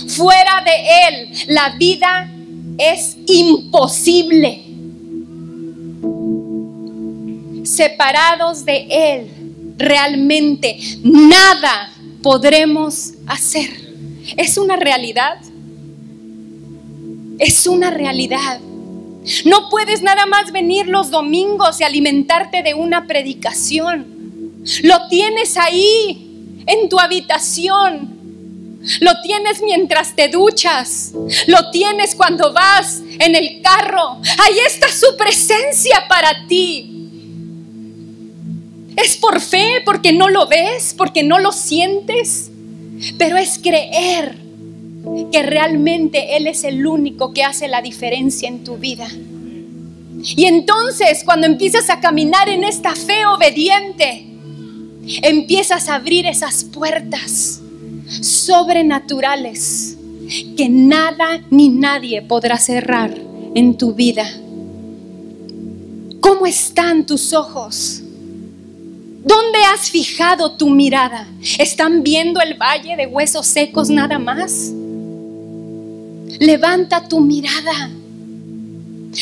Fuera 0.08 0.62
de 0.64 0.72
Él 1.08 1.32
la 1.48 1.70
vida 1.76 2.30
es 2.78 3.16
imposible. 3.26 4.62
Separados 7.64 8.64
de 8.64 8.86
Él, 8.90 9.74
realmente 9.78 10.78
nada 11.02 11.92
podremos 12.22 13.12
hacer. 13.26 13.70
Es 14.36 14.56
una 14.56 14.76
realidad. 14.76 15.38
Es 17.38 17.66
una 17.66 17.90
realidad. 17.90 18.60
No 19.44 19.68
puedes 19.70 20.02
nada 20.02 20.26
más 20.26 20.52
venir 20.52 20.88
los 20.88 21.10
domingos 21.10 21.80
y 21.80 21.84
alimentarte 21.84 22.62
de 22.62 22.74
una 22.74 23.06
predicación. 23.06 24.06
Lo 24.82 25.08
tienes 25.08 25.56
ahí, 25.56 26.31
en 26.66 26.88
tu 26.88 26.98
habitación. 26.98 28.22
Lo 29.00 29.12
tienes 29.22 29.62
mientras 29.62 30.16
te 30.16 30.28
duchas. 30.28 31.12
Lo 31.46 31.70
tienes 31.70 32.14
cuando 32.14 32.52
vas 32.52 33.00
en 33.18 33.36
el 33.36 33.62
carro. 33.62 34.16
Ahí 34.38 34.56
está 34.66 34.88
su 34.88 35.16
presencia 35.16 36.04
para 36.08 36.46
ti. 36.48 36.88
Es 38.96 39.16
por 39.16 39.40
fe, 39.40 39.82
porque 39.84 40.12
no 40.12 40.28
lo 40.28 40.46
ves, 40.46 40.94
porque 40.96 41.22
no 41.22 41.38
lo 41.38 41.52
sientes. 41.52 42.50
Pero 43.18 43.36
es 43.36 43.58
creer 43.58 44.36
que 45.32 45.42
realmente 45.42 46.36
Él 46.36 46.46
es 46.46 46.64
el 46.64 46.86
único 46.86 47.32
que 47.32 47.44
hace 47.44 47.68
la 47.68 47.82
diferencia 47.82 48.48
en 48.48 48.64
tu 48.64 48.76
vida. 48.76 49.08
Y 50.24 50.44
entonces 50.44 51.22
cuando 51.24 51.46
empiezas 51.46 51.90
a 51.90 52.00
caminar 52.00 52.48
en 52.48 52.64
esta 52.64 52.94
fe 52.94 53.26
obediente, 53.26 54.31
empiezas 55.22 55.88
a 55.88 55.96
abrir 55.96 56.26
esas 56.26 56.64
puertas 56.64 57.60
sobrenaturales 58.20 59.96
que 60.56 60.68
nada 60.68 61.42
ni 61.50 61.68
nadie 61.68 62.22
podrá 62.22 62.58
cerrar 62.58 63.14
en 63.54 63.76
tu 63.76 63.94
vida. 63.94 64.26
¿Cómo 66.20 66.46
están 66.46 67.04
tus 67.06 67.32
ojos? 67.32 68.02
¿Dónde 69.24 69.58
has 69.72 69.90
fijado 69.90 70.52
tu 70.52 70.68
mirada? 70.68 71.26
¿Están 71.58 72.02
viendo 72.02 72.40
el 72.40 72.54
valle 72.54 72.96
de 72.96 73.06
huesos 73.06 73.46
secos 73.46 73.88
nada 73.88 74.18
más? 74.18 74.72
Levanta 76.40 77.08
tu 77.08 77.20
mirada. 77.20 77.90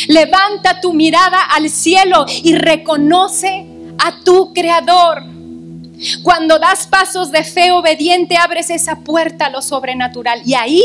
Levanta 0.09 0.81
tu 0.81 0.95
mirada 0.95 1.43
al 1.43 1.69
cielo 1.69 2.25
y 2.43 2.55
reconoce 2.55 3.67
a 3.99 4.21
tu 4.25 4.53
creador. 4.55 5.30
Cuando 6.23 6.59
das 6.59 6.87
pasos 6.87 7.31
de 7.31 7.45
fe 7.45 7.73
obediente, 7.73 8.37
abres 8.37 8.71
esa 8.71 9.01
puerta 9.01 9.47
a 9.47 9.51
lo 9.51 9.63
sobrenatural. 9.63 10.43
Y 10.45 10.55
ahí 10.55 10.83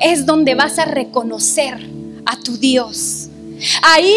es 0.00 0.24
donde 0.24 0.54
vas 0.54 0.78
a 0.78 0.84
reconocer 0.84 1.78
a 2.24 2.36
tu 2.38 2.56
Dios. 2.56 3.28
Ahí 3.82 4.16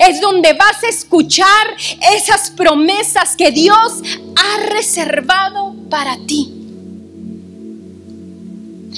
es 0.00 0.20
donde 0.20 0.52
vas 0.52 0.82
a 0.84 0.88
escuchar 0.88 1.46
esas 2.14 2.50
promesas 2.50 3.36
que 3.36 3.50
Dios 3.50 4.02
ha 4.36 4.66
reservado 4.66 5.74
para 5.88 6.16
ti. 6.26 6.52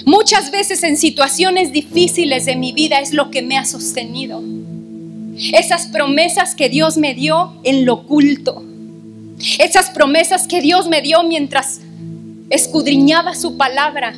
Muchas 0.04 0.50
veces 0.50 0.82
en 0.82 0.96
situaciones 0.96 1.72
difíciles 1.72 2.44
de 2.44 2.56
mi 2.56 2.72
vida 2.72 3.00
es 3.00 3.12
lo 3.12 3.30
que 3.30 3.42
me 3.42 3.56
ha 3.56 3.64
sostenido. 3.64 4.42
Esas 5.52 5.86
promesas 5.86 6.54
que 6.54 6.68
Dios 6.68 6.96
me 6.96 7.14
dio 7.14 7.54
en 7.62 7.84
lo 7.86 7.94
oculto. 7.94 8.64
Esas 9.58 9.90
promesas 9.90 10.46
que 10.46 10.60
Dios 10.60 10.88
me 10.88 11.02
dio 11.02 11.22
mientras 11.24 11.80
escudriñaba 12.50 13.34
su 13.34 13.56
palabra. 13.56 14.14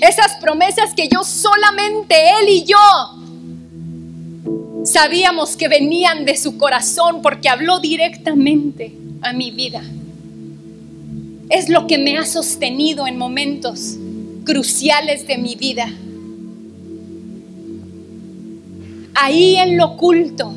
Esas 0.00 0.36
promesas 0.40 0.94
que 0.94 1.08
yo 1.08 1.22
solamente 1.24 2.14
Él 2.40 2.48
y 2.48 2.64
yo 2.64 2.76
sabíamos 4.84 5.56
que 5.56 5.68
venían 5.68 6.24
de 6.24 6.36
su 6.36 6.56
corazón 6.56 7.20
porque 7.22 7.48
habló 7.48 7.78
directamente 7.78 8.94
a 9.22 9.32
mi 9.32 9.50
vida. 9.50 9.82
Es 11.50 11.68
lo 11.68 11.86
que 11.86 11.98
me 11.98 12.18
ha 12.18 12.26
sostenido 12.26 13.06
en 13.06 13.18
momentos 13.18 13.96
cruciales 14.44 15.26
de 15.26 15.38
mi 15.38 15.56
vida. 15.56 15.90
Ahí 19.14 19.56
en 19.56 19.76
lo 19.76 19.86
oculto 19.86 20.52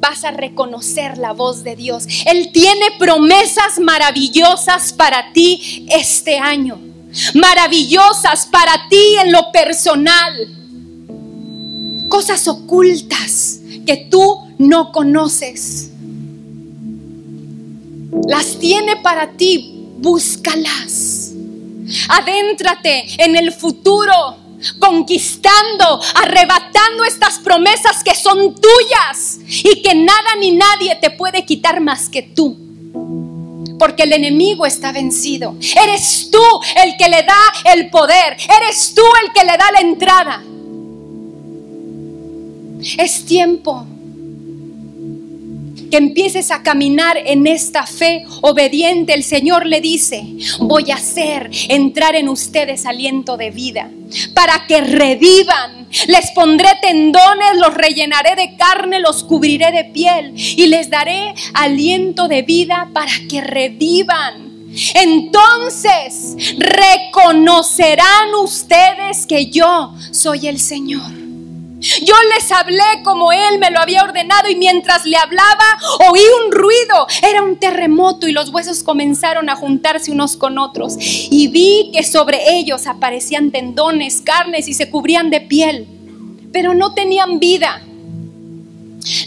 vas 0.00 0.24
a 0.24 0.30
reconocer 0.30 1.18
la 1.18 1.32
voz 1.32 1.64
de 1.64 1.76
Dios. 1.76 2.06
Él 2.26 2.50
tiene 2.52 2.86
promesas 2.98 3.78
maravillosas 3.80 4.92
para 4.92 5.32
ti 5.32 5.86
este 5.90 6.38
año. 6.38 6.78
Maravillosas 7.34 8.46
para 8.46 8.88
ti 8.88 9.16
en 9.24 9.32
lo 9.32 9.50
personal. 9.52 10.32
Cosas 12.08 12.46
ocultas 12.48 13.60
que 13.86 14.08
tú 14.10 14.48
no 14.58 14.92
conoces. 14.92 15.90
Las 18.26 18.58
tiene 18.58 18.96
para 18.96 19.32
ti. 19.32 19.74
Búscalas. 19.98 21.32
Adéntrate 22.08 23.06
en 23.18 23.36
el 23.36 23.52
futuro, 23.52 24.12
conquistando, 24.78 26.00
arrebatando 26.14 27.04
estas 27.04 27.38
promesas 27.38 28.02
que 28.04 28.14
son 28.14 28.54
tuyas 28.54 29.38
y 29.46 29.82
que 29.82 29.94
nada 29.94 30.36
ni 30.40 30.52
nadie 30.52 30.96
te 30.96 31.10
puede 31.10 31.44
quitar 31.44 31.80
más 31.80 32.08
que 32.08 32.22
tú. 32.22 32.56
porque 33.78 34.02
el 34.02 34.12
enemigo 34.12 34.66
está 34.66 34.90
vencido. 34.90 35.54
Eres 35.60 36.30
tú 36.32 36.42
el 36.82 36.96
que 36.96 37.08
le 37.08 37.22
da 37.22 37.72
el 37.72 37.90
poder, 37.90 38.36
eres 38.60 38.92
tú 38.92 39.02
el 39.24 39.32
que 39.32 39.44
le 39.44 39.56
da 39.56 39.70
la 39.70 39.78
entrada. 39.78 40.42
Es 42.98 43.24
tiempo 43.24 43.86
que 45.90 45.96
empieces 45.96 46.50
a 46.50 46.62
caminar 46.62 47.16
en 47.16 47.46
esta 47.46 47.86
fe 47.86 48.24
obediente. 48.42 49.14
El 49.14 49.24
Señor 49.24 49.66
le 49.66 49.80
dice, 49.80 50.24
voy 50.60 50.90
a 50.90 50.96
hacer 50.96 51.50
entrar 51.68 52.14
en 52.14 52.28
ustedes 52.28 52.86
aliento 52.86 53.36
de 53.36 53.50
vida 53.50 53.90
para 54.34 54.66
que 54.66 54.80
revivan. 54.80 55.88
Les 56.06 56.30
pondré 56.32 56.68
tendones, 56.82 57.56
los 57.56 57.74
rellenaré 57.74 58.36
de 58.36 58.56
carne, 58.56 59.00
los 59.00 59.24
cubriré 59.24 59.72
de 59.72 59.84
piel 59.84 60.32
y 60.36 60.66
les 60.66 60.90
daré 60.90 61.34
aliento 61.54 62.28
de 62.28 62.42
vida 62.42 62.90
para 62.92 63.12
que 63.28 63.40
revivan. 63.40 64.48
Entonces 64.94 66.36
reconocerán 66.58 68.34
ustedes 68.42 69.26
que 69.26 69.46
yo 69.46 69.94
soy 70.10 70.46
el 70.46 70.60
Señor. 70.60 71.17
Yo 71.80 72.14
les 72.34 72.50
hablé 72.50 73.02
como 73.04 73.30
Él 73.30 73.58
me 73.60 73.70
lo 73.70 73.78
había 73.78 74.02
ordenado 74.02 74.48
y 74.50 74.56
mientras 74.56 75.04
le 75.04 75.16
hablaba 75.16 75.78
oí 76.10 76.20
un 76.44 76.52
ruido. 76.52 77.06
Era 77.22 77.42
un 77.42 77.56
terremoto 77.56 78.26
y 78.26 78.32
los 78.32 78.50
huesos 78.50 78.82
comenzaron 78.82 79.48
a 79.48 79.56
juntarse 79.56 80.10
unos 80.10 80.36
con 80.36 80.58
otros. 80.58 80.96
Y 80.98 81.48
vi 81.48 81.90
que 81.92 82.02
sobre 82.02 82.56
ellos 82.56 82.86
aparecían 82.86 83.50
tendones, 83.50 84.20
carnes 84.22 84.68
y 84.68 84.74
se 84.74 84.90
cubrían 84.90 85.30
de 85.30 85.40
piel, 85.40 85.86
pero 86.52 86.74
no 86.74 86.94
tenían 86.94 87.38
vida. 87.38 87.82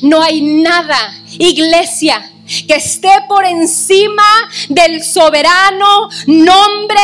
No 0.02 0.22
hay 0.22 0.42
nada, 0.42 0.98
iglesia, 1.40 2.32
que 2.68 2.76
esté 2.76 3.12
por 3.28 3.46
encima 3.46 4.50
del 4.70 5.04
soberano 5.04 6.10
nombre 6.28 7.02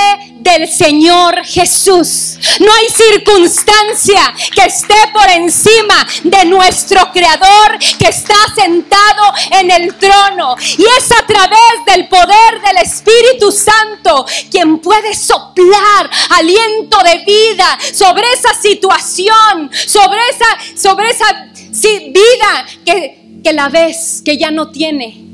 del 0.48 0.68
Señor 0.68 1.44
Jesús. 1.44 2.38
No 2.60 2.72
hay 2.74 2.88
circunstancia 2.90 4.34
que 4.56 4.64
esté 4.64 4.96
por 5.14 5.30
encima 5.30 6.08
de 6.24 6.46
nuestro 6.46 7.12
Creador 7.12 7.78
que 8.00 8.08
está 8.08 8.36
sentado 8.56 9.34
en 9.60 9.72
el 9.72 9.96
trono. 9.96 10.56
Y 10.78 10.84
es 10.98 11.12
a 11.12 11.26
través 11.26 11.86
del 11.86 12.08
poder 12.08 12.62
del 12.66 12.78
Espíritu 12.84 13.52
Santo 13.52 14.26
quien 14.50 14.80
puede 14.80 15.14
soplar 15.14 16.10
aliento 16.30 16.98
de 17.04 17.18
vida 17.26 17.78
sobre 17.94 18.24
esa 18.34 18.54
situación, 18.60 19.70
sobre 19.86 20.20
esa, 20.30 20.80
sobre 20.82 21.10
esa 21.10 21.48
vida 21.72 22.66
que, 22.86 23.42
que 23.44 23.54
la 23.54 23.70
ves 23.70 24.22
que 24.24 24.38
ya 24.38 24.52
no 24.52 24.72
tiene 24.72 25.27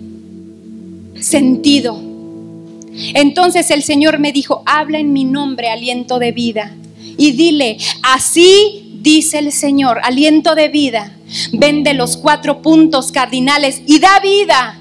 sentido. 1.24 2.00
Entonces 3.14 3.72
el 3.72 3.84
Señor 3.84 4.20
me 4.20 4.32
dijo, 4.32 4.62
habla 4.66 5.00
en 5.00 5.14
mi 5.14 5.26
nombre, 5.26 5.70
aliento 5.70 6.20
de 6.20 6.32
vida. 6.32 6.76
Y 7.18 7.32
dile, 7.32 7.78
así 8.04 9.00
dice 9.02 9.40
el 9.40 9.52
Señor, 9.52 10.00
aliento 10.04 10.56
de 10.56 10.70
vida. 10.70 11.16
Vende 11.52 11.94
los 11.94 12.18
cuatro 12.18 12.62
puntos 12.62 13.12
cardinales 13.12 13.82
y 13.88 14.00
da 14.00 14.20
vida 14.20 14.80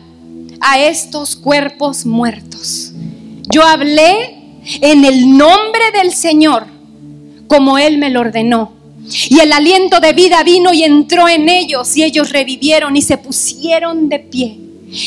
a 0.61 0.81
estos 0.81 1.37
cuerpos 1.37 2.05
muertos. 2.05 2.93
Yo 3.51 3.65
hablé 3.65 4.39
en 4.81 5.05
el 5.05 5.37
nombre 5.37 5.83
del 5.95 6.13
Señor, 6.13 6.67
como 7.49 7.79
Él 7.79 7.99
me 7.99 8.11
lo 8.11 8.21
ordenó. 8.21 8.73
Y 9.29 9.41
el 9.41 9.53
aliento 9.53 10.01
de 10.01 10.13
vida 10.13 10.43
vino 10.45 10.73
y 10.73 10.85
entró 10.85 11.29
en 11.29 11.49
ellos 11.49 11.97
y 11.97 12.05
ellos 12.05 12.31
revivieron 12.31 12.97
y 12.97 13.03
se 13.03 13.19
pusieron 13.19 14.09
de 14.09 14.21
pie. 14.21 14.62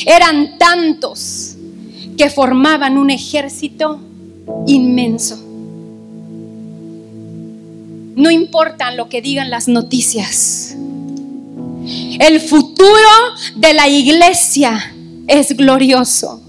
Eran 0.05 0.57
tantos 0.57 1.55
que 2.17 2.29
formaban 2.29 2.97
un 2.97 3.09
ejército 3.09 3.99
inmenso. 4.67 5.41
No 8.15 8.31
importa 8.31 8.91
lo 8.91 9.09
que 9.09 9.21
digan 9.21 9.49
las 9.49 9.67
noticias. 9.67 10.75
El 12.19 12.39
futuro 12.39 13.09
de 13.55 13.73
la 13.73 13.87
iglesia 13.87 14.93
es 15.27 15.55
glorioso. 15.55 16.41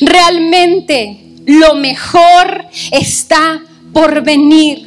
Realmente 0.00 1.26
lo 1.46 1.74
mejor 1.74 2.66
está 2.92 3.62
por 3.92 4.22
venir. 4.22 4.86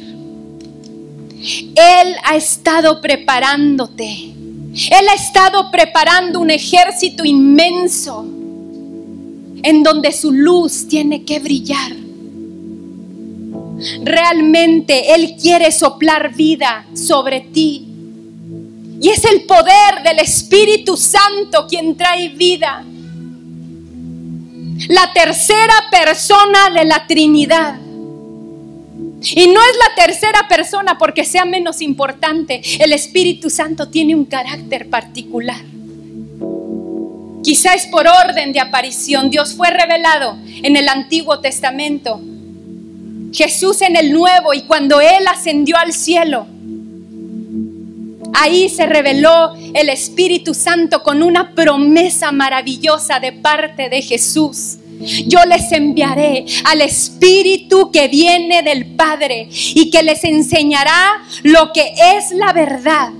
Él 1.40 2.14
ha 2.24 2.36
estado 2.36 3.00
preparándote 3.00 4.34
él 4.72 5.08
ha 5.08 5.14
estado 5.14 5.70
preparando 5.70 6.40
un 6.40 6.50
ejército 6.50 7.24
inmenso 7.24 8.24
en 9.62 9.82
donde 9.82 10.12
su 10.12 10.32
luz 10.32 10.86
tiene 10.88 11.24
que 11.24 11.40
brillar. 11.40 11.92
Realmente 14.02 15.14
Él 15.14 15.36
quiere 15.40 15.72
soplar 15.72 16.34
vida 16.34 16.86
sobre 16.94 17.40
ti. 17.40 17.86
Y 19.00 19.08
es 19.08 19.24
el 19.24 19.42
poder 19.42 20.02
del 20.04 20.18
Espíritu 20.18 20.96
Santo 20.96 21.66
quien 21.66 21.96
trae 21.96 22.28
vida. 22.28 22.84
La 24.88 25.12
tercera 25.12 25.74
persona 25.90 26.70
de 26.70 26.84
la 26.84 27.06
Trinidad. 27.06 27.78
Y 29.22 29.46
no 29.48 29.60
es 29.60 29.76
la 29.76 30.04
tercera 30.04 30.48
persona 30.48 30.96
porque 30.98 31.24
sea 31.24 31.44
menos 31.44 31.82
importante. 31.82 32.62
El 32.78 32.92
Espíritu 32.92 33.50
Santo 33.50 33.88
tiene 33.88 34.14
un 34.14 34.24
carácter 34.24 34.88
particular. 34.88 35.60
Quizá 37.42 37.74
es 37.74 37.86
por 37.86 38.06
orden 38.06 38.52
de 38.52 38.60
aparición. 38.60 39.30
Dios 39.30 39.54
fue 39.54 39.70
revelado 39.70 40.36
en 40.62 40.76
el 40.76 40.88
Antiguo 40.88 41.40
Testamento. 41.40 42.20
Jesús 43.32 43.82
en 43.82 43.96
el 43.96 44.12
Nuevo 44.12 44.54
y 44.54 44.62
cuando 44.62 45.00
Él 45.00 45.26
ascendió 45.28 45.76
al 45.76 45.92
cielo. 45.92 46.46
Ahí 48.34 48.68
se 48.68 48.86
reveló 48.86 49.54
el 49.74 49.88
Espíritu 49.88 50.54
Santo 50.54 51.02
con 51.02 51.22
una 51.22 51.54
promesa 51.54 52.32
maravillosa 52.32 53.20
de 53.20 53.32
parte 53.32 53.88
de 53.88 54.02
Jesús 54.02 54.79
yo 55.00 55.44
les 55.46 55.72
enviaré 55.72 56.44
al 56.64 56.82
Espíritu 56.82 57.90
que 57.90 58.08
viene 58.08 58.62
del 58.62 58.94
Padre 58.96 59.48
y 59.50 59.90
que 59.90 60.02
les 60.02 60.22
enseñará 60.24 61.22
lo 61.42 61.72
que 61.72 61.94
es 62.16 62.32
la 62.32 62.52
verdad. 62.52 63.10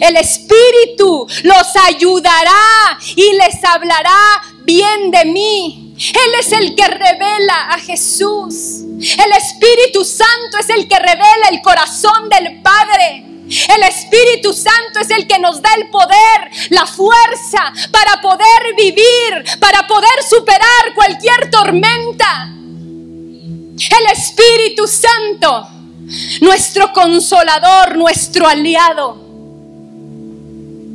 El 0.00 0.16
Espíritu 0.16 1.26
los 1.42 1.66
ayudará 1.86 2.98
y 3.16 3.32
les 3.32 3.64
hablará 3.64 4.42
bien 4.64 5.10
de 5.10 5.24
mí. 5.24 5.94
Él 5.96 6.30
es 6.38 6.52
el 6.52 6.74
que 6.74 6.86
revela 6.86 7.68
a 7.70 7.78
Jesús. 7.78 8.82
El 8.82 9.32
Espíritu 9.32 10.04
Santo 10.04 10.58
es 10.58 10.68
el 10.70 10.88
que 10.88 10.98
revela 10.98 11.48
el 11.50 11.62
corazón 11.62 12.28
del 12.28 12.60
Padre. 12.60 13.29
El 13.50 13.82
Espíritu 13.82 14.52
Santo 14.52 15.00
es 15.00 15.10
el 15.10 15.26
que 15.26 15.40
nos 15.40 15.60
da 15.60 15.70
el 15.74 15.88
poder, 15.88 16.50
la 16.68 16.86
fuerza 16.86 17.72
para 17.90 18.20
poder 18.22 18.76
vivir, 18.76 19.58
para 19.58 19.88
poder 19.88 20.22
superar 20.28 20.94
cualquier 20.94 21.50
tormenta. 21.50 22.48
El 22.54 24.16
Espíritu 24.16 24.86
Santo, 24.86 25.66
nuestro 26.42 26.92
consolador, 26.92 27.96
nuestro 27.96 28.46
aliado, 28.46 29.18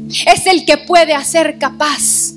es 0.08 0.46
el 0.46 0.66
que 0.66 0.78
puede 0.78 1.14
hacer 1.14 1.58
capaz 1.60 2.36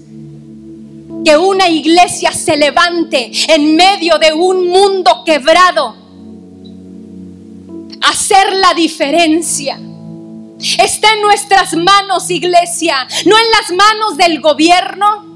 que 1.24 1.36
una 1.36 1.68
iglesia 1.68 2.32
se 2.32 2.56
levante 2.56 3.30
en 3.52 3.76
medio 3.76 4.18
de 4.18 4.32
un 4.32 4.66
mundo 4.66 5.22
quebrado, 5.24 5.94
hacer 8.00 8.52
la 8.54 8.74
diferencia 8.74 9.78
Está 10.60 11.12
en 11.12 11.22
nuestras 11.22 11.74
manos, 11.74 12.30
iglesia, 12.30 13.06
no 13.26 13.36
en 13.38 13.50
las 13.50 13.70
manos 13.76 14.16
del 14.16 14.40
gobierno. 14.40 15.26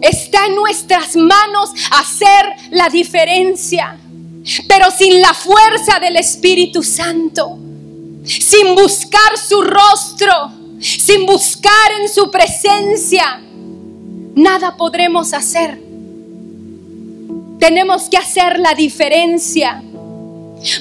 Está 0.00 0.46
en 0.46 0.54
nuestras 0.54 1.14
manos 1.14 1.70
hacer 1.90 2.46
la 2.70 2.88
diferencia, 2.88 3.98
pero 4.66 4.90
sin 4.90 5.20
la 5.20 5.34
fuerza 5.34 6.00
del 6.00 6.16
Espíritu 6.16 6.82
Santo, 6.82 7.58
sin 8.24 8.74
buscar 8.74 9.36
su 9.36 9.60
rostro, 9.60 10.32
sin 10.80 11.26
buscar 11.26 11.92
en 12.00 12.08
su 12.08 12.30
presencia, 12.30 13.42
nada 14.34 14.76
podremos 14.78 15.34
hacer. 15.34 15.78
Tenemos 17.58 18.08
que 18.08 18.16
hacer 18.16 18.58
la 18.58 18.72
diferencia 18.72 19.82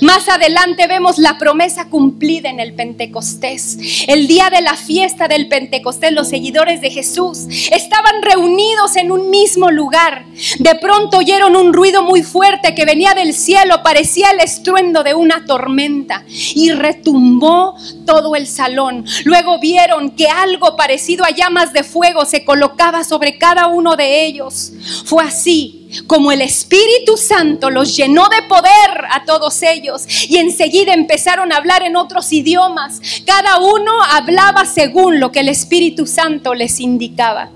Más 0.02 0.28
adelante 0.28 0.88
vemos 0.88 1.18
la 1.18 1.38
promesa 1.38 1.90
cumplida 1.90 2.50
en 2.50 2.60
el 2.60 2.74
Pentecostés. 2.74 3.78
El 4.08 4.28
día 4.28 4.50
de 4.50 4.62
la 4.62 4.76
fiesta 4.76 5.28
del 5.28 5.48
Pentecostés, 5.48 6.12
los 6.12 6.28
seguidores 6.28 6.82
de 6.82 6.92
Jesús 6.92 7.46
estaban 7.72 8.22
reunidos 8.22 8.96
en 8.96 9.12
un 9.12 9.30
mismo 9.30 9.72
lugar. 9.72 10.26
De 10.60 10.76
pronto 10.76 11.18
oyeron 11.18 11.56
un 11.56 11.74
ruido 11.74 12.04
muy 12.04 12.24
fuerte 12.24 12.76
que 12.76 12.86
venía 12.86 13.14
del 13.14 13.34
cielo, 13.34 13.82
parecía 13.84 14.32
el 14.32 14.40
estruendo 14.40 15.04
de 15.04 15.14
una 15.14 15.46
tormenta 15.46 16.24
y 16.28 16.72
retumbó 16.72 17.76
todo 18.06 18.36
el 18.36 18.48
salón. 18.48 19.06
Luego 19.24 19.60
vieron 19.60 20.12
que 20.12 20.28
algo 20.28 20.76
parecido 20.76 21.24
a 21.24 21.32
llamas 21.32 21.74
de 21.74 21.84
fuego 21.84 22.26
se 22.26 22.44
colocaba 22.44 23.04
sobre 23.04 23.38
cada 23.38 23.68
uno 23.68 23.96
de 23.96 24.26
ellos. 24.26 24.74
Fue 25.06 25.24
así 25.24 25.79
como 26.08 26.32
el 26.32 26.42
Espíritu 26.42 27.18
Santo 27.18 27.70
los 27.70 27.96
llenó 27.96 28.28
de 28.30 28.48
poder 28.48 29.06
a 29.12 29.26
todos 29.26 29.62
ellos 29.64 30.06
y 30.28 30.38
enseguida 30.38 30.94
empezaron 30.94 31.52
a 31.52 31.58
hablar 31.58 31.84
en 31.84 31.96
otros 31.96 32.32
idiomas. 32.32 33.02
Cada 33.26 33.58
uno 33.58 33.92
hablaba 34.12 34.66
según 34.66 35.20
lo 35.20 35.32
que 35.32 35.40
el 35.40 35.50
Espíritu 35.50 36.06
Santo 36.06 36.54
les 36.54 36.80
indicaba. 36.80 37.52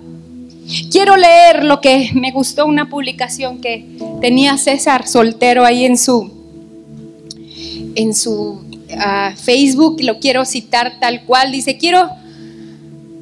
Quiero 0.92 1.18
leer 1.18 1.64
lo 1.66 1.82
que 1.82 2.12
me 2.14 2.32
gustó 2.32 2.66
una 2.66 2.90
publicación 2.90 3.60
que 3.60 3.86
tenía 4.22 4.58
César 4.58 5.08
Soltero 5.08 5.66
ahí 5.66 5.86
en 5.86 5.98
su 5.98 6.32
en 7.96 8.14
su 8.16 8.60
ah, 8.98 9.34
Facebook, 9.36 9.98
lo 10.02 10.20
quiero 10.20 10.46
citar 10.46 11.00
tal 11.00 11.24
cual, 11.26 11.52
dice, 11.52 11.78
quiero 11.78 12.10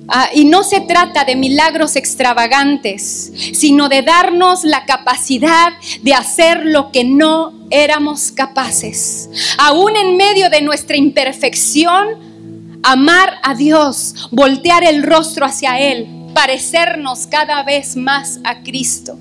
Ah, 0.07 0.29
y 0.33 0.45
no 0.45 0.63
se 0.63 0.81
trata 0.81 1.23
de 1.23 1.35
milagros 1.35 1.95
extravagantes, 1.95 3.31
sino 3.53 3.87
de 3.87 4.01
darnos 4.01 4.63
la 4.63 4.85
capacidad 4.85 5.73
de 6.01 6.13
hacer 6.13 6.65
lo 6.65 6.91
que 6.91 7.03
no 7.03 7.53
éramos 7.69 8.31
capaces. 8.31 9.29
Aún 9.57 9.95
en 9.95 10.17
medio 10.17 10.49
de 10.49 10.61
nuestra 10.61 10.97
imperfección, 10.97 12.79
amar 12.83 13.35
a 13.43 13.55
Dios, 13.55 14.27
voltear 14.31 14.83
el 14.83 15.03
rostro 15.03 15.45
hacia 15.45 15.79
Él, 15.79 16.07
parecernos 16.33 17.27
cada 17.27 17.63
vez 17.63 17.95
más 17.95 18.39
a 18.43 18.63
Cristo. 18.63 19.17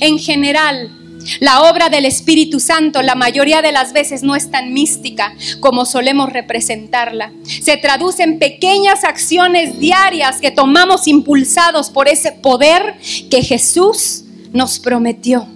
En 0.00 0.18
general, 0.18 1.03
la 1.40 1.62
obra 1.62 1.88
del 1.88 2.04
Espíritu 2.04 2.60
Santo 2.60 3.02
la 3.02 3.14
mayoría 3.14 3.62
de 3.62 3.72
las 3.72 3.92
veces 3.92 4.22
no 4.22 4.36
es 4.36 4.50
tan 4.50 4.72
mística 4.72 5.34
como 5.60 5.84
solemos 5.84 6.32
representarla. 6.32 7.32
Se 7.62 7.76
traduce 7.76 8.22
en 8.22 8.38
pequeñas 8.38 9.04
acciones 9.04 9.78
diarias 9.78 10.40
que 10.40 10.50
tomamos 10.50 11.06
impulsados 11.08 11.90
por 11.90 12.08
ese 12.08 12.32
poder 12.32 12.96
que 13.30 13.42
Jesús 13.42 14.24
nos 14.52 14.78
prometió. 14.78 15.46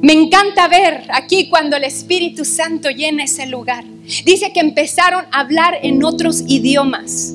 Me 0.00 0.12
encanta 0.12 0.68
ver 0.68 1.04
aquí 1.12 1.48
cuando 1.48 1.76
el 1.76 1.84
Espíritu 1.84 2.44
Santo 2.44 2.88
llena 2.90 3.24
ese 3.24 3.46
lugar. 3.46 3.84
Dice 4.24 4.52
que 4.52 4.60
empezaron 4.60 5.24
a 5.32 5.40
hablar 5.40 5.74
en 5.82 6.04
otros 6.04 6.42
idiomas. 6.46 7.34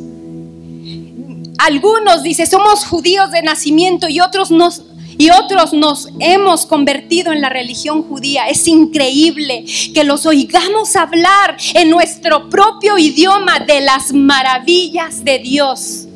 Algunos, 1.60 2.24
dice, 2.24 2.46
somos 2.46 2.86
judíos 2.86 3.32
de 3.32 3.42
nacimiento 3.42 4.08
y 4.10 4.22
otros 4.22 4.50
nos, 4.50 4.84
y 5.18 5.30
otros 5.30 5.74
nos 5.74 6.10
hemos 6.20 6.66
convertido 6.66 7.32
en 7.32 7.42
la 7.42 7.50
religión 7.50 8.04
judía. 8.04 8.48
Es 8.48 8.68
increíble 8.68 9.66
que 9.94 10.04
los 10.04 10.26
oigamos 10.26 10.96
hablar 10.96 11.58
en 11.74 11.90
nuestro 11.90 12.50
propio 12.50 12.98
idioma 12.98 13.60
de 13.60 13.82
las 13.82 14.14
maravillas 14.14 15.24
de 15.24 15.40
Dios. 15.40 16.08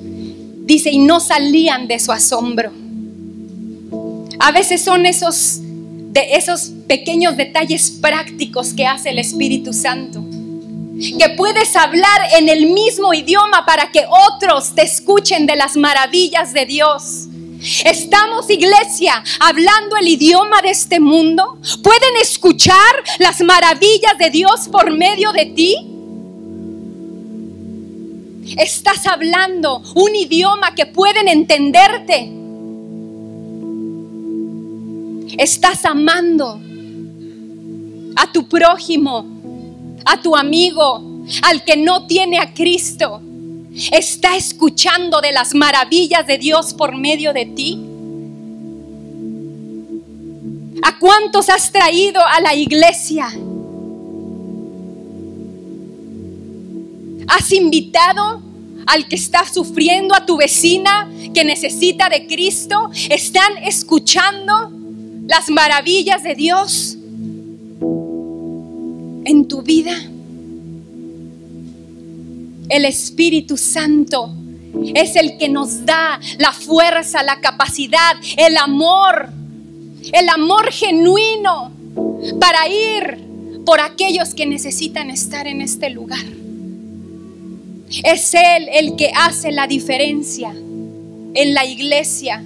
Dice, 0.65 0.91
y 0.91 0.99
no 0.99 1.19
salían 1.19 1.87
de 1.87 1.99
su 1.99 2.11
asombro. 2.11 2.71
A 4.39 4.51
veces 4.51 4.81
son 4.81 5.05
esos 5.05 5.59
de 5.61 6.35
esos 6.35 6.71
pequeños 6.87 7.37
detalles 7.37 7.91
prácticos 7.91 8.73
que 8.73 8.87
hace 8.87 9.11
el 9.11 9.19
Espíritu 9.19 9.71
Santo. 9.71 10.23
Que 11.19 11.29
puedes 11.37 11.75
hablar 11.75 12.21
en 12.39 12.49
el 12.49 12.71
mismo 12.71 13.13
idioma 13.13 13.65
para 13.67 13.91
que 13.91 14.03
otros 14.09 14.73
te 14.73 14.81
escuchen 14.81 15.45
de 15.45 15.55
las 15.55 15.77
maravillas 15.77 16.53
de 16.53 16.65
Dios 16.65 17.27
Estamos, 17.59 18.49
iglesia, 18.49 19.23
hablando 19.39 19.97
el 19.97 20.07
idioma 20.07 20.61
de 20.61 20.69
este 20.69 20.99
mundo. 20.99 21.57
¿Pueden 21.81 22.17
escuchar 22.21 22.75
las 23.17 23.41
maravillas 23.41 24.17
de 24.19 24.29
Dios 24.29 24.67
por 24.71 24.91
medio 24.91 25.31
de 25.31 25.45
ti? 25.47 25.75
Estás 28.57 29.07
hablando 29.07 29.81
un 29.95 30.15
idioma 30.15 30.75
que 30.75 30.85
pueden 30.85 31.27
entenderte. 31.27 32.31
Estás 35.37 35.83
amando 35.85 36.59
a 38.15 38.31
tu 38.31 38.47
prójimo, 38.47 39.25
a 40.05 40.21
tu 40.21 40.35
amigo, 40.35 41.23
al 41.41 41.63
que 41.63 41.75
no 41.75 42.05
tiene 42.05 42.37
a 42.37 42.53
Cristo 42.53 43.21
está 43.91 44.35
escuchando 44.35 45.21
de 45.21 45.31
las 45.31 45.53
maravillas 45.53 46.25
de 46.25 46.37
Dios 46.37 46.73
por 46.73 46.95
medio 46.95 47.33
de 47.33 47.45
ti? 47.45 47.79
¿A 50.83 50.99
cuántos 50.99 51.49
has 51.49 51.71
traído 51.71 52.21
a 52.25 52.41
la 52.41 52.55
iglesia? 52.55 53.27
¿Has 57.27 57.51
invitado 57.51 58.41
al 58.85 59.07
que 59.07 59.15
está 59.15 59.45
sufriendo, 59.45 60.15
a 60.15 60.25
tu 60.25 60.37
vecina 60.37 61.09
que 61.33 61.43
necesita 61.43 62.09
de 62.09 62.25
Cristo? 62.25 62.89
¿Están 63.09 63.57
escuchando 63.63 64.71
las 65.27 65.49
maravillas 65.49 66.23
de 66.23 66.35
Dios 66.35 66.97
en 69.25 69.47
tu 69.47 69.61
vida? 69.61 69.93
El 72.69 72.85
Espíritu 72.85 73.57
Santo 73.57 74.33
es 74.93 75.15
el 75.15 75.37
que 75.37 75.49
nos 75.49 75.85
da 75.85 76.19
la 76.37 76.51
fuerza, 76.51 77.23
la 77.23 77.39
capacidad, 77.39 78.15
el 78.37 78.57
amor, 78.57 79.29
el 80.11 80.29
amor 80.29 80.71
genuino 80.71 81.71
para 82.39 82.67
ir 82.67 83.27
por 83.65 83.79
aquellos 83.79 84.33
que 84.33 84.45
necesitan 84.45 85.09
estar 85.09 85.47
en 85.47 85.61
este 85.61 85.89
lugar. 85.89 86.25
Es 88.03 88.33
Él 88.33 88.69
el 88.73 88.95
que 88.95 89.11
hace 89.15 89.51
la 89.51 89.67
diferencia 89.67 90.49
en 90.49 91.53
la 91.53 91.65
iglesia. 91.65 92.43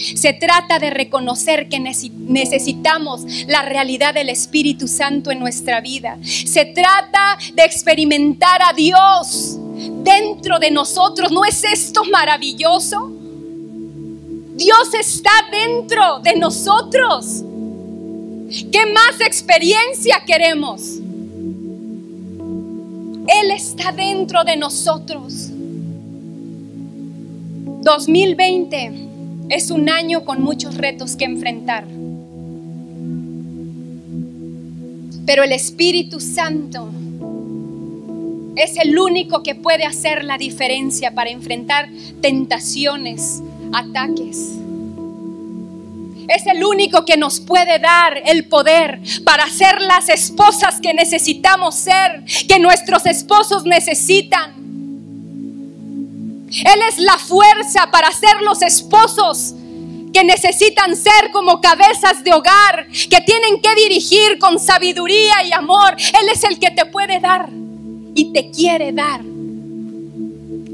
Se 0.00 0.32
trata 0.32 0.78
de 0.78 0.88
reconocer 0.88 1.68
que 1.68 1.78
necesitamos 1.78 3.22
la 3.46 3.62
realidad 3.62 4.14
del 4.14 4.30
Espíritu 4.30 4.88
Santo 4.88 5.30
en 5.30 5.38
nuestra 5.38 5.82
vida. 5.82 6.16
Se 6.22 6.64
trata 6.64 7.36
de 7.54 7.64
experimentar 7.64 8.62
a 8.62 8.72
Dios 8.72 9.58
dentro 10.02 10.58
de 10.58 10.70
nosotros. 10.70 11.30
¿No 11.30 11.44
es 11.44 11.62
esto 11.64 12.02
maravilloso? 12.10 13.12
Dios 14.54 14.94
está 14.98 15.30
dentro 15.50 16.20
de 16.20 16.36
nosotros. 16.36 17.44
¿Qué 18.72 18.86
más 18.86 19.20
experiencia 19.20 20.22
queremos? 20.26 20.96
Él 23.26 23.50
está 23.54 23.92
dentro 23.92 24.44
de 24.44 24.56
nosotros. 24.56 25.50
2020 27.82 29.09
es 29.50 29.72
un 29.72 29.90
año 29.90 30.24
con 30.24 30.42
muchos 30.42 30.76
retos 30.76 31.16
que 31.16 31.24
enfrentar. 31.24 31.84
Pero 35.26 35.42
el 35.42 35.52
Espíritu 35.52 36.20
Santo 36.20 36.88
es 38.56 38.76
el 38.76 38.98
único 38.98 39.42
que 39.42 39.54
puede 39.54 39.84
hacer 39.84 40.24
la 40.24 40.38
diferencia 40.38 41.14
para 41.14 41.30
enfrentar 41.30 41.88
tentaciones, 42.20 43.42
ataques. 43.72 44.52
Es 46.28 46.46
el 46.46 46.64
único 46.64 47.04
que 47.04 47.16
nos 47.16 47.40
puede 47.40 47.80
dar 47.80 48.22
el 48.26 48.46
poder 48.46 49.00
para 49.24 49.48
ser 49.48 49.80
las 49.82 50.08
esposas 50.08 50.80
que 50.80 50.94
necesitamos 50.94 51.74
ser, 51.74 52.22
que 52.48 52.60
nuestros 52.60 53.04
esposos 53.06 53.64
necesitan. 53.64 54.59
Él 56.50 56.80
es 56.88 56.98
la 56.98 57.16
fuerza 57.18 57.90
para 57.90 58.10
ser 58.12 58.42
los 58.42 58.62
esposos 58.62 59.54
que 60.12 60.24
necesitan 60.24 60.96
ser 60.96 61.30
como 61.32 61.60
cabezas 61.60 62.24
de 62.24 62.32
hogar, 62.32 62.88
que 62.88 63.20
tienen 63.20 63.60
que 63.62 63.74
dirigir 63.76 64.38
con 64.38 64.58
sabiduría 64.58 65.44
y 65.44 65.52
amor. 65.52 65.96
Él 65.98 66.28
es 66.32 66.42
el 66.44 66.58
que 66.58 66.70
te 66.70 66.86
puede 66.86 67.20
dar 67.20 67.48
y 68.14 68.32
te 68.32 68.50
quiere 68.50 68.92
dar 68.92 69.20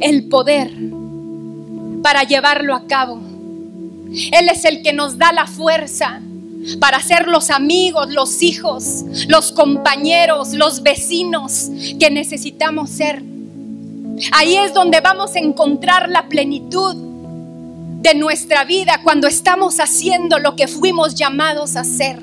el 0.00 0.28
poder 0.28 0.70
para 2.02 2.22
llevarlo 2.22 2.74
a 2.74 2.86
cabo. 2.86 3.20
Él 4.10 4.48
es 4.48 4.64
el 4.64 4.82
que 4.82 4.92
nos 4.92 5.18
da 5.18 5.32
la 5.32 5.46
fuerza 5.46 6.20
para 6.80 7.00
ser 7.00 7.28
los 7.28 7.50
amigos, 7.50 8.08
los 8.10 8.42
hijos, 8.42 9.04
los 9.28 9.52
compañeros, 9.52 10.54
los 10.54 10.82
vecinos 10.82 11.68
que 12.00 12.10
necesitamos 12.10 12.90
ser 12.90 13.22
Ahí 14.32 14.56
es 14.56 14.72
donde 14.72 15.00
vamos 15.00 15.34
a 15.34 15.38
encontrar 15.38 16.08
la 16.08 16.28
plenitud 16.28 16.96
de 18.00 18.14
nuestra 18.14 18.64
vida 18.64 19.00
cuando 19.02 19.26
estamos 19.26 19.78
haciendo 19.80 20.38
lo 20.38 20.56
que 20.56 20.68
fuimos 20.68 21.14
llamados 21.14 21.76
a 21.76 21.80
hacer. 21.80 22.22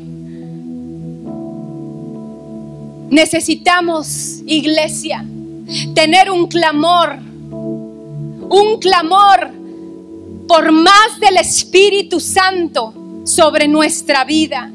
Necesitamos, 3.10 4.42
iglesia, 4.46 5.26
tener 5.94 6.32
un 6.32 6.48
clamor, 6.48 7.20
un 7.52 8.80
clamor 8.80 9.52
por 10.48 10.72
más 10.72 11.20
del 11.20 11.38
Espíritu 11.38 12.20
Santo 12.20 12.94
sobre 13.24 13.68
nuestra 13.68 14.24
vida. 14.24 14.72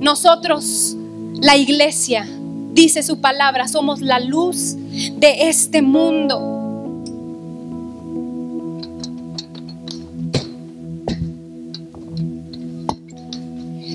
Nosotros, 0.00 0.96
la 1.40 1.56
iglesia, 1.56 2.26
dice 2.74 3.02
su 3.02 3.20
palabra, 3.20 3.68
somos 3.68 4.00
la 4.00 4.18
luz 4.20 4.76
de 5.16 5.48
este 5.48 5.80
mundo. 5.80 6.50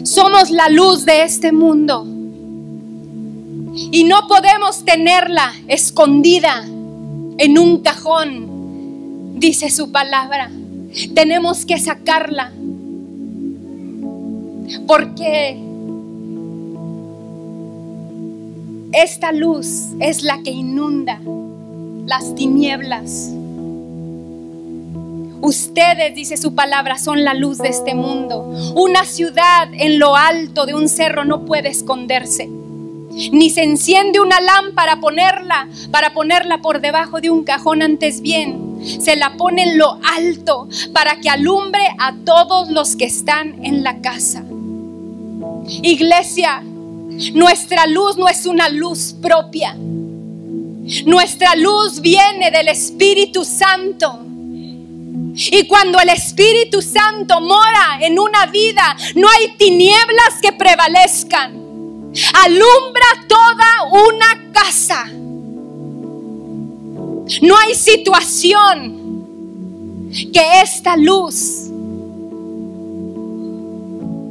Somos 0.04 0.50
la 0.50 0.70
luz 0.70 1.06
de 1.06 1.24
este 1.24 1.52
mundo. 1.52 2.06
Y 3.92 4.06
no 4.06 4.28
podemos 4.28 4.84
tenerla 4.84 5.54
escondida 5.68 6.66
en 6.66 7.58
un 7.58 7.82
cajón, 7.82 9.40
dice 9.40 9.70
su 9.70 9.92
palabra. 9.92 10.52
Tenemos 11.14 11.66
que 11.66 11.80
sacarla. 11.80 12.52
Porque 14.88 15.69
esta 18.92 19.32
luz 19.32 19.90
es 20.00 20.24
la 20.24 20.42
que 20.44 20.52
inunda 20.52 21.20
las 22.06 22.34
tinieblas. 22.36 23.32
Ustedes, 25.42 26.16
dice 26.16 26.38
su 26.38 26.56
palabra, 26.56 26.98
son 26.98 27.24
la 27.24 27.34
luz 27.34 27.60
de 27.60 27.70
este 27.70 27.94
mundo. 27.94 28.42
Una 28.76 29.06
ciudad 29.06 29.70
en 29.74 30.00
lo 30.00 30.16
alto 30.16 30.66
de 30.66 30.74
un 30.74 30.90
cerro 30.90 31.24
no 31.24 31.46
puede 31.46 31.70
esconderse. 31.70 32.48
Ni 32.48 33.50
se 33.50 33.64
enciende 33.64 34.20
una 34.20 34.42
lámpara 34.42 35.00
ponerla 35.00 35.68
para 35.92 36.14
ponerla 36.14 36.60
por 36.62 36.82
debajo 36.82 37.22
de 37.22 37.30
un 37.30 37.44
cajón 37.44 37.82
antes 37.82 38.22
bien. 38.22 38.80
Se 39.00 39.16
la 39.16 39.38
pone 39.38 39.64
en 39.64 39.78
lo 39.78 40.00
alto 40.18 40.68
para 40.94 41.20
que 41.20 41.30
alumbre 41.30 41.82
a 42.00 42.16
todos 42.26 42.70
los 42.70 42.96
que 42.96 43.06
están 43.06 43.64
en 43.64 43.84
la 43.84 44.02
casa. 44.02 44.44
Iglesia, 45.82 46.64
nuestra 47.34 47.86
luz 47.88 48.18
no 48.18 48.28
es 48.28 48.46
una 48.46 48.70
luz 48.70 49.16
propia. 49.22 49.76
Nuestra 51.06 51.56
luz 51.56 52.00
viene 52.02 52.50
del 52.52 52.70
Espíritu 52.70 53.46
Santo. 53.46 54.20
Y 55.36 55.68
cuando 55.68 56.00
el 56.00 56.10
Espíritu 56.10 56.82
Santo 56.82 57.40
mora 57.42 58.00
en 58.02 58.18
una 58.20 58.46
vida, 58.48 58.96
no 59.16 59.28
hay 59.30 59.56
tinieblas 59.58 60.40
que 60.42 60.52
prevalezcan. 60.52 61.54
Alumbra 62.44 63.28
toda 63.28 63.84
una 64.08 64.52
casa. 64.52 65.06
No 67.42 67.56
hay 67.58 67.76
situación 67.76 69.00
que 70.34 70.62
esta 70.64 70.98
luz, 70.98 71.68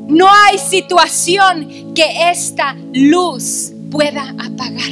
no 0.08 0.28
hay 0.28 0.58
situación 0.58 1.87
que 1.98 2.30
esta 2.30 2.76
luz 2.92 3.72
pueda 3.90 4.32
apagar. 4.38 4.88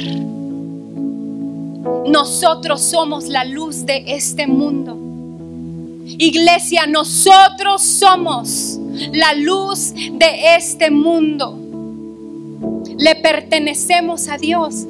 Nosotros 2.05 2.81
somos 2.81 3.29
la 3.29 3.45
luz 3.45 3.85
de 3.85 4.03
este 4.07 4.45
mundo. 4.45 4.97
Iglesia, 6.05 6.85
nosotros 6.85 7.81
somos 7.81 8.77
la 9.13 9.33
luz 9.35 9.93
de 9.93 10.57
este 10.57 10.91
mundo. 10.91 11.57
Le 12.97 13.15
pertenecemos 13.15 14.27
a 14.27 14.35
Dios 14.37 14.85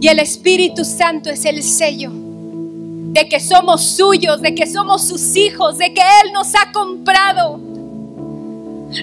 y 0.00 0.06
el 0.06 0.20
Espíritu 0.20 0.84
Santo 0.84 1.28
es 1.28 1.44
el 1.44 1.64
sello 1.64 2.12
de 2.14 3.28
que 3.28 3.40
somos 3.40 3.82
suyos, 3.82 4.40
de 4.42 4.54
que 4.54 4.68
somos 4.68 5.08
sus 5.08 5.34
hijos, 5.34 5.76
de 5.78 5.92
que 5.92 6.02
Él 6.22 6.32
nos 6.32 6.54
ha 6.54 6.70
comprado. 6.70 7.67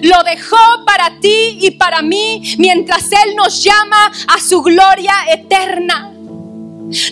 Lo 0.02 0.22
dejó 0.24 0.84
para 0.84 1.18
ti 1.20 1.58
y 1.60 1.70
para 1.72 2.02
mí 2.02 2.42
mientras 2.58 3.10
Él 3.12 3.36
nos 3.36 3.62
llama 3.62 4.12
a 4.28 4.40
su 4.40 4.62
gloria 4.62 5.14
eterna. 5.30 6.12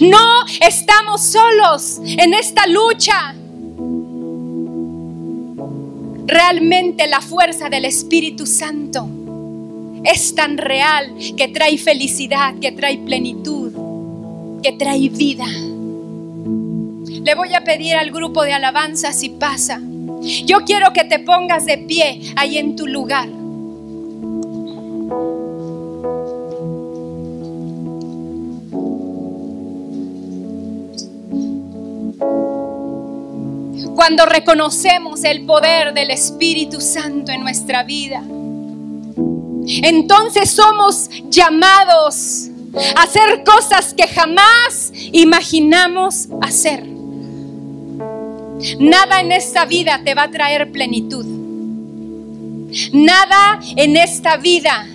No 0.01 0.45
estamos 0.61 1.23
solos 1.23 2.01
en 2.05 2.35
esta 2.35 2.67
lucha. 2.67 3.35
Realmente 6.27 7.07
la 7.07 7.21
fuerza 7.21 7.69
del 7.69 7.85
Espíritu 7.85 8.47
Santo 8.47 9.09
es 10.05 10.35
tan 10.35 10.59
real 10.59 11.15
que 11.37 11.49
trae 11.49 11.79
felicidad, 11.79 12.55
que 12.61 12.73
trae 12.73 12.99
plenitud, 12.99 14.61
que 14.63 14.73
trae 14.73 15.09
vida. 15.09 15.47
Le 15.47 17.35
voy 17.35 17.55
a 17.55 17.65
pedir 17.65 17.95
al 17.95 18.11
grupo 18.11 18.43
de 18.43 18.53
alabanza 18.53 19.13
si 19.13 19.31
pasa. 19.31 19.81
Yo 20.47 20.61
quiero 20.65 20.93
que 20.93 21.05
te 21.05 21.19
pongas 21.19 21.67
de 21.67 21.79
pie 21.79 22.21
ahí 22.37 22.59
en 22.59 22.77
tu 22.77 22.87
lugar. 22.87 23.29
cuando 33.95 34.27
reconocemos 34.27 35.25
el 35.25 35.47
poder 35.47 35.95
del 35.95 36.11
Espíritu 36.11 36.81
Santo 36.81 37.33
en 37.33 37.41
nuestra 37.41 37.85
vida. 37.85 38.23
Entonces 39.67 40.51
somos 40.51 41.09
llamados 41.31 42.49
a 42.97 43.03
hacer 43.03 43.43
cosas 43.45 43.95
que 43.95 44.07
jamás 44.07 44.93
imaginamos 45.13 46.29
hacer. 46.43 46.94
Nada 48.79 49.21
en 49.21 49.33
esta 49.33 49.65
vida 49.65 50.01
te 50.05 50.15
va 50.15 50.25
a 50.25 50.31
traer 50.31 50.73
plenitud. 50.73 51.25
Nada 52.93 53.61
en 53.77 53.97
esta 53.97 54.37
vida, 54.37 54.87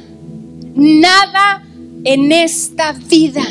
nada 0.75 1.63
en 2.03 2.31
esta 2.31 2.91
vida 2.93 3.43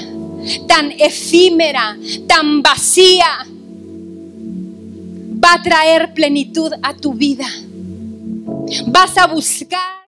tan 0.66 0.92
efímera, 0.98 1.96
tan 2.26 2.62
vacía, 2.62 3.46
va 5.44 5.54
a 5.54 5.62
traer 5.62 6.14
plenitud 6.14 6.72
a 6.82 6.94
tu 6.94 7.14
vida. 7.14 7.46
Vas 8.86 9.16
a 9.16 9.26
buscar 9.26 9.96